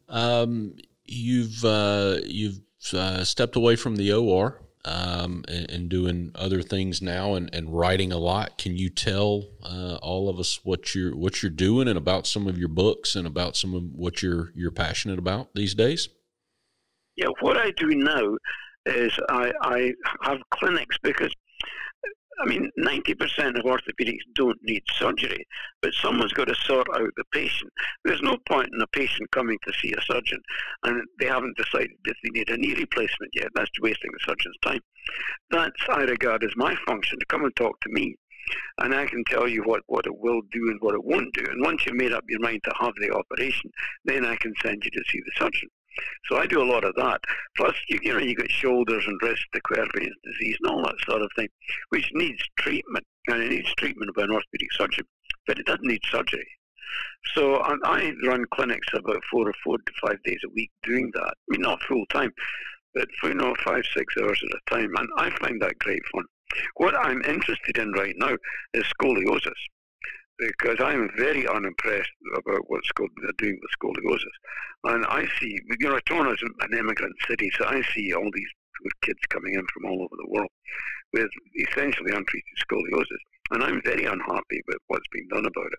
Um, 0.08 0.74
you've 1.04 1.64
uh, 1.64 2.18
you've 2.24 2.60
uh, 2.92 3.24
stepped 3.24 3.56
away 3.56 3.76
from 3.76 3.96
the 3.96 4.12
OR 4.12 4.60
um, 4.84 5.44
and, 5.48 5.70
and, 5.70 5.88
doing 5.88 6.32
other 6.34 6.60
things 6.62 7.00
now 7.00 7.34
and, 7.34 7.48
and 7.54 7.72
writing 7.72 8.10
a 8.12 8.18
lot. 8.18 8.58
Can 8.58 8.76
you 8.76 8.90
tell 8.90 9.44
uh, 9.62 9.98
all 10.02 10.28
of 10.28 10.40
us 10.40 10.60
what 10.64 10.94
you're 10.94 11.14
what 11.16 11.42
you're 11.42 11.50
doing 11.50 11.86
and 11.86 11.96
about 11.96 12.26
some 12.26 12.48
of 12.48 12.58
your 12.58 12.68
books 12.68 13.14
and 13.14 13.26
about 13.26 13.56
some 13.56 13.74
of 13.74 13.84
what 13.94 14.22
you're 14.22 14.50
you're 14.54 14.72
passionate 14.72 15.18
about 15.18 15.54
these 15.54 15.74
days? 15.74 16.08
Yeah, 17.16 17.28
what 17.40 17.56
I 17.56 17.70
do 17.76 17.88
now 17.88 18.36
is 18.86 19.12
I, 19.28 19.52
I 19.62 19.92
have 20.22 20.38
clinics 20.50 20.96
because 21.02 21.32
I 22.42 22.48
mean, 22.48 22.68
90% 22.78 23.56
of 23.56 23.64
orthopedics 23.64 24.18
don't 24.34 24.58
need 24.62 24.82
surgery, 24.94 25.46
but 25.80 25.94
someone's 25.94 26.32
got 26.32 26.48
to 26.48 26.54
sort 26.56 26.88
out 26.96 27.10
the 27.16 27.24
patient. 27.32 27.72
There's 28.04 28.22
no 28.22 28.36
point 28.48 28.70
in 28.74 28.80
a 28.80 28.86
patient 28.88 29.30
coming 29.30 29.58
to 29.64 29.72
see 29.74 29.92
a 29.92 30.02
surgeon 30.02 30.40
and 30.82 31.02
they 31.20 31.26
haven't 31.26 31.56
decided 31.56 31.92
if 32.04 32.16
they 32.24 32.30
need 32.30 32.50
a 32.50 32.56
knee 32.56 32.74
replacement 32.74 33.30
yet. 33.34 33.48
That's 33.54 33.70
wasting 33.80 34.10
the 34.12 34.18
surgeon's 34.26 34.56
time. 34.64 34.80
That's, 35.50 35.76
I 35.88 36.02
regard, 36.02 36.42
as 36.42 36.56
my 36.56 36.74
function 36.86 37.18
to 37.20 37.26
come 37.26 37.44
and 37.44 37.54
talk 37.54 37.80
to 37.80 37.90
me. 37.90 38.16
And 38.78 38.92
I 38.92 39.06
can 39.06 39.22
tell 39.28 39.46
you 39.46 39.62
what, 39.62 39.82
what 39.86 40.06
it 40.06 40.18
will 40.18 40.40
do 40.50 40.68
and 40.68 40.78
what 40.80 40.94
it 40.94 41.04
won't 41.04 41.32
do. 41.34 41.44
And 41.48 41.64
once 41.64 41.86
you've 41.86 41.94
made 41.94 42.12
up 42.12 42.24
your 42.28 42.40
mind 42.40 42.60
to 42.64 42.74
have 42.80 42.92
the 43.00 43.14
operation, 43.14 43.70
then 44.04 44.26
I 44.26 44.34
can 44.36 44.52
send 44.60 44.82
you 44.84 44.90
to 44.90 45.04
see 45.10 45.20
the 45.20 45.32
surgeon. 45.36 45.68
So 46.28 46.38
I 46.38 46.46
do 46.46 46.62
a 46.62 46.70
lot 46.70 46.84
of 46.84 46.94
that. 46.96 47.20
Plus, 47.56 47.74
you, 47.88 47.98
you 48.02 48.12
know, 48.12 48.18
you 48.18 48.34
got 48.34 48.50
shoulders 48.50 49.04
and 49.06 49.18
wrists, 49.22 49.44
de 49.52 49.60
Quervain's 49.60 50.16
disease, 50.24 50.56
and 50.62 50.70
all 50.70 50.82
that 50.82 50.94
sort 51.06 51.22
of 51.22 51.30
thing, 51.36 51.48
which 51.90 52.10
needs 52.14 52.42
treatment, 52.58 53.04
and 53.28 53.42
it 53.42 53.50
needs 53.50 53.74
treatment 53.74 54.14
by 54.14 54.22
an 54.22 54.30
orthopedic 54.30 54.72
surgeon, 54.72 55.04
but 55.46 55.58
it 55.58 55.66
doesn't 55.66 55.86
need 55.86 56.00
surgery. 56.10 56.46
So 57.34 57.56
I 57.56 58.12
run 58.26 58.44
clinics 58.52 58.88
about 58.94 59.22
four 59.30 59.48
or 59.48 59.54
four 59.64 59.78
to 59.78 59.92
five 60.06 60.22
days 60.24 60.40
a 60.44 60.52
week 60.54 60.70
doing 60.82 61.10
that. 61.14 61.34
I 61.34 61.48
mean, 61.48 61.62
not 61.62 61.82
full 61.82 62.04
time, 62.06 62.32
but 62.94 63.08
for 63.20 63.28
you 63.28 63.34
know 63.34 63.54
five 63.64 63.84
six 63.94 64.14
hours 64.20 64.42
at 64.42 64.58
a 64.58 64.74
time, 64.74 64.92
and 64.96 65.08
I 65.16 65.30
find 65.38 65.60
that 65.62 65.78
great 65.78 66.02
fun. 66.12 66.24
What 66.76 66.94
I'm 66.94 67.22
interested 67.22 67.78
in 67.78 67.92
right 67.92 68.14
now 68.18 68.36
is 68.74 68.84
scoliosis 68.84 69.52
because 70.48 70.78
I'm 70.80 71.10
very 71.16 71.46
unimpressed 71.46 72.10
about 72.36 72.68
what 72.68 72.82
they're 72.96 73.32
doing 73.38 73.58
with 73.60 73.70
scoliosis. 73.78 74.36
And 74.84 75.06
I 75.06 75.26
see, 75.38 75.58
you 75.78 75.88
know, 75.88 75.98
Toronto's 76.06 76.42
an 76.42 76.78
immigrant 76.78 77.14
city, 77.28 77.50
so 77.56 77.64
I 77.66 77.82
see 77.94 78.12
all 78.12 78.30
these 78.32 78.48
kids 79.02 79.20
coming 79.28 79.54
in 79.54 79.64
from 79.72 79.84
all 79.86 80.02
over 80.02 80.16
the 80.16 80.28
world 80.28 80.50
with 81.12 81.28
essentially 81.56 82.12
untreated 82.12 82.58
scoliosis. 82.58 83.22
And 83.50 83.62
I'm 83.62 83.82
very 83.84 84.04
unhappy 84.04 84.62
with 84.66 84.78
what's 84.86 85.06
being 85.12 85.28
done 85.28 85.46
about 85.46 85.66
it. 85.66 85.78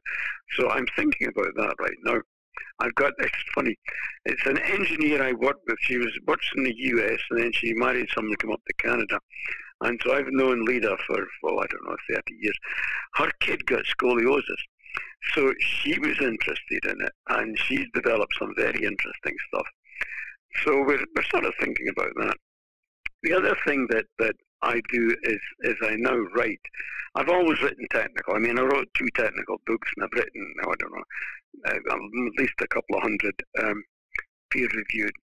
So 0.57 0.69
I'm 0.69 0.85
thinking 0.95 1.27
about 1.27 1.55
that 1.55 1.75
right 1.79 1.97
now. 2.03 2.21
I've 2.79 2.93
got, 2.95 3.13
it's 3.17 3.43
funny, 3.55 3.75
it's 4.25 4.45
an 4.45 4.59
engineer 4.59 5.23
I 5.23 5.33
worked 5.33 5.63
with. 5.67 5.77
She 5.81 5.97
was 5.97 6.11
works 6.27 6.47
in 6.55 6.63
the 6.63 6.75
US 6.75 7.19
and 7.31 7.39
then 7.39 7.51
she 7.51 7.73
married 7.73 8.09
someone 8.13 8.31
to 8.31 8.37
come 8.37 8.51
up 8.51 8.61
to 8.67 8.73
Canada. 8.87 9.19
And 9.83 9.99
so 10.03 10.13
I've 10.15 10.31
known 10.31 10.65
Lida 10.65 10.95
for, 11.05 11.27
well, 11.43 11.59
I 11.59 11.65
don't 11.67 11.85
know, 11.85 11.97
30 12.09 12.21
years. 12.39 12.57
Her 13.15 13.29
kid 13.41 13.65
got 13.65 13.83
scoliosis. 13.83 14.63
So 15.33 15.53
she 15.59 15.97
was 15.99 16.19
interested 16.21 16.85
in 16.85 17.01
it, 17.01 17.11
and 17.29 17.57
she's 17.59 17.87
developed 17.93 18.33
some 18.39 18.53
very 18.55 18.83
interesting 18.83 19.35
stuff. 19.47 19.67
So 20.63 20.83
we're, 20.83 21.03
we're 21.15 21.23
sort 21.29 21.45
of 21.45 21.53
thinking 21.59 21.89
about 21.89 22.13
that. 22.17 22.37
the 23.23 23.33
other 23.33 23.55
thing 23.65 23.87
that, 23.89 24.05
that 24.19 24.35
I 24.61 24.81
do 24.91 25.15
is, 25.23 25.39
is 25.61 25.75
I 25.81 25.95
now 25.97 26.17
write. 26.35 26.61
I've 27.15 27.29
always 27.29 27.61
written 27.61 27.85
technical. 27.91 28.35
I 28.35 28.39
mean, 28.39 28.57
I 28.57 28.63
wrote 28.63 28.87
two 28.97 29.09
technical 29.15 29.57
books, 29.65 29.89
and 29.95 30.05
I've 30.05 30.17
written, 30.17 30.53
I 30.61 30.73
don't 30.79 30.93
know, 30.93 31.03
uh, 31.67 31.95
at 31.95 32.39
least 32.39 32.53
a 32.61 32.67
couple 32.67 32.97
of 32.97 33.03
hundred 33.03 33.35
um, 33.61 33.83
peer-reviewed 34.51 35.13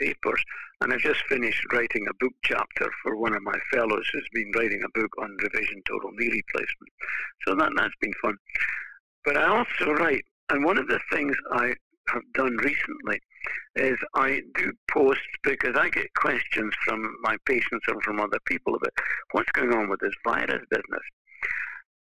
papers. 0.00 0.42
And 0.80 0.92
I've 0.92 1.00
just 1.00 1.22
finished 1.28 1.64
writing 1.72 2.06
a 2.08 2.14
book 2.14 2.34
chapter 2.44 2.90
for 3.02 3.16
one 3.16 3.34
of 3.34 3.42
my 3.42 3.58
fellows 3.72 4.08
who's 4.12 4.28
been 4.32 4.52
writing 4.54 4.82
a 4.84 4.98
book 4.98 5.10
on 5.18 5.36
revision 5.42 5.82
total 5.88 6.10
knee 6.12 6.28
replacement. 6.28 6.92
So 7.46 7.54
that, 7.56 7.72
that's 7.76 7.94
been 8.00 8.14
fun. 8.22 8.36
But 9.24 9.36
I 9.36 9.46
also 9.48 9.92
write, 9.92 10.24
and 10.50 10.64
one 10.64 10.78
of 10.78 10.88
the 10.88 11.00
things 11.10 11.36
I 11.52 11.74
have 12.08 12.22
done 12.34 12.56
recently 12.58 13.20
is 13.76 13.98
I 14.14 14.40
do 14.54 14.72
posts 14.90 15.22
because 15.42 15.76
I 15.76 15.88
get 15.90 16.12
questions 16.14 16.72
from 16.84 17.16
my 17.22 17.36
patients 17.46 17.84
and 17.86 18.02
from 18.02 18.20
other 18.20 18.38
people 18.46 18.74
about 18.74 18.92
what's 19.32 19.50
going 19.52 19.72
on 19.72 19.88
with 19.88 20.00
this 20.00 20.14
virus 20.24 20.64
business. 20.70 21.02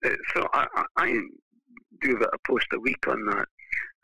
Uh, 0.06 0.10
so 0.34 0.48
I, 0.54 0.68
I 0.98 1.20
do 2.02 2.18
a 2.18 2.38
post 2.48 2.68
a 2.74 2.80
week 2.80 3.08
on 3.08 3.26
that 3.26 3.48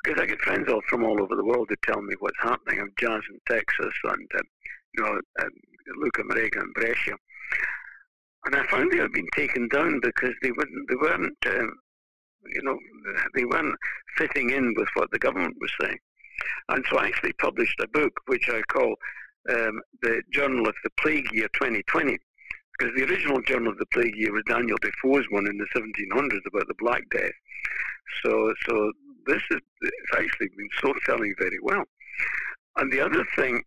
because 0.04 0.22
I 0.22 0.26
get 0.26 0.42
friends 0.42 0.70
all 0.70 0.82
from 0.90 1.04
all 1.04 1.22
over 1.22 1.36
the 1.36 1.46
world 1.46 1.68
who 1.70 1.76
tell 1.84 2.02
me 2.02 2.16
what's 2.20 2.42
happening. 2.42 2.80
I'm 2.82 2.92
Jazz 3.00 3.22
in 3.30 3.40
Texas 3.48 3.94
and 4.04 4.28
uh, 4.36 4.42
you 4.96 5.04
know 5.04 5.22
uh, 5.40 5.50
Luca 5.98 6.24
Marega 6.24 6.62
in 6.62 6.72
Brescia, 6.74 7.16
and 8.46 8.56
I 8.56 8.66
found 8.68 8.92
they 8.92 8.98
had 8.98 9.12
been 9.12 9.30
taken 9.36 9.68
down 9.70 10.00
because 10.02 10.34
they 10.42 10.52
wouldn't 10.52 10.90
they 10.90 10.96
weren't 10.96 11.38
um, 11.48 11.74
you 12.54 12.64
know 12.64 12.78
they 13.34 13.46
weren't 13.46 13.76
fitting 14.18 14.50
in 14.50 14.74
with 14.76 14.90
what 14.96 15.10
the 15.12 15.20
government 15.20 15.56
was 15.60 15.72
saying. 15.82 16.00
And 16.70 16.84
so 16.90 16.98
I 16.98 17.08
actually 17.08 17.34
published 17.34 17.80
a 17.80 17.88
book 17.88 18.14
which 18.26 18.50
I 18.50 18.62
call 18.64 18.96
um, 19.50 19.82
the 20.02 20.22
Journal 20.32 20.68
of 20.68 20.76
the 20.84 20.90
Plague 21.00 21.32
Year 21.32 21.48
2020, 21.54 22.18
because 22.78 22.96
the 22.96 23.04
original 23.04 23.42
Journal 23.42 23.72
of 23.72 23.78
the 23.78 23.86
Plague 23.94 24.16
Year 24.16 24.34
was 24.34 24.44
Daniel 24.48 24.78
Defoe's 24.82 25.26
one 25.30 25.48
in 25.48 25.58
the 25.58 25.68
1700s 25.76 26.46
about 26.48 26.68
the 26.68 26.76
Black 26.80 27.04
Death. 27.12 27.32
So, 28.24 28.54
so 28.68 28.92
this 29.26 29.42
is 29.52 29.60
it's 29.82 30.18
actually 30.18 30.50
been 30.58 30.70
so 30.82 30.94
selling 31.06 31.34
very 31.38 31.60
well. 31.62 31.84
And 32.78 32.92
the 32.92 33.02
other 33.02 33.24
thing 33.36 33.64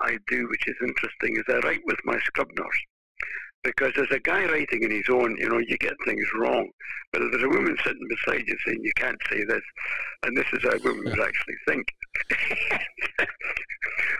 I 0.00 0.16
do, 0.28 0.48
which 0.48 0.66
is 0.66 0.76
interesting, 0.82 1.36
is 1.36 1.44
I 1.48 1.58
write 1.66 1.82
with 1.86 1.98
my 2.04 2.18
scrub 2.20 2.48
nurse. 2.58 2.80
Because 3.62 3.92
as 3.96 4.10
a 4.12 4.20
guy 4.20 4.44
writing 4.44 4.82
in 4.84 4.92
his 4.92 5.08
own, 5.08 5.36
you 5.38 5.48
know, 5.48 5.58
you 5.58 5.76
get 5.78 5.94
things 6.04 6.26
wrong. 6.36 6.70
But 7.12 7.22
if 7.22 7.32
there's 7.32 7.42
a 7.42 7.48
woman 7.48 7.76
sitting 7.82 8.06
beside 8.08 8.46
you 8.46 8.56
saying 8.64 8.78
you 8.82 8.92
can't 8.96 9.20
say 9.28 9.42
this, 9.44 9.62
and 10.22 10.36
this 10.36 10.46
is 10.52 10.62
how 10.62 10.78
women 10.84 11.04
would 11.04 11.20
actually 11.20 11.56
think. 11.66 11.84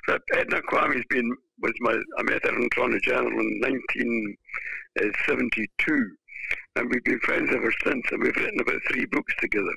so 0.08 0.18
Edna 0.34 0.60
Kwame's 0.62 1.04
been 1.10 1.36
was 1.60 1.74
my 1.80 1.96
I 2.18 2.22
met 2.22 2.44
her 2.44 2.56
in 2.56 2.68
Toronto 2.70 2.98
General 3.02 3.40
in 3.40 3.60
1972, 3.60 6.16
and 6.76 6.90
we've 6.90 7.04
been 7.04 7.20
friends 7.20 7.50
ever 7.54 7.72
since, 7.84 8.02
and 8.10 8.22
we've 8.22 8.36
written 8.36 8.60
about 8.60 8.80
three 8.88 9.04
books 9.06 9.34
together. 9.40 9.74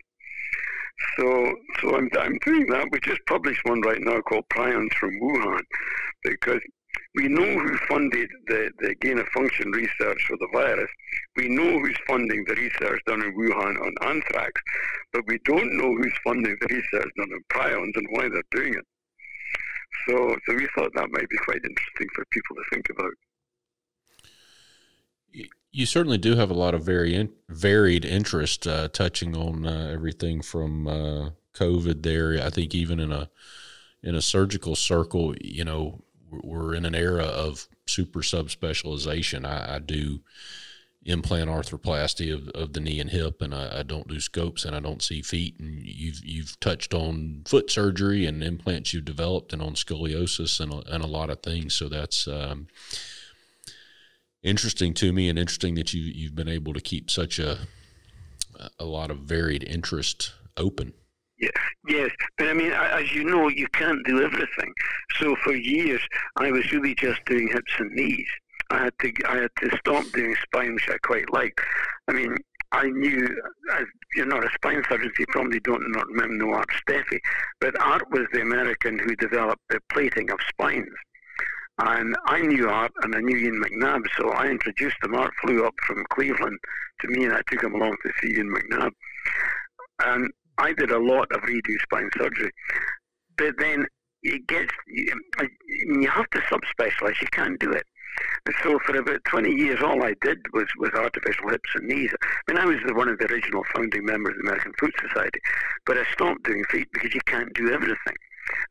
So, 1.17 1.53
so 1.81 1.95
I'm, 1.95 2.09
I'm 2.19 2.37
doing 2.45 2.65
that. 2.67 2.89
We 2.91 2.99
just 2.99 3.25
published 3.27 3.61
one 3.65 3.81
right 3.81 4.01
now 4.01 4.21
called 4.21 4.45
Prions 4.49 4.93
from 4.93 5.19
Wuhan, 5.19 5.61
because 6.23 6.61
we 7.15 7.27
know 7.27 7.59
who 7.59 7.77
funded 7.87 8.29
the, 8.47 8.71
the 8.79 8.95
gain 8.95 9.19
of 9.19 9.27
function 9.29 9.71
research 9.71 10.21
for 10.27 10.37
the 10.37 10.47
virus. 10.53 10.89
We 11.37 11.47
know 11.49 11.79
who's 11.79 11.97
funding 12.07 12.43
the 12.45 12.55
research 12.55 13.01
done 13.05 13.23
in 13.23 13.35
Wuhan 13.35 13.81
on 13.81 14.09
anthrax, 14.09 14.61
but 15.13 15.23
we 15.27 15.39
don't 15.45 15.77
know 15.77 15.95
who's 15.95 16.13
funding 16.23 16.55
the 16.61 16.67
research 16.67 17.11
done 17.17 17.29
on 17.33 17.43
prions 17.51 17.95
and 17.95 18.07
why 18.11 18.29
they're 18.29 18.43
doing 18.51 18.73
it. 18.73 18.85
So, 20.07 20.35
so 20.45 20.55
we 20.55 20.67
thought 20.75 20.91
that 20.95 21.11
might 21.11 21.29
be 21.29 21.37
quite 21.37 21.61
interesting 21.63 22.07
for 22.13 22.25
people 22.31 22.55
to 22.55 22.63
think 22.71 22.89
about. 22.89 23.13
You 25.71 25.85
certainly 25.85 26.17
do 26.17 26.35
have 26.35 26.49
a 26.49 26.55
lot 26.55 26.73
of 26.73 26.83
very 26.83 27.13
in, 27.15 27.31
varied 27.47 28.03
interest, 28.03 28.65
uh, 28.65 28.87
touching 28.89 29.35
on 29.37 29.65
uh, 29.65 29.91
everything 29.93 30.41
from 30.41 30.87
uh, 30.87 31.29
COVID. 31.53 32.01
There, 32.01 32.41
I 32.43 32.49
think 32.49 32.73
even 32.73 32.99
in 32.99 33.11
a 33.11 33.29
in 34.01 34.15
a 34.15 34.21
surgical 34.21 34.75
circle, 34.75 35.35
you 35.41 35.63
know, 35.63 36.01
we're 36.31 36.73
in 36.73 36.85
an 36.85 36.95
era 36.95 37.25
of 37.25 37.67
super 37.85 38.21
subspecialization. 38.21 39.45
I, 39.45 39.75
I 39.75 39.79
do 39.79 40.21
implant 41.03 41.49
arthroplasty 41.49 42.33
of, 42.33 42.49
of 42.49 42.73
the 42.73 42.79
knee 42.79 42.99
and 42.99 43.09
hip, 43.09 43.41
and 43.41 43.53
I, 43.53 43.79
I, 43.79 43.83
don't 43.83 44.07
do 44.07 44.19
scopes 44.19 44.65
and 44.65 44.75
I 44.75 44.79
don't 44.79 45.01
see 45.01 45.21
feet. 45.21 45.59
And 45.59 45.79
you've 45.83 46.23
you've 46.23 46.59
touched 46.59 46.93
on 46.93 47.43
foot 47.47 47.71
surgery 47.71 48.25
and 48.25 48.43
implants 48.43 48.93
you've 48.93 49.05
developed, 49.05 49.53
and 49.53 49.61
on 49.61 49.73
scoliosis 49.73 50.59
and 50.59 50.73
a, 50.73 50.93
and 50.93 51.03
a 51.03 51.07
lot 51.07 51.29
of 51.29 51.41
things. 51.41 51.73
So 51.75 51.89
that's 51.89 52.27
um, 52.27 52.67
interesting 54.43 54.93
to 54.95 55.11
me, 55.11 55.29
and 55.29 55.37
interesting 55.37 55.75
that 55.75 55.93
you 55.93 56.01
you've 56.01 56.35
been 56.35 56.49
able 56.49 56.73
to 56.73 56.81
keep 56.81 57.09
such 57.09 57.39
a 57.39 57.59
a 58.77 58.85
lot 58.85 59.11
of 59.11 59.19
varied 59.19 59.63
interest 59.63 60.33
open. 60.57 60.93
Yes, 61.39 61.51
yes, 61.87 62.11
but 62.37 62.49
I 62.49 62.53
mean, 62.53 62.71
as 62.71 63.13
you 63.13 63.23
know, 63.23 63.47
you 63.47 63.67
can't 63.69 64.05
do 64.05 64.21
everything. 64.21 64.73
So 65.19 65.35
for 65.43 65.53
years, 65.53 66.01
I 66.35 66.51
was 66.51 66.69
really 66.71 66.95
just 66.95 67.23
doing 67.25 67.47
hips 67.47 67.71
and 67.79 67.91
knees. 67.91 68.27
I 68.71 68.83
had 68.83 68.93
to, 69.01 69.13
I 69.27 69.37
had 69.37 69.51
to 69.61 69.77
stop 69.77 70.05
doing 70.13 70.35
spine, 70.43 70.73
which 70.73 70.89
I 70.89 70.97
quite 70.97 71.31
liked. 71.31 71.59
I 72.07 72.13
mean, 72.13 72.35
I 72.71 72.89
knew, 72.89 73.25
as 73.73 73.85
you're 74.15 74.27
not 74.27 74.43
a 74.43 74.49
spine 74.53 74.83
surgeon, 74.87 75.11
so 75.15 75.19
you 75.21 75.25
probably 75.29 75.59
don't 75.61 75.91
not 75.91 76.07
remember 76.07 76.53
Art 76.53 76.69
Steffee, 76.69 77.19
but 77.59 77.79
Art 77.81 78.03
was 78.11 78.27
the 78.31 78.41
American 78.41 78.99
who 78.99 79.15
developed 79.15 79.61
the 79.69 79.79
plating 79.91 80.29
of 80.29 80.39
spines. 80.49 80.89
And 81.79 82.15
I 82.25 82.41
knew 82.41 82.69
Art 82.69 82.91
and 83.03 83.15
I 83.15 83.21
knew 83.21 83.37
Ian 83.37 83.63
Macnab, 83.63 84.03
so 84.17 84.31
I 84.31 84.47
introduced 84.47 84.97
him. 85.01 85.15
Art 85.15 85.33
flew 85.41 85.65
up 85.65 85.75
from 85.87 86.03
Cleveland 86.11 86.59
to 87.01 87.07
me 87.07 87.23
and 87.23 87.33
I 87.33 87.41
took 87.49 87.63
him 87.63 87.73
along 87.73 87.95
to 88.03 88.11
see 88.21 88.35
Ian 88.35 88.53
Macnab. 88.53 88.91
And 90.03 90.29
I 90.57 90.73
did 90.73 90.91
a 90.91 90.99
lot 90.99 91.31
of 91.31 91.41
redo 91.41 91.79
spine 91.81 92.09
surgery, 92.17 92.51
but 93.37 93.55
then 93.59 93.85
it 94.23 94.45
gets 94.47 94.73
you, 94.87 96.09
have 96.09 96.29
to 96.31 96.39
subspecialize. 96.39 97.21
You 97.21 97.27
can't 97.31 97.59
do 97.59 97.71
it. 97.71 97.85
So 98.63 98.77
for 98.85 98.97
about 98.97 99.23
20 99.25 99.49
years, 99.49 99.79
all 99.81 100.03
I 100.03 100.15
did 100.21 100.39
was, 100.53 100.67
was 100.77 100.91
artificial 100.93 101.49
hips 101.49 101.69
and 101.75 101.87
knees. 101.87 102.11
I 102.21 102.51
mean, 102.51 102.61
I 102.61 102.65
was 102.65 102.79
the, 102.85 102.93
one 102.93 103.07
of 103.07 103.19
the 103.19 103.31
original 103.31 103.63
founding 103.73 104.03
members 104.03 104.35
of 104.35 104.41
the 104.41 104.49
American 104.49 104.73
Foot 104.79 104.93
Society, 105.07 105.39
but 105.85 105.97
I 105.97 106.03
stopped 106.11 106.43
doing 106.43 106.63
feet 106.69 106.87
because 106.91 107.13
you 107.13 107.21
can't 107.25 107.53
do 107.53 107.71
everything. 107.71 108.15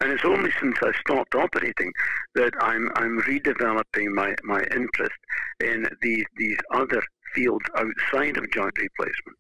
And 0.01 0.13
it's 0.13 0.25
only 0.25 0.51
since 0.61 0.77
I 0.83 0.93
stopped 1.01 1.35
operating 1.35 1.93
that 2.35 2.53
I'm, 2.61 2.91
I'm 2.97 3.21
redeveloping 3.23 4.09
my, 4.09 4.35
my 4.45 4.63
interest 4.75 5.17
in 5.61 5.87
these, 6.03 6.25
these 6.37 6.59
other 6.73 7.03
fields 7.35 7.65
outside 7.77 8.37
of 8.37 8.51
joint 8.51 8.77
replacement. 8.79 9.37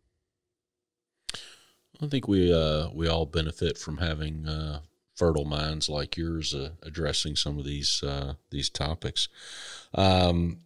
I 2.01 2.07
think 2.07 2.29
we 2.29 2.53
uh, 2.53 2.91
we 2.95 3.09
all 3.09 3.27
benefit 3.27 3.77
from 3.77 3.97
having 3.97 4.47
uh, 4.47 4.81
fertile 5.17 5.45
minds 5.45 5.89
like 5.89 6.17
yours 6.17 6.55
uh, 6.55 6.71
addressing 6.83 7.35
some 7.35 7.59
of 7.59 7.65
these 7.65 8.03
uh, 8.05 8.35
these 8.51 8.71
topics. 8.71 9.29
Um, 9.95 10.61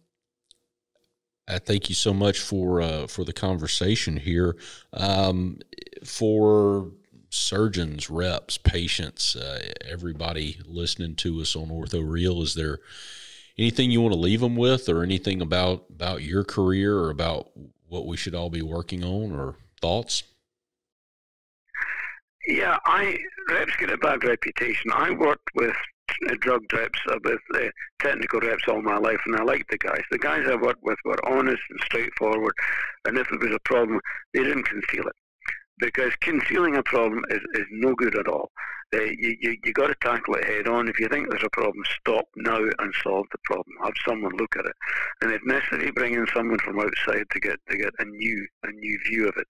I 1.47 1.57
thank 1.59 1.89
you 1.89 1.95
so 1.95 2.13
much 2.13 2.39
for 2.39 2.81
uh, 2.81 3.07
for 3.07 3.23
the 3.23 3.33
conversation 3.33 4.17
here. 4.17 4.55
Um, 4.93 5.59
for 6.03 6.91
surgeons, 7.33 8.09
reps, 8.09 8.57
patients, 8.57 9.35
uh, 9.35 9.71
everybody 9.81 10.59
listening 10.65 11.15
to 11.15 11.41
us 11.41 11.55
on 11.55 11.69
Ortho 11.69 12.07
Real, 12.07 12.41
is 12.41 12.53
there 12.53 12.79
anything 13.57 13.91
you 13.91 14.01
want 14.01 14.13
to 14.13 14.19
leave 14.19 14.41
them 14.41 14.55
with, 14.55 14.87
or 14.87 15.03
anything 15.03 15.41
about 15.41 15.85
about 15.89 16.21
your 16.21 16.43
career, 16.43 16.95
or 16.97 17.09
about 17.09 17.49
what 17.87 18.05
we 18.05 18.17
should 18.17 18.35
all 18.35 18.49
be 18.49 18.61
working 18.61 19.03
on, 19.03 19.31
or 19.31 19.55
thoughts? 19.81 20.23
Yeah, 22.47 22.77
I 22.85 23.17
reps 23.49 23.75
get 23.77 23.89
a 23.89 23.97
bad 23.97 24.23
reputation. 24.23 24.91
I 24.93 25.11
worked 25.11 25.49
with 25.55 25.75
uh, 26.29 26.35
drug 26.39 26.61
reps, 26.71 26.99
uh, 27.09 27.17
with 27.23 27.39
uh, 27.55 27.69
technical 27.99 28.41
reps 28.41 28.63
all 28.67 28.81
my 28.81 28.97
life, 28.97 29.19
and 29.25 29.35
I 29.37 29.43
liked 29.43 29.71
the 29.71 29.77
guys. 29.77 30.03
The 30.11 30.19
guys 30.19 30.45
I 30.47 30.55
worked 30.55 30.83
with 30.83 30.99
were 31.03 31.17
honest 31.27 31.61
and 31.69 31.79
straightforward, 31.85 32.53
and 33.05 33.17
if 33.17 33.27
there 33.29 33.39
was 33.39 33.55
a 33.55 33.59
problem, 33.67 33.99
they 34.33 34.43
didn't 34.43 34.63
conceal 34.63 35.07
it 35.07 35.15
because 35.79 36.13
concealing 36.21 36.75
a 36.75 36.83
problem 36.83 37.23
is, 37.29 37.41
is 37.55 37.65
no 37.71 37.93
good 37.95 38.15
at 38.17 38.27
all. 38.27 38.51
Uh, 38.93 39.01
you 39.01 39.35
you, 39.41 39.57
you 39.63 39.73
got 39.73 39.87
to 39.87 39.95
tackle 40.01 40.35
it 40.35 40.45
head 40.45 40.67
on. 40.67 40.87
If 40.87 40.99
you 40.99 41.07
think 41.09 41.29
there's 41.29 41.43
a 41.43 41.49
problem, 41.49 41.83
stop 41.99 42.25
now 42.35 42.57
and 42.57 42.93
solve 43.03 43.25
the 43.31 43.39
problem. 43.43 43.75
Have 43.83 43.93
someone 44.07 44.33
look 44.37 44.55
at 44.55 44.65
it, 44.65 44.75
and 45.21 45.31
if 45.31 45.41
necessary, 45.45 45.91
bring 45.91 46.13
in 46.13 46.27
someone 46.33 46.59
from 46.59 46.79
outside 46.79 47.25
to 47.31 47.39
get 47.39 47.57
to 47.69 47.77
get 47.77 47.93
a 47.99 48.05
new 48.05 48.47
a 48.63 48.71
new 48.71 48.99
view 49.07 49.27
of 49.27 49.35
it. 49.37 49.47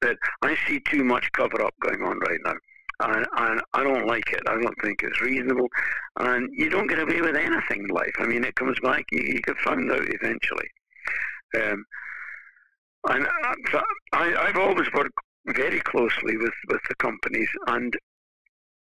But 0.00 0.16
I 0.42 0.56
see 0.66 0.80
too 0.80 1.04
much 1.04 1.30
cover 1.32 1.62
up 1.62 1.74
going 1.80 2.02
on 2.02 2.18
right 2.20 2.40
now. 2.44 2.54
And, 2.98 3.26
and, 3.36 3.60
I 3.74 3.82
don't 3.82 4.06
like 4.06 4.32
it. 4.32 4.40
I 4.46 4.54
don't 4.54 4.80
think 4.82 5.02
it's 5.02 5.20
reasonable. 5.20 5.68
And 6.18 6.48
you 6.54 6.70
don't 6.70 6.86
get 6.86 6.98
away 6.98 7.20
with 7.20 7.36
anything 7.36 7.80
in 7.80 7.88
life. 7.88 8.14
I 8.18 8.24
mean, 8.24 8.42
it 8.42 8.54
comes 8.54 8.80
back. 8.80 9.04
You, 9.12 9.20
you 9.22 9.42
get 9.42 9.58
found 9.58 9.92
out 9.92 10.00
eventually. 10.00 10.68
Um, 11.60 11.84
and 13.08 13.26
I, 14.14 14.34
I've 14.34 14.56
always 14.56 14.90
worked 14.94 15.12
very 15.46 15.80
closely 15.80 16.36
with, 16.36 16.54
with 16.68 16.80
the 16.88 16.94
companies, 16.96 17.48
and 17.66 17.96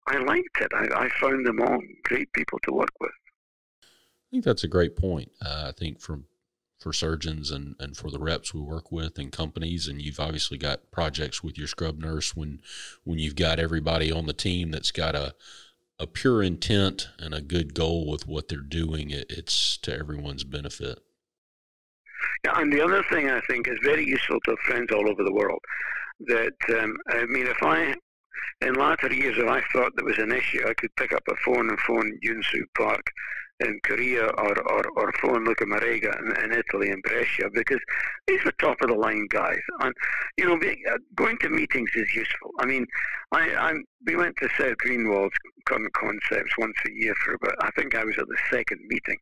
I 0.08 0.18
liked 0.18 0.62
it. 0.62 0.72
I, 0.74 1.06
I 1.06 1.10
found 1.20 1.46
them 1.46 1.62
all 1.62 1.80
great 2.04 2.32
people 2.34 2.60
to 2.64 2.74
work 2.74 2.94
with. 3.00 3.12
I 3.84 4.28
think 4.32 4.44
that's 4.44 4.64
a 4.64 4.70
great 4.70 4.96
point. 4.96 5.32
Uh, 5.44 5.66
I 5.68 5.72
think 5.72 6.00
from 6.00 6.26
for 6.80 6.92
surgeons 6.92 7.52
and, 7.52 7.76
and 7.80 7.96
for 7.96 8.10
the 8.10 8.18
reps 8.18 8.56
we 8.56 8.60
work 8.60 8.92
with 8.92 9.20
and 9.20 9.32
companies, 9.32 9.88
and 9.88 10.02
you've 10.02 10.20
obviously 10.20 10.58
got 10.58 10.90
projects 10.90 11.44
with 11.44 11.56
your 11.56 11.68
scrub 11.68 12.00
nurse 12.00 12.36
when 12.36 12.60
when 13.04 13.20
you've 13.20 13.36
got 13.36 13.60
everybody 13.60 14.12
on 14.12 14.26
the 14.26 14.34
team 14.34 14.72
that's 14.72 14.92
got 14.92 15.16
a 15.16 15.36
a 16.00 16.08
pure 16.08 16.42
intent 16.42 17.10
and 17.20 17.36
a 17.36 17.42
good 17.42 17.76
goal 17.76 18.10
with 18.10 18.26
what 18.26 18.48
they're 18.48 18.58
doing. 18.60 19.12
It, 19.12 19.28
it's 19.30 19.78
to 19.78 19.96
everyone's 19.96 20.44
benefit. 20.44 20.98
Yeah, 22.44 22.60
and 22.60 22.74
the 22.74 22.82
other 22.82 23.04
thing 23.12 23.30
I 23.30 23.40
think 23.42 23.68
is 23.68 23.78
very 23.84 24.04
useful 24.04 24.40
to 24.46 24.56
friends 24.66 24.88
all 24.92 25.08
over 25.08 25.24
the 25.24 25.34
world. 25.34 25.60
That 26.28 26.80
um, 26.80 26.98
I 27.10 27.26
mean, 27.26 27.48
if 27.48 27.62
I 27.62 27.96
in 28.62 28.76
latter 28.76 29.14
years, 29.14 29.38
if 29.38 29.48
I 29.48 29.62
thought 29.74 29.92
there 29.96 30.06
was 30.06 30.20
an 30.20 30.32
issue, 30.32 30.68
I 30.68 30.74
could 30.74 30.96
pick 30.96 31.14
up 31.14 31.24
a 31.30 31.36
phone 31.38 31.70
and 31.70 31.80
phone 31.80 32.20
Yunsu 32.24 32.64
Park 32.78 33.04
in 33.62 33.80
Korea 33.84 34.26
or, 34.26 34.60
or, 34.72 34.84
or 34.96 35.14
phone 35.22 35.46
Luca 35.46 35.66
Marega 35.66 36.18
in, 36.20 36.44
in 36.44 36.60
Italy 36.60 36.90
in 36.90 37.00
Brescia 37.02 37.50
because 37.54 37.80
these 38.28 38.44
are 38.46 38.52
top 38.54 38.78
of 38.82 38.90
the 38.90 38.96
line 38.96 39.28
guys. 39.30 39.60
And, 39.82 39.94
you 40.38 40.46
know, 40.46 40.56
uh, 40.56 40.98
going 41.16 41.38
to 41.40 41.50
meetings 41.50 41.90
is 41.96 42.14
useful. 42.16 42.52
I 42.60 42.66
mean, 42.66 42.86
I, 43.32 43.50
I 43.56 43.74
we 44.06 44.16
went 44.16 44.36
to 44.38 44.50
Seth 44.58 44.78
Greenwald's 44.78 45.36
Con 45.66 45.88
concepts 45.94 46.54
once 46.58 46.76
a 46.88 46.92
year 46.92 47.14
for 47.24 47.34
about, 47.34 47.56
I 47.62 47.70
think 47.72 47.96
I 47.96 48.04
was 48.04 48.18
at 48.18 48.28
the 48.28 48.38
second 48.50 48.80
meeting. 48.88 49.18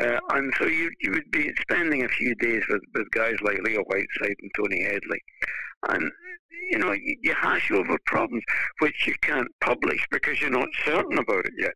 Uh, 0.00 0.18
and 0.30 0.52
so 0.58 0.66
you, 0.66 0.90
you 1.00 1.12
would 1.12 1.30
be 1.30 1.52
spending 1.60 2.04
a 2.04 2.08
few 2.08 2.34
days 2.36 2.62
with, 2.68 2.82
with 2.94 3.08
guys 3.12 3.36
like 3.42 3.62
Leo 3.62 3.82
Whiteside 3.84 4.36
and 4.40 4.50
Tony 4.56 4.82
Hedley. 4.82 5.22
And, 5.88 6.10
you 6.70 6.78
know, 6.78 6.92
you, 6.92 7.16
you 7.22 7.34
hash 7.34 7.70
over 7.70 7.98
problems 8.06 8.42
which 8.80 9.06
you 9.06 9.14
can't 9.22 9.48
publish 9.60 10.06
because 10.10 10.40
you're 10.40 10.50
not 10.50 10.68
certain 10.84 11.18
about 11.18 11.46
it 11.46 11.52
yet. 11.58 11.74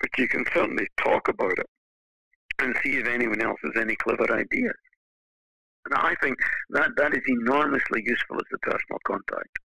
But 0.00 0.10
you 0.18 0.28
can 0.28 0.44
certainly 0.52 0.86
talk 1.00 1.28
about 1.28 1.58
it 1.58 1.66
and 2.58 2.76
see 2.82 2.96
if 2.96 3.06
anyone 3.06 3.40
else 3.42 3.58
has 3.64 3.80
any 3.80 3.96
clever 3.96 4.32
ideas. 4.32 4.74
And 5.86 5.94
I 5.94 6.14
think 6.20 6.36
that, 6.70 6.90
that 6.96 7.14
is 7.14 7.22
enormously 7.28 8.02
useful 8.04 8.36
as 8.36 8.46
a 8.52 8.58
personal 8.58 8.98
contact. 9.06 9.58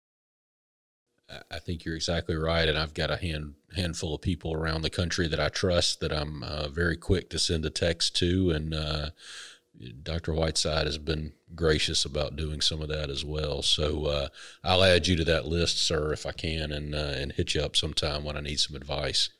I 1.50 1.60
think 1.60 1.84
you're 1.84 1.94
exactly 1.94 2.34
right, 2.34 2.68
and 2.68 2.76
I've 2.76 2.94
got 2.94 3.10
a 3.10 3.16
hand 3.16 3.54
handful 3.76 4.14
of 4.14 4.20
people 4.20 4.52
around 4.52 4.82
the 4.82 4.90
country 4.90 5.28
that 5.28 5.38
I 5.38 5.48
trust 5.48 6.00
that 6.00 6.12
I'm 6.12 6.42
uh, 6.42 6.68
very 6.68 6.96
quick 6.96 7.30
to 7.30 7.38
send 7.38 7.64
a 7.64 7.70
text 7.70 8.16
to, 8.16 8.50
and 8.50 8.74
uh, 8.74 9.10
Dr. 10.02 10.34
Whiteside 10.34 10.86
has 10.86 10.98
been 10.98 11.32
gracious 11.54 12.04
about 12.04 12.36
doing 12.36 12.60
some 12.60 12.82
of 12.82 12.88
that 12.88 13.10
as 13.10 13.24
well. 13.24 13.62
So 13.62 14.06
uh, 14.06 14.28
I'll 14.62 14.84
add 14.84 15.06
you 15.06 15.16
to 15.16 15.24
that 15.24 15.46
list, 15.46 15.78
sir, 15.78 16.12
if 16.12 16.26
I 16.26 16.32
can, 16.32 16.72
and 16.72 16.94
uh, 16.94 17.14
and 17.16 17.32
hit 17.32 17.54
you 17.54 17.62
up 17.62 17.76
sometime 17.76 18.24
when 18.24 18.36
I 18.36 18.40
need 18.40 18.60
some 18.60 18.76
advice. 18.76 19.30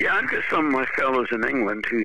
Yeah, 0.00 0.14
I've 0.14 0.30
got 0.30 0.42
some 0.50 0.66
of 0.66 0.72
my 0.72 0.86
fellows 0.96 1.28
in 1.32 1.44
England 1.48 1.84
who 1.90 2.02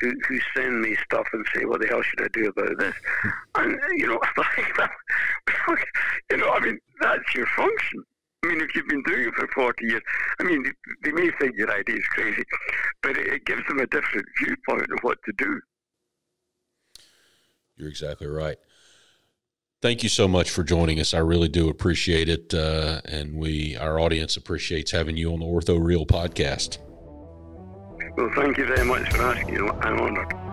who, 0.00 0.12
who 0.26 0.38
send 0.56 0.80
me 0.80 0.96
stuff 1.04 1.26
and 1.32 1.44
say, 1.54 1.64
"What 1.64 1.80
the 1.80 1.88
hell 1.88 2.02
should 2.02 2.22
I 2.22 2.28
do 2.32 2.48
about 2.48 2.78
this?" 2.78 2.94
And 3.56 3.78
you 3.96 4.06
know, 4.06 4.20
you 6.30 6.36
know, 6.36 6.50
I 6.50 6.60
mean, 6.60 6.78
that's 7.00 7.34
your 7.34 7.46
function. 7.46 8.04
I 8.42 8.48
mean, 8.48 8.60
if 8.62 8.74
you've 8.74 8.88
been 8.88 9.02
doing 9.02 9.28
it 9.28 9.34
for 9.34 9.46
40 9.48 9.84
years, 9.84 10.02
I 10.38 10.44
mean, 10.44 10.64
they 11.04 11.12
may 11.12 11.30
think 11.38 11.56
your 11.56 11.70
idea 11.70 11.96
is 11.96 12.06
crazy, 12.06 12.42
but 13.02 13.18
it 13.18 13.44
gives 13.44 13.66
them 13.68 13.80
a 13.80 13.86
different 13.88 14.26
viewpoint 14.42 14.90
of 14.90 14.98
what 15.02 15.18
to 15.26 15.32
do. 15.36 15.60
You're 17.80 17.88
exactly 17.88 18.26
right. 18.26 18.58
Thank 19.80 20.02
you 20.02 20.10
so 20.10 20.28
much 20.28 20.50
for 20.50 20.62
joining 20.62 21.00
us. 21.00 21.14
I 21.14 21.18
really 21.18 21.48
do 21.48 21.70
appreciate 21.70 22.28
it, 22.28 22.52
uh, 22.52 23.00
and 23.06 23.34
we, 23.34 23.78
our 23.78 23.98
audience, 23.98 24.36
appreciates 24.36 24.90
having 24.90 25.16
you 25.16 25.32
on 25.32 25.40
the 25.40 25.46
Ortho 25.46 25.82
Real 25.82 26.04
podcast. 26.04 26.76
Well, 28.16 28.30
thank 28.34 28.58
you 28.58 28.66
very 28.66 28.84
much 28.84 29.10
for 29.10 29.22
asking. 29.22 29.70
I'm 29.70 29.98
honored. 29.98 30.49